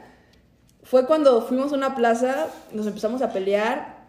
Fue 0.84 1.06
cuando 1.06 1.42
fuimos 1.42 1.72
a 1.72 1.76
una 1.76 1.96
plaza, 1.96 2.48
nos 2.72 2.88
empezamos 2.88 3.22
a 3.22 3.32
pelear. 3.32 4.04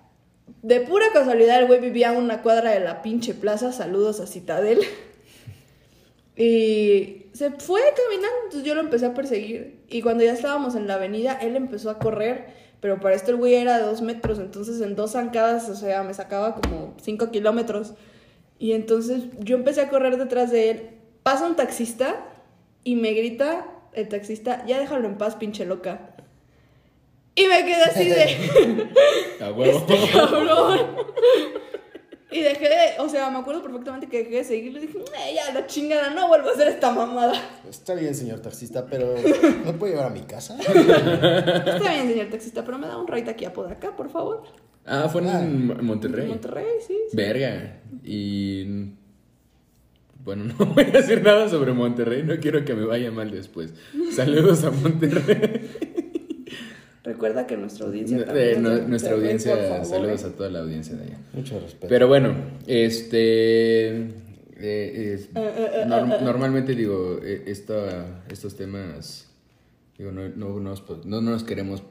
De 0.62 0.80
pura 0.80 1.07
casualidad, 1.12 1.61
el 1.61 1.66
güey 1.66 1.80
vivía 1.80 2.11
a 2.11 2.12
una 2.12 2.42
cuadra 2.42 2.70
de 2.70 2.80
la 2.80 3.03
pinche 3.03 3.34
plaza. 3.34 3.72
Saludos 3.72 4.20
a 4.20 4.26
Citadel. 4.26 4.80
Y 6.36 7.26
se 7.32 7.53
fue 7.53 7.80
caminando, 7.97 8.36
entonces 8.45 8.66
yo 8.66 8.74
lo 8.74 8.80
empecé 8.80 9.07
a 9.07 9.14
perseguir. 9.14 9.84
Y 9.88 10.03
cuando 10.03 10.24
ya 10.24 10.32
estábamos 10.32 10.74
en 10.74 10.88
la 10.88 10.95
avenida, 10.95 11.38
él 11.40 11.55
empezó 11.57 11.90
a 11.90 11.99
correr. 11.99 12.47
Pero 12.80 13.01
para 13.01 13.14
esto 13.14 13.30
el 13.30 13.36
güey 13.36 13.55
era 13.55 13.78
de 13.78 13.84
dos 13.84 14.03
metros, 14.03 14.38
entonces 14.38 14.80
en 14.80 14.95
dos 14.95 15.12
zancadas, 15.12 15.68
o 15.70 15.74
sea, 15.74 16.03
me 16.03 16.12
sacaba 16.12 16.57
como 16.57 16.95
cinco 17.01 17.30
kilómetros. 17.30 17.95
Y 18.59 18.72
entonces 18.72 19.24
yo 19.38 19.57
empecé 19.57 19.82
a 19.82 19.88
correr 19.88 20.18
detrás 20.18 20.51
de 20.51 20.70
él. 20.70 20.90
Pasa 21.24 21.46
un 21.46 21.56
taxista 21.56 22.24
y 22.84 22.94
me 22.94 23.12
grita 23.12 23.66
el 23.94 24.08
taxista, 24.08 24.64
ya 24.66 24.78
déjalo 24.78 25.08
en 25.08 25.18
paz, 25.18 25.34
pinche 25.34 25.64
loca. 25.66 26.14
Y 27.34 27.46
me 27.46 27.64
quedé 27.64 27.82
así 27.82 28.08
de... 28.08 28.90
A 29.44 29.50
huevo. 29.50 29.84
Este 29.90 30.12
cabrón. 30.12 30.80
Y 32.30 32.40
dejé 32.40 32.68
de, 32.68 32.98
o 32.98 33.08
sea, 33.08 33.30
me 33.30 33.38
acuerdo 33.38 33.62
perfectamente 33.62 34.08
que 34.08 34.18
dejé 34.24 34.36
de 34.38 34.44
seguirlo 34.44 34.78
y 34.80 34.86
dije, 34.86 34.98
"Eh, 34.98 35.34
ya 35.36 35.52
la 35.54 35.66
chingada, 35.66 36.10
no 36.10 36.26
vuelvo 36.26 36.48
a 36.48 36.52
hacer 36.52 36.66
esta 36.68 36.90
mamada. 36.92 37.32
Está 37.68 37.94
bien, 37.94 38.12
señor 38.14 38.40
taxista, 38.40 38.86
pero 38.86 39.14
¿me 39.64 39.72
puede 39.72 39.92
llevar 39.92 40.08
a 40.08 40.10
mi 40.10 40.22
casa? 40.22 40.56
Está 40.60 41.90
bien, 41.92 42.08
señor 42.08 42.26
taxista, 42.30 42.64
pero 42.64 42.76
me 42.78 42.88
da 42.88 42.96
un 42.98 43.06
ride 43.06 43.30
aquí 43.30 43.44
a 43.44 43.52
Podaca, 43.52 43.94
por 43.96 44.10
favor. 44.10 44.42
Ah, 44.84 45.08
fue 45.10 45.20
en 45.22 45.28
Ah. 45.28 45.78
Monterrey. 45.80 46.26
Monterrey, 46.26 46.66
sí. 46.86 46.94
sí. 47.10 47.16
Verga. 47.16 47.80
Y. 48.02 48.94
Bueno, 50.24 50.44
no 50.58 50.66
voy 50.66 50.84
a 50.84 50.90
decir 50.90 51.22
nada 51.22 51.48
sobre 51.48 51.72
Monterrey, 51.72 52.22
no 52.22 52.36
quiero 52.38 52.64
que 52.64 52.74
me 52.74 52.84
vaya 52.84 53.10
mal 53.10 53.30
después. 53.30 53.74
Saludos 54.14 54.64
a 54.64 54.70
Monterrey. 54.70 55.70
Recuerda 57.04 57.46
que 57.46 57.56
nuestra 57.58 57.86
audiencia 57.86 58.16
Eh, 58.18 58.22
también 58.24 58.62
Monterrey, 58.62 58.88
nuestra 58.88 59.12
audiencia, 59.12 59.56
favor, 59.56 59.84
saludos 59.84 60.22
eh. 60.22 60.26
a 60.26 60.30
toda 60.30 60.48
la 60.50 60.60
audiencia 60.60 60.96
de 60.96 61.04
allá. 61.04 61.18
Mucho 61.34 61.60
respeto. 61.60 61.86
Pero 61.88 62.08
bueno, 62.08 62.34
este. 62.66 63.88
eh, 64.56 65.14
es- 65.14 65.28
Eh, 65.34 65.84
normalmente 65.86 66.74
digo, 66.74 67.20
eh, 67.22 67.42
esta- 67.46 68.24
estos 68.30 68.56
temas. 68.56 69.28
Digo, 69.98 70.10
no, 70.12 70.28
no, 70.30 70.58
nos, 70.60 70.82
no 71.04 71.20
nos 71.20 71.44
queremos 71.44 71.82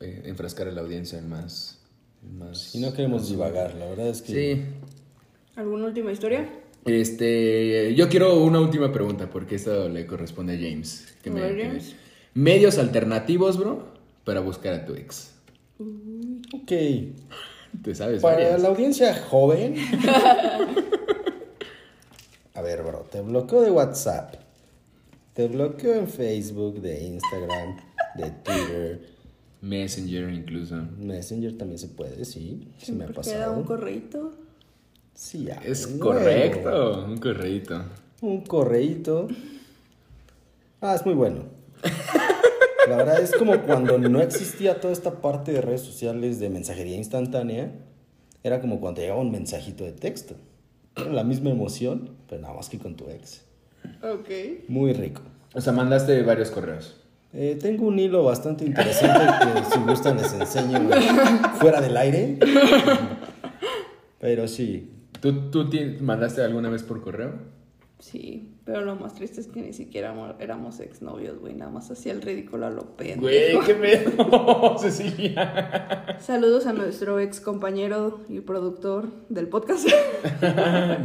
eh, 0.00 0.22
enfrascar 0.24 0.68
a 0.68 0.72
la 0.72 0.80
audiencia 0.80 1.18
en 1.18 1.28
más. 1.28 1.78
en 2.22 2.38
más 2.38 2.74
Y 2.74 2.80
no 2.80 2.94
queremos 2.94 3.28
divagar, 3.28 3.74
la 3.74 3.86
verdad 3.86 4.08
es 4.08 4.22
que... 4.22 4.32
Sí. 4.32 4.62
¿Alguna 5.54 5.84
última 5.86 6.10
historia? 6.10 6.48
Este, 6.84 7.94
yo 7.94 8.08
quiero 8.08 8.42
una 8.42 8.60
última 8.60 8.92
pregunta 8.92 9.30
porque 9.30 9.54
esto 9.54 9.88
le 9.88 10.06
corresponde 10.06 10.54
a 10.54 10.56
James. 10.56 11.14
Que 11.22 11.30
me- 11.30 11.40
que 11.54 11.80
medios 12.34 12.78
alternativos, 12.78 13.56
bro, 13.58 13.84
para 14.24 14.40
buscar 14.40 14.74
a 14.74 14.84
tu 14.84 14.94
ex. 14.94 15.30
Ok. 16.52 16.72
Te 17.82 17.94
sabes 17.94 18.20
Para 18.20 18.36
varias. 18.36 18.62
la 18.62 18.68
audiencia 18.68 19.14
joven... 19.14 19.76
A 22.54 22.60
ver, 22.60 22.82
bro, 22.82 23.06
te 23.10 23.20
bloqueo 23.22 23.62
de 23.62 23.70
WhatsApp. 23.70 24.34
Te 25.32 25.48
bloqueo 25.48 25.94
en 25.94 26.06
Facebook, 26.08 26.80
de 26.82 27.02
Instagram, 27.02 27.76
de 28.16 28.30
Twitter. 28.30 29.08
Messenger 29.62 30.28
incluso. 30.30 30.76
Messenger 30.98 31.56
también 31.56 31.78
se 31.78 31.88
puede, 31.88 32.24
sí. 32.26 32.68
Sí 32.78 32.92
me 32.92 33.04
ha 33.04 33.08
pasado. 33.08 33.54
un 33.56 33.62
correito. 33.64 34.34
Sí, 35.14 35.44
ya. 35.44 35.54
Es 35.64 35.86
correcto, 35.86 37.04
un 37.06 37.18
correíto. 37.18 37.84
Un 38.20 38.40
correíto. 38.42 39.28
Ah, 40.80 40.94
es 40.94 41.04
muy 41.04 41.14
bueno. 41.14 41.44
La 42.88 42.96
verdad 42.96 43.20
es 43.20 43.32
como 43.32 43.62
cuando 43.62 43.98
no 43.98 44.20
existía 44.20 44.80
toda 44.80 44.92
esta 44.92 45.20
parte 45.20 45.52
de 45.52 45.60
redes 45.60 45.82
sociales 45.82 46.40
de 46.40 46.50
mensajería 46.50 46.96
instantánea. 46.96 47.72
Era 48.42 48.60
como 48.60 48.80
cuando 48.80 48.96
te 48.96 49.02
llegaba 49.02 49.20
un 49.20 49.30
mensajito 49.30 49.84
de 49.84 49.92
texto. 49.92 50.34
Era 50.96 51.12
la 51.12 51.24
misma 51.24 51.50
emoción, 51.50 52.10
pero 52.28 52.42
nada 52.42 52.54
más 52.54 52.68
que 52.68 52.78
con 52.78 52.96
tu 52.96 53.08
ex. 53.08 53.42
Ok. 54.02 54.68
Muy 54.68 54.92
rico. 54.92 55.22
O 55.54 55.60
sea, 55.60 55.72
mandaste 55.72 56.22
varios 56.22 56.50
correos. 56.50 56.96
Eh, 57.34 57.56
tengo 57.60 57.86
un 57.86 57.98
hilo 57.98 58.24
bastante 58.24 58.64
interesante 58.64 59.26
que 59.54 59.64
si 59.64 59.78
gustan 59.80 60.16
les 60.18 60.32
enseño 60.34 60.90
fuera 61.54 61.80
del 61.80 61.96
aire. 61.96 62.38
Pero 64.18 64.46
sí, 64.48 64.90
¿Tú, 65.22 65.50
tú 65.50 65.66
mandaste 66.00 66.42
alguna 66.42 66.68
vez 66.68 66.82
por 66.82 67.00
correo? 67.00 67.32
Sí, 68.00 68.56
pero 68.64 68.80
lo 68.80 68.96
más 68.96 69.14
triste 69.14 69.40
es 69.40 69.46
que 69.46 69.62
ni 69.62 69.72
siquiera 69.72 70.10
amo- 70.10 70.34
éramos 70.40 70.80
exnovios, 70.80 71.38
güey. 71.38 71.54
Nada 71.54 71.70
más 71.70 71.88
hacía 71.88 72.10
el 72.10 72.20
ridículo 72.20 72.66
a 72.66 72.70
lo 72.70 72.96
pendejo. 72.96 73.20
Güey, 73.20 73.60
qué 73.64 73.74
pedo, 73.76 74.76
Cecilia. 74.80 76.16
Saludos 76.18 76.66
a 76.66 76.72
nuestro 76.72 77.20
ex 77.20 77.40
compañero 77.40 78.18
y 78.28 78.40
productor 78.40 79.06
del 79.28 79.46
podcast. 79.46 79.86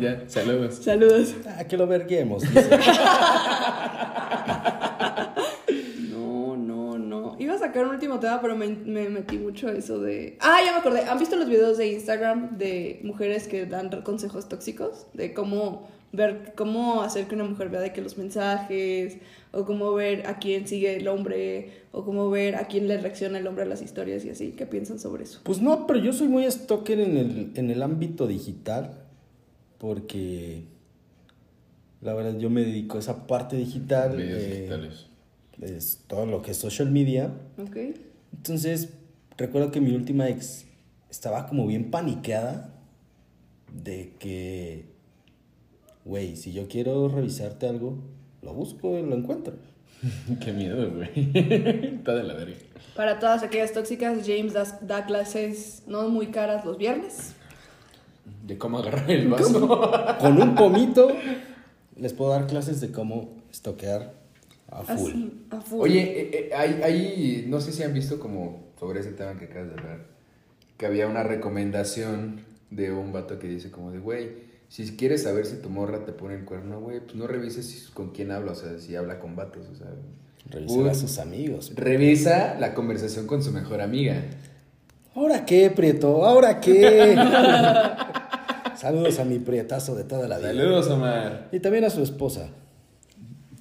ya, 0.01 0.24
saludos. 0.28 0.74
Saludos. 0.76 1.36
ah, 1.47 1.65
que 1.65 1.78
lo 1.78 1.86
verguemos. 1.86 2.41
dice. 2.51 2.68
No, 6.09 6.57
no, 6.57 6.97
no. 6.97 7.36
Iba 7.39 7.53
a 7.53 7.57
sacar 7.68 7.86
un 7.86 7.91
último 7.91 8.20
tema, 8.20 8.41
pero 8.41 8.55
me, 8.55 8.68
me 8.68 9.09
metí 9.09 9.38
mucho 9.38 9.68
a 9.68 9.74
eso 9.74 9.99
de. 9.99 10.38
Ah, 10.39 10.59
ya 10.65 10.72
me 10.72 10.80
acordé. 10.80 11.01
¿Han 11.01 11.20
visto 11.20 11.36
los 11.36 11.49
videos 11.49 11.78
de 11.78 11.91
Instagram 11.93 12.57
de 12.57 12.99
mujeres 13.03 13.47
que 13.47 13.65
dan 13.65 13.89
consejos 14.01 14.49
tóxicos? 14.49 15.07
De 15.13 15.34
cómo 15.34 15.88
ver, 16.11 16.53
cómo 16.55 17.01
hacer 17.01 17.28
que 17.28 17.36
una 17.36 17.43
mujer 17.43 17.70
vea 17.70 17.82
de 17.82 17.93
que 17.93 18.01
los 18.01 18.18
mensajes, 18.18 19.18
o 19.51 19.65
cómo 19.65 19.93
ver 19.93 20.28
a 20.28 20.39
quién 20.39 20.68
sigue 20.68 20.97
el 20.97 21.07
hombre, 21.07 21.84
o 21.91 22.03
cómo 22.03 22.30
ver 22.30 22.55
a 22.55 22.68
quién 22.68 22.88
le 22.88 22.97
reacciona 22.97 23.39
el 23.39 23.47
hombre 23.47 23.63
a 23.63 23.68
las 23.68 23.82
historias 23.82 24.26
y 24.26 24.30
así. 24.30 24.51
¿Qué 24.51 24.65
piensan 24.65 24.99
sobre 24.99 25.24
eso? 25.24 25.41
Pues 25.43 25.61
no, 25.61 25.88
pero 25.88 25.99
yo 25.99 26.13
soy 26.13 26.28
muy 26.28 26.49
stalker 26.49 26.99
en 26.99 27.18
el, 27.18 27.51
en 27.55 27.70
el 27.70 27.84
ámbito 27.84 28.28
digital. 28.28 29.03
Porque 29.78 30.63
la 32.01 32.13
verdad 32.13 32.38
yo 32.39 32.49
me 32.49 32.61
dedico 32.61 32.97
a 32.97 32.99
esa 32.99 33.28
parte 33.28 33.55
digital. 33.55 34.15
Medios 34.15 34.41
eh, 34.41 34.55
digitales. 34.55 35.05
Es 35.62 36.03
todo 36.08 36.26
lo 36.26 36.41
que 36.41 36.51
es 36.51 36.58
social 36.58 36.91
media. 36.91 37.34
¿Ok? 37.58 37.78
Entonces, 38.36 38.89
recuerdo 39.38 39.72
que 39.72 39.82
mi 39.82 39.95
última 39.95 40.30
ex 40.30 40.66
estaba 41.10 41.47
como 41.47 41.66
bien 41.66 41.89
paniqueada 41.89 42.74
de 43.74 44.14
que, 44.20 44.86
güey, 46.05 46.36
si 46.36 46.53
yo 46.53 46.68
quiero 46.68 47.10
revisarte 47.10 47.68
algo, 47.68 47.97
lo 48.41 48.53
busco 48.53 48.97
y 48.97 49.03
lo 49.03 49.16
encuentro. 49.16 49.55
Qué 50.43 50.53
miedo, 50.53 50.91
güey. 50.91 51.10
Está 51.95 52.16
de 52.16 52.24
la 52.24 52.34
verga. 52.36 52.58
Para 52.95 53.20
todas 53.20 53.43
aquellas 53.43 53.74
tóxicas, 53.74 54.20
James 54.26 54.53
da, 54.53 54.64
da 54.82 55.05
clases 55.05 55.84
no 55.88 56.10
muy 56.10 56.28
caras 56.28 56.66
los 56.66 56.78
viernes. 56.78 57.34
De 58.45 58.58
cómo 58.58 58.80
agarrar 58.80 59.10
el 59.10 59.28
vaso. 59.30 59.82
Con 60.20 60.41
un 60.41 60.55
pomito 60.55 61.10
les 61.95 62.14
puedo 62.14 62.32
dar 62.32 62.47
clases 62.47 62.80
de 62.80 62.91
cómo 62.91 63.30
estoquear 63.51 64.14
a 64.70 64.84
full. 64.84 65.11
Así, 65.11 65.41
a 65.51 65.61
full. 65.61 65.82
Oye, 65.82 66.01
eh, 66.22 66.49
eh, 66.51 66.53
hay- 66.55 67.45
no 67.47 67.61
sé 67.61 67.72
si 67.72 67.84
han 67.84 67.93
visto 67.93 68.20
como 68.20 68.68
sobre 68.80 68.99
ese 68.99 69.11
tema 69.11 69.38
que 69.39 69.45
acabas 69.45 69.70
de 69.70 69.74
hablar, 69.76 69.99
que 70.78 70.86
había 70.86 71.07
una 71.07 71.24
recomendación 71.24 72.41
de 72.70 72.91
un 72.91 73.11
vato 73.13 73.39
que 73.39 73.47
dice 73.47 73.72
como 73.72 73.91
de, 73.91 73.99
güey, 73.99 74.47
si 74.70 74.97
quieres 74.97 75.24
saber 75.24 75.45
si 75.45 75.55
tu 75.61 75.70
morra 75.70 76.03
te 76.05 76.11
pone 76.11 76.36
el 76.36 76.43
cuerno, 76.43 76.82
güey, 76.82 76.99
pues 76.99 77.15
no 77.15 77.26
revises 77.28 77.65
si- 77.65 77.91
con 77.93 78.11
quién 78.11 78.32
habla, 78.32 78.51
o 78.51 78.55
sea, 78.55 78.78
si 78.78 78.95
habla 78.95 79.20
con 79.20 79.36
vatos, 79.36 79.65
o 79.72 79.76
sea, 79.76 79.88
Revisar 80.49 80.78
Uy. 80.80 80.89
a 80.89 80.93
sus 80.93 81.18
amigos. 81.20 81.74
revisa 81.76 82.55
la 82.59 82.74
conversación 82.74 83.28
con 83.28 83.43
su 83.43 83.51
mejor 83.51 83.82
amiga. 83.82 84.24
¿Ahora 85.13 85.45
qué, 85.45 85.70
Prieto? 85.72 86.26
¿Ahora 86.26 86.61
qué? 86.61 87.15
Saludos 88.78 89.20
a 89.20 89.26
mi 89.26 89.39
prietazo 89.39 89.95
de 89.95 90.03
toda 90.03 90.28
la 90.28 90.38
vida. 90.38 90.49
Saludos, 90.49 90.88
Omar. 90.89 91.49
Y 91.51 91.59
también 91.59 91.84
a 91.86 91.89
su 91.89 92.03
esposa. 92.03 92.49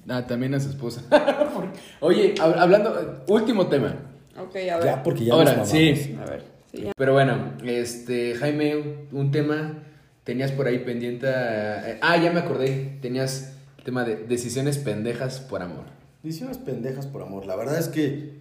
Ah, 0.09 0.25
también 0.25 0.53
a 0.53 0.59
su 0.59 0.69
esposa. 0.69 1.01
Oye, 1.99 2.33
hab- 2.35 2.57
hablando, 2.57 3.23
último 3.27 3.67
tema. 3.67 3.95
Ok, 4.39 4.55
a 4.71 4.77
ver. 4.77 4.83
Ya, 4.85 5.03
porque 5.03 5.25
ya 5.25 5.33
Ahora, 5.33 5.55
nos 5.55 5.69
sí. 5.69 6.15
A 6.19 6.29
ver. 6.29 6.43
sí, 6.71 6.83
ya. 6.83 6.91
Pero 6.95 7.13
bueno, 7.13 7.53
este, 7.65 8.35
Jaime, 8.35 9.07
un 9.11 9.31
tema 9.31 9.83
tenías 10.23 10.51
por 10.51 10.67
ahí 10.67 10.79
pendiente. 10.79 11.27
eh, 11.29 11.97
ah, 12.01 12.17
ya 12.17 12.31
me 12.31 12.39
acordé. 12.39 12.97
Tenías 13.01 13.53
el 13.79 13.83
tema 13.83 14.03
de 14.05 14.15
decisiones 14.15 14.77
pendejas 14.77 15.39
por 15.41 15.61
amor. 15.61 15.85
Decisiones 16.23 16.57
pendejas 16.57 17.05
por 17.07 17.21
amor. 17.21 17.45
La 17.45 17.55
verdad 17.55 17.77
es 17.77 17.87
que 17.89 18.39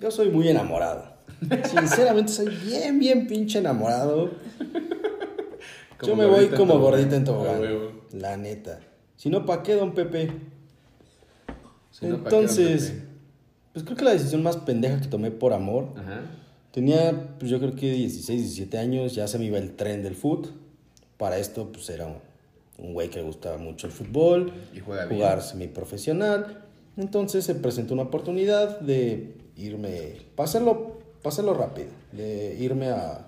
yo 0.00 0.10
soy 0.10 0.30
muy 0.30 0.48
enamorado. 0.48 1.16
Sinceramente 1.70 2.32
soy 2.32 2.48
bien, 2.64 2.98
bien 2.98 3.26
pinche 3.26 3.58
enamorado. 3.58 4.30
Como 5.98 6.12
yo 6.12 6.16
me 6.16 6.26
voy 6.26 6.46
como 6.48 6.78
gordita 6.78 7.16
en 7.16 7.24
tobogán. 7.24 7.60
La 8.12 8.36
neta. 8.36 8.78
Si 9.16 9.28
no, 9.30 9.44
¿pa' 9.44 9.64
qué, 9.64 9.74
don 9.74 9.94
Pepe? 9.94 10.30
Si 11.98 12.06
no, 12.06 12.18
¿pa' 12.22 12.30
qué, 12.30 12.36
don 12.36 12.44
Entonces, 12.44 12.94
pues 13.72 13.84
creo 13.84 13.96
que 13.96 14.04
la 14.04 14.12
decisión 14.12 14.42
más 14.42 14.56
pendeja 14.58 15.00
que 15.00 15.08
tomé 15.08 15.30
por 15.30 15.52
amor 15.52 15.88
Ajá. 15.96 16.20
Tenía, 16.72 17.34
pues 17.38 17.50
yo 17.50 17.58
creo 17.58 17.74
que 17.74 17.90
16, 17.92 18.40
17 18.42 18.78
años, 18.78 19.14
ya 19.14 19.26
se 19.26 19.38
me 19.38 19.46
iba 19.46 19.58
el 19.58 19.74
tren 19.74 20.02
del 20.02 20.14
foot. 20.14 20.48
Para 21.16 21.38
esto, 21.38 21.72
pues 21.72 21.88
era 21.88 22.06
un, 22.06 22.16
un 22.76 22.92
güey 22.92 23.08
que 23.08 23.18
le 23.18 23.24
gustaba 23.24 23.56
mucho 23.56 23.86
el 23.86 23.92
fútbol, 23.92 24.52
Y 24.74 24.80
juega 24.80 25.06
bien. 25.06 25.18
jugar 25.18 25.42
semiprofesional. 25.42 26.62
Entonces 26.96 27.44
se 27.44 27.54
presentó 27.54 27.94
una 27.94 28.04
oportunidad 28.04 28.80
de 28.80 29.34
irme, 29.56 30.18
pasarlo, 30.36 30.98
pasarlo 31.22 31.54
rápido, 31.54 31.88
de 32.12 32.56
irme 32.60 32.90
a, 32.90 33.26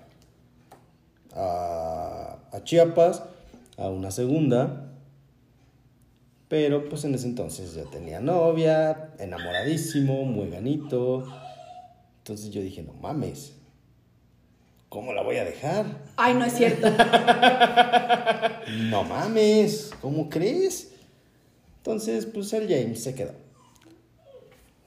a, 1.33 2.37
a 2.51 2.63
Chiapas 2.63 3.23
a 3.77 3.89
una 3.89 4.11
segunda. 4.11 4.80
Pero 6.51 6.89
pues 6.89 7.05
en 7.05 7.15
ese 7.15 7.27
entonces 7.27 7.75
ya 7.75 7.85
tenía 7.85 8.19
novia, 8.19 9.13
enamoradísimo, 9.19 10.25
muy 10.25 10.49
ganito. 10.49 11.25
Entonces 12.17 12.49
yo 12.49 12.61
dije, 12.61 12.83
no 12.83 12.91
mames, 12.91 13.53
¿cómo 14.89 15.13
la 15.13 15.23
voy 15.23 15.37
a 15.37 15.45
dejar? 15.45 15.85
Ay, 16.17 16.33
no 16.33 16.43
es 16.43 16.53
cierto. 16.53 16.89
No 18.89 19.03
mames, 19.03 19.91
¿cómo 20.01 20.29
crees? 20.29 20.91
Entonces, 21.77 22.25
pues 22.25 22.51
el 22.53 22.67
James 22.67 23.01
se 23.01 23.15
quedó. 23.15 23.31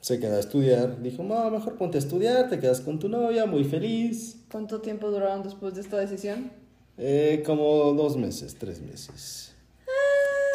Se 0.00 0.20
quedó 0.20 0.36
a 0.36 0.40
estudiar. 0.40 1.02
Dijo, 1.02 1.22
no, 1.22 1.50
mejor 1.50 1.76
ponte 1.76 1.96
a 1.96 2.00
estudiar, 2.00 2.50
te 2.50 2.58
quedas 2.58 2.82
con 2.82 2.98
tu 2.98 3.08
novia, 3.08 3.46
muy 3.46 3.64
feliz. 3.64 4.36
¿Cuánto 4.50 4.80
tiempo 4.80 5.10
duraron 5.10 5.42
después 5.42 5.74
de 5.74 5.80
esta 5.80 5.98
decisión? 5.98 6.50
Eh, 6.98 7.42
como 7.44 7.92
dos 7.94 8.16
meses, 8.18 8.54
tres 8.58 8.80
meses. 8.80 9.53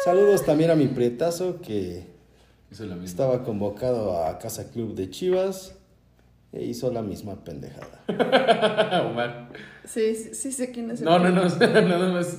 Saludos 0.04 0.44
también 0.44 0.70
a 0.70 0.74
mi 0.74 0.86
prietazo 0.88 1.60
que 1.60 2.04
estaba 3.04 3.42
convocado 3.42 4.24
a 4.24 4.38
Casa 4.38 4.70
Club 4.70 4.94
de 4.94 5.10
Chivas 5.10 5.74
e 6.52 6.64
hizo 6.64 6.90
la 6.92 7.02
misma 7.02 7.44
pendejada. 7.44 8.00
Omar. 9.10 9.50
Sí, 9.84 10.14
sí, 10.14 10.34
sí 10.34 10.52
sé 10.52 10.70
quién 10.70 10.90
es 10.90 11.00
el 11.00 11.04
No, 11.06 11.18
no, 11.18 11.24
que- 11.58 11.66
no, 11.66 11.80
nada 11.88 12.08
más. 12.12 12.38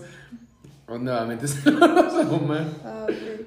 Oh, 0.87 0.97
Nuevamente 0.97 1.47
saludos 1.49 2.13
a 2.13 2.29
Omar. 2.29 2.65
Ah, 2.83 3.05
ok. 3.09 3.45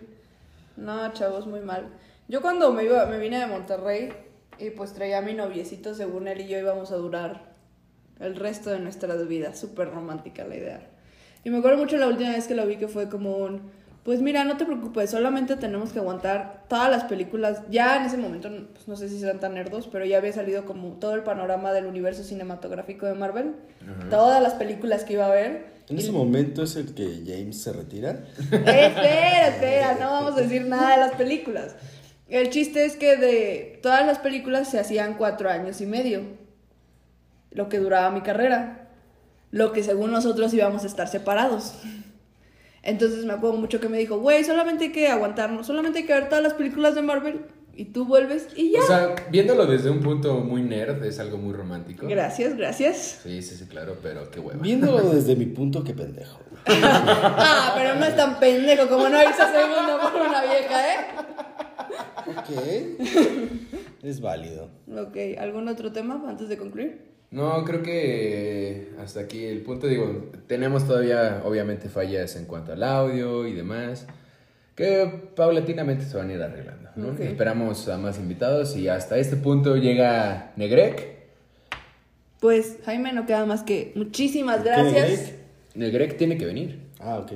No, 0.76 1.12
chavos, 1.12 1.46
muy 1.46 1.60
mal. 1.60 1.88
Yo 2.28 2.40
cuando 2.40 2.72
me 2.72 2.84
iba, 2.84 3.06
me 3.06 3.18
vine 3.18 3.38
de 3.40 3.46
Monterrey 3.46 4.10
y 4.58 4.70
pues 4.70 4.92
traía 4.92 5.18
a 5.18 5.22
mi 5.22 5.34
noviecito, 5.34 5.94
según 5.94 6.28
él 6.28 6.40
y 6.40 6.48
yo 6.48 6.58
íbamos 6.58 6.92
a 6.92 6.96
durar 6.96 7.52
el 8.20 8.36
resto 8.36 8.70
de 8.70 8.78
nuestras 8.80 9.26
vidas. 9.28 9.58
Súper 9.58 9.90
romántica 9.90 10.44
la 10.44 10.56
idea. 10.56 10.90
Y 11.44 11.50
me 11.50 11.58
acuerdo 11.58 11.78
mucho 11.78 11.96
la 11.98 12.06
última 12.08 12.30
vez 12.30 12.46
que 12.46 12.54
lo 12.54 12.66
vi 12.66 12.76
que 12.76 12.88
fue 12.88 13.10
como 13.10 13.36
un, 13.36 13.70
pues 14.04 14.20
mira, 14.20 14.44
no 14.44 14.56
te 14.58 14.64
preocupes, 14.66 15.10
solamente 15.10 15.56
tenemos 15.56 15.92
que 15.92 15.98
aguantar 15.98 16.64
todas 16.68 16.90
las 16.90 17.04
películas. 17.04 17.62
Ya 17.70 17.96
en 17.96 18.04
ese 18.04 18.18
momento, 18.18 18.50
pues 18.74 18.86
no 18.86 18.96
sé 18.96 19.08
si 19.08 19.18
serán 19.18 19.40
tan 19.40 19.54
nerdos, 19.54 19.88
pero 19.90 20.04
ya 20.04 20.18
había 20.18 20.32
salido 20.32 20.64
como 20.66 20.88
todo 20.98 21.14
el 21.14 21.22
panorama 21.22 21.72
del 21.72 21.86
universo 21.86 22.22
cinematográfico 22.22 23.06
de 23.06 23.14
Marvel. 23.14 23.54
Todas 24.10 24.42
las 24.42 24.54
películas 24.54 25.04
que 25.04 25.14
iba 25.14 25.26
a 25.26 25.30
ver. 25.30 25.72
En 25.88 25.96
Y- 25.96 26.00
ese 26.00 26.12
momento 26.12 26.62
es 26.64 26.76
el 26.76 26.94
que 26.94 27.22
James 27.26 27.62
se 27.62 27.72
retira. 27.72 28.10
Eh, 28.52 28.86
espera, 28.86 29.48
espera, 29.48 29.96
no 29.98 30.10
vamos 30.10 30.34
a 30.36 30.40
decir 30.42 30.66
nada 30.66 30.92
de 30.92 30.96
las 30.98 31.12
películas. 31.12 31.74
El 32.28 32.50
chiste 32.50 32.84
es 32.84 32.96
que 32.96 33.16
de 33.16 33.80
todas 33.82 34.06
las 34.06 34.18
películas 34.18 34.68
se 34.70 34.78
hacían 34.78 35.14
cuatro 35.14 35.48
años 35.50 35.80
y 35.80 35.86
medio, 35.86 36.22
lo 37.52 37.68
que 37.68 37.78
duraba 37.78 38.10
mi 38.10 38.22
carrera, 38.22 38.88
lo 39.50 39.72
que 39.72 39.82
según 39.82 40.10
nosotros 40.10 40.52
íbamos 40.54 40.84
a 40.84 40.86
estar 40.86 41.08
separados. 41.08 41.74
Entonces 42.84 43.24
me 43.24 43.32
acuerdo 43.32 43.56
mucho 43.56 43.80
que 43.80 43.88
me 43.88 43.98
dijo, 43.98 44.18
güey, 44.18 44.44
solamente 44.44 44.84
hay 44.84 44.92
que 44.92 45.08
aguantarnos, 45.08 45.66
solamente 45.66 46.00
hay 46.00 46.04
que 46.04 46.12
ver 46.12 46.28
todas 46.28 46.44
las 46.44 46.52
películas 46.52 46.94
de 46.94 47.00
Marvel 47.00 47.40
y 47.74 47.86
tú 47.86 48.04
vuelves 48.04 48.48
y 48.54 48.72
ya. 48.72 48.80
O 48.82 48.86
sea, 48.86 49.14
viéndolo 49.30 49.64
desde 49.64 49.88
un 49.88 50.00
punto 50.00 50.40
muy 50.40 50.62
nerd, 50.62 51.02
es 51.02 51.18
algo 51.18 51.38
muy 51.38 51.54
romántico. 51.54 52.06
Gracias, 52.06 52.54
gracias. 52.56 53.20
Sí, 53.22 53.40
sí, 53.40 53.56
sí, 53.56 53.64
claro, 53.66 53.96
pero 54.02 54.30
qué 54.30 54.38
hueva. 54.38 54.60
Viéndolo 54.60 55.00
desde 55.10 55.34
mi 55.34 55.46
punto, 55.46 55.82
qué 55.82 55.94
pendejo. 55.94 56.38
Ah, 56.66 57.72
pero 57.76 57.94
no 57.96 58.04
es 58.04 58.16
tan 58.16 58.38
pendejo 58.38 58.88
como 58.88 59.08
no 59.08 59.22
irse 59.22 59.42
a 59.42 59.52
segundo 59.52 59.98
por 60.00 60.20
una 60.20 60.42
vieja, 60.42 60.94
¿eh? 60.94 61.06
Ok. 62.26 62.50
Es 64.02 64.20
válido. 64.20 64.70
Ok, 64.90 65.16
¿algún 65.38 65.68
otro 65.68 65.92
tema 65.92 66.22
antes 66.26 66.48
de 66.48 66.56
concluir? 66.56 67.13
No, 67.34 67.64
creo 67.64 67.82
que 67.82 68.92
hasta 69.02 69.18
aquí 69.18 69.44
el 69.44 69.62
punto, 69.62 69.88
digo, 69.88 70.30
tenemos 70.46 70.86
todavía 70.86 71.42
obviamente 71.44 71.88
fallas 71.88 72.36
en 72.36 72.44
cuanto 72.44 72.72
al 72.72 72.84
audio 72.84 73.48
y 73.48 73.52
demás, 73.52 74.06
que 74.76 75.30
paulatinamente 75.34 76.04
se 76.04 76.16
van 76.16 76.30
a 76.30 76.34
ir 76.34 76.40
arreglando, 76.40 76.90
¿no? 76.94 77.12
Esperamos 77.18 77.88
a 77.88 77.98
más 77.98 78.20
invitados 78.20 78.76
y 78.76 78.86
hasta 78.86 79.18
este 79.18 79.34
punto 79.34 79.74
llega 79.74 80.52
Negrec. 80.54 81.24
Pues 82.38 82.76
Jaime, 82.84 83.12
no 83.12 83.26
queda 83.26 83.44
más 83.46 83.64
que 83.64 83.90
muchísimas 83.96 84.58
¿Qué, 84.58 84.68
gracias. 84.68 85.32
Negrec 85.74 86.16
tiene 86.16 86.38
que 86.38 86.46
venir. 86.46 86.82
Ah, 87.00 87.18
ok. 87.18 87.32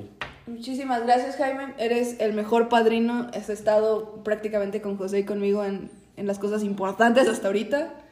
Muchísimas 0.46 1.02
gracias 1.02 1.34
Jaime, 1.34 1.74
eres 1.76 2.20
el 2.20 2.34
mejor 2.34 2.68
padrino, 2.68 3.26
has 3.34 3.50
estado 3.50 4.22
prácticamente 4.22 4.80
con 4.80 4.96
José 4.96 5.18
y 5.18 5.24
conmigo 5.24 5.64
en, 5.64 5.90
en 6.16 6.28
las 6.28 6.38
cosas 6.38 6.62
importantes 6.62 7.26
hasta 7.26 7.48
ahorita. 7.48 8.04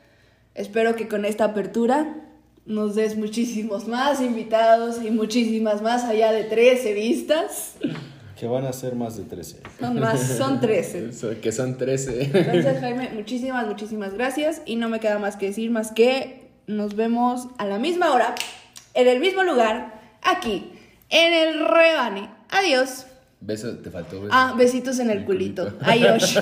Espero 0.57 0.96
que 0.96 1.07
con 1.07 1.24
esta 1.24 1.44
apertura 1.44 2.14
nos 2.64 2.94
des 2.94 3.16
muchísimos 3.16 3.86
más 3.86 4.20
invitados 4.20 4.96
y 5.04 5.11
muchísimas 5.11 5.82
más 5.82 6.02
allá 6.04 6.32
de 6.32 6.44
13 6.44 6.94
vistas. 6.94 7.74
Que 8.38 8.46
van 8.46 8.64
a 8.64 8.72
ser 8.72 8.94
más 8.96 9.16
de 9.16 9.24
13. 9.24 9.61
Son 9.78 10.00
más, 10.00 10.20
son 10.36 10.61
13. 10.61 11.12
So- 11.14 11.40
Que 11.40 11.52
son 11.52 11.76
13. 11.78 12.30
Entonces, 12.34 12.78
Jaime, 12.80 13.11
muchísimas, 13.14 13.66
muchísimas 13.66 14.14
gracias. 14.14 14.62
Y 14.66 14.76
no 14.76 14.88
me 14.88 14.98
queda 14.98 15.18
más 15.18 15.36
que 15.36 15.46
decir 15.46 15.70
más 15.70 15.92
que 15.92 16.48
nos 16.66 16.96
vemos 16.96 17.48
a 17.59 17.66
la 17.66 17.78
misma 17.78 18.12
hora, 18.12 18.34
en 18.94 19.07
el 19.09 19.20
mismo 19.20 19.44
lugar, 19.44 20.00
aquí, 20.22 20.72
en 21.11 21.32
el 21.32 21.61
rebane. 21.66 22.28
Adiós. 22.50 23.07
Beso, 23.40 23.76
te 23.78 23.90
faltó 23.90 24.20
beso. 24.22 24.32
Ah, 24.32 24.54
besitos 24.59 24.98
en 24.98 25.11
el 25.11 25.24
culito. 25.24 25.72
Adiós. 25.82 26.36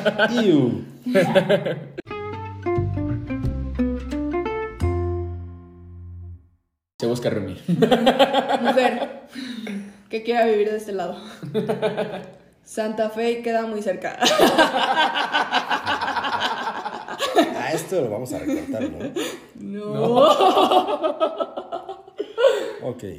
Se 7.05 7.09
busca 7.11 7.29
Rumi. 7.29 7.55
Mujer 7.69 9.21
que 10.09 10.23
quiera 10.23 10.47
vivir 10.47 10.71
de 10.71 10.79
este 10.79 10.93
lado. 10.93 11.19
Santa 12.65 13.11
Fe 13.11 13.43
queda 13.43 13.67
muy 13.67 13.83
cerca. 13.83 14.19
Ah, 17.57 17.73
esto 17.75 18.01
lo 18.01 18.09
vamos 18.09 18.33
a 18.33 18.39
recortar, 18.39 18.85
¿no? 18.91 19.11
No. 19.61 20.29
Ok. 22.85 23.05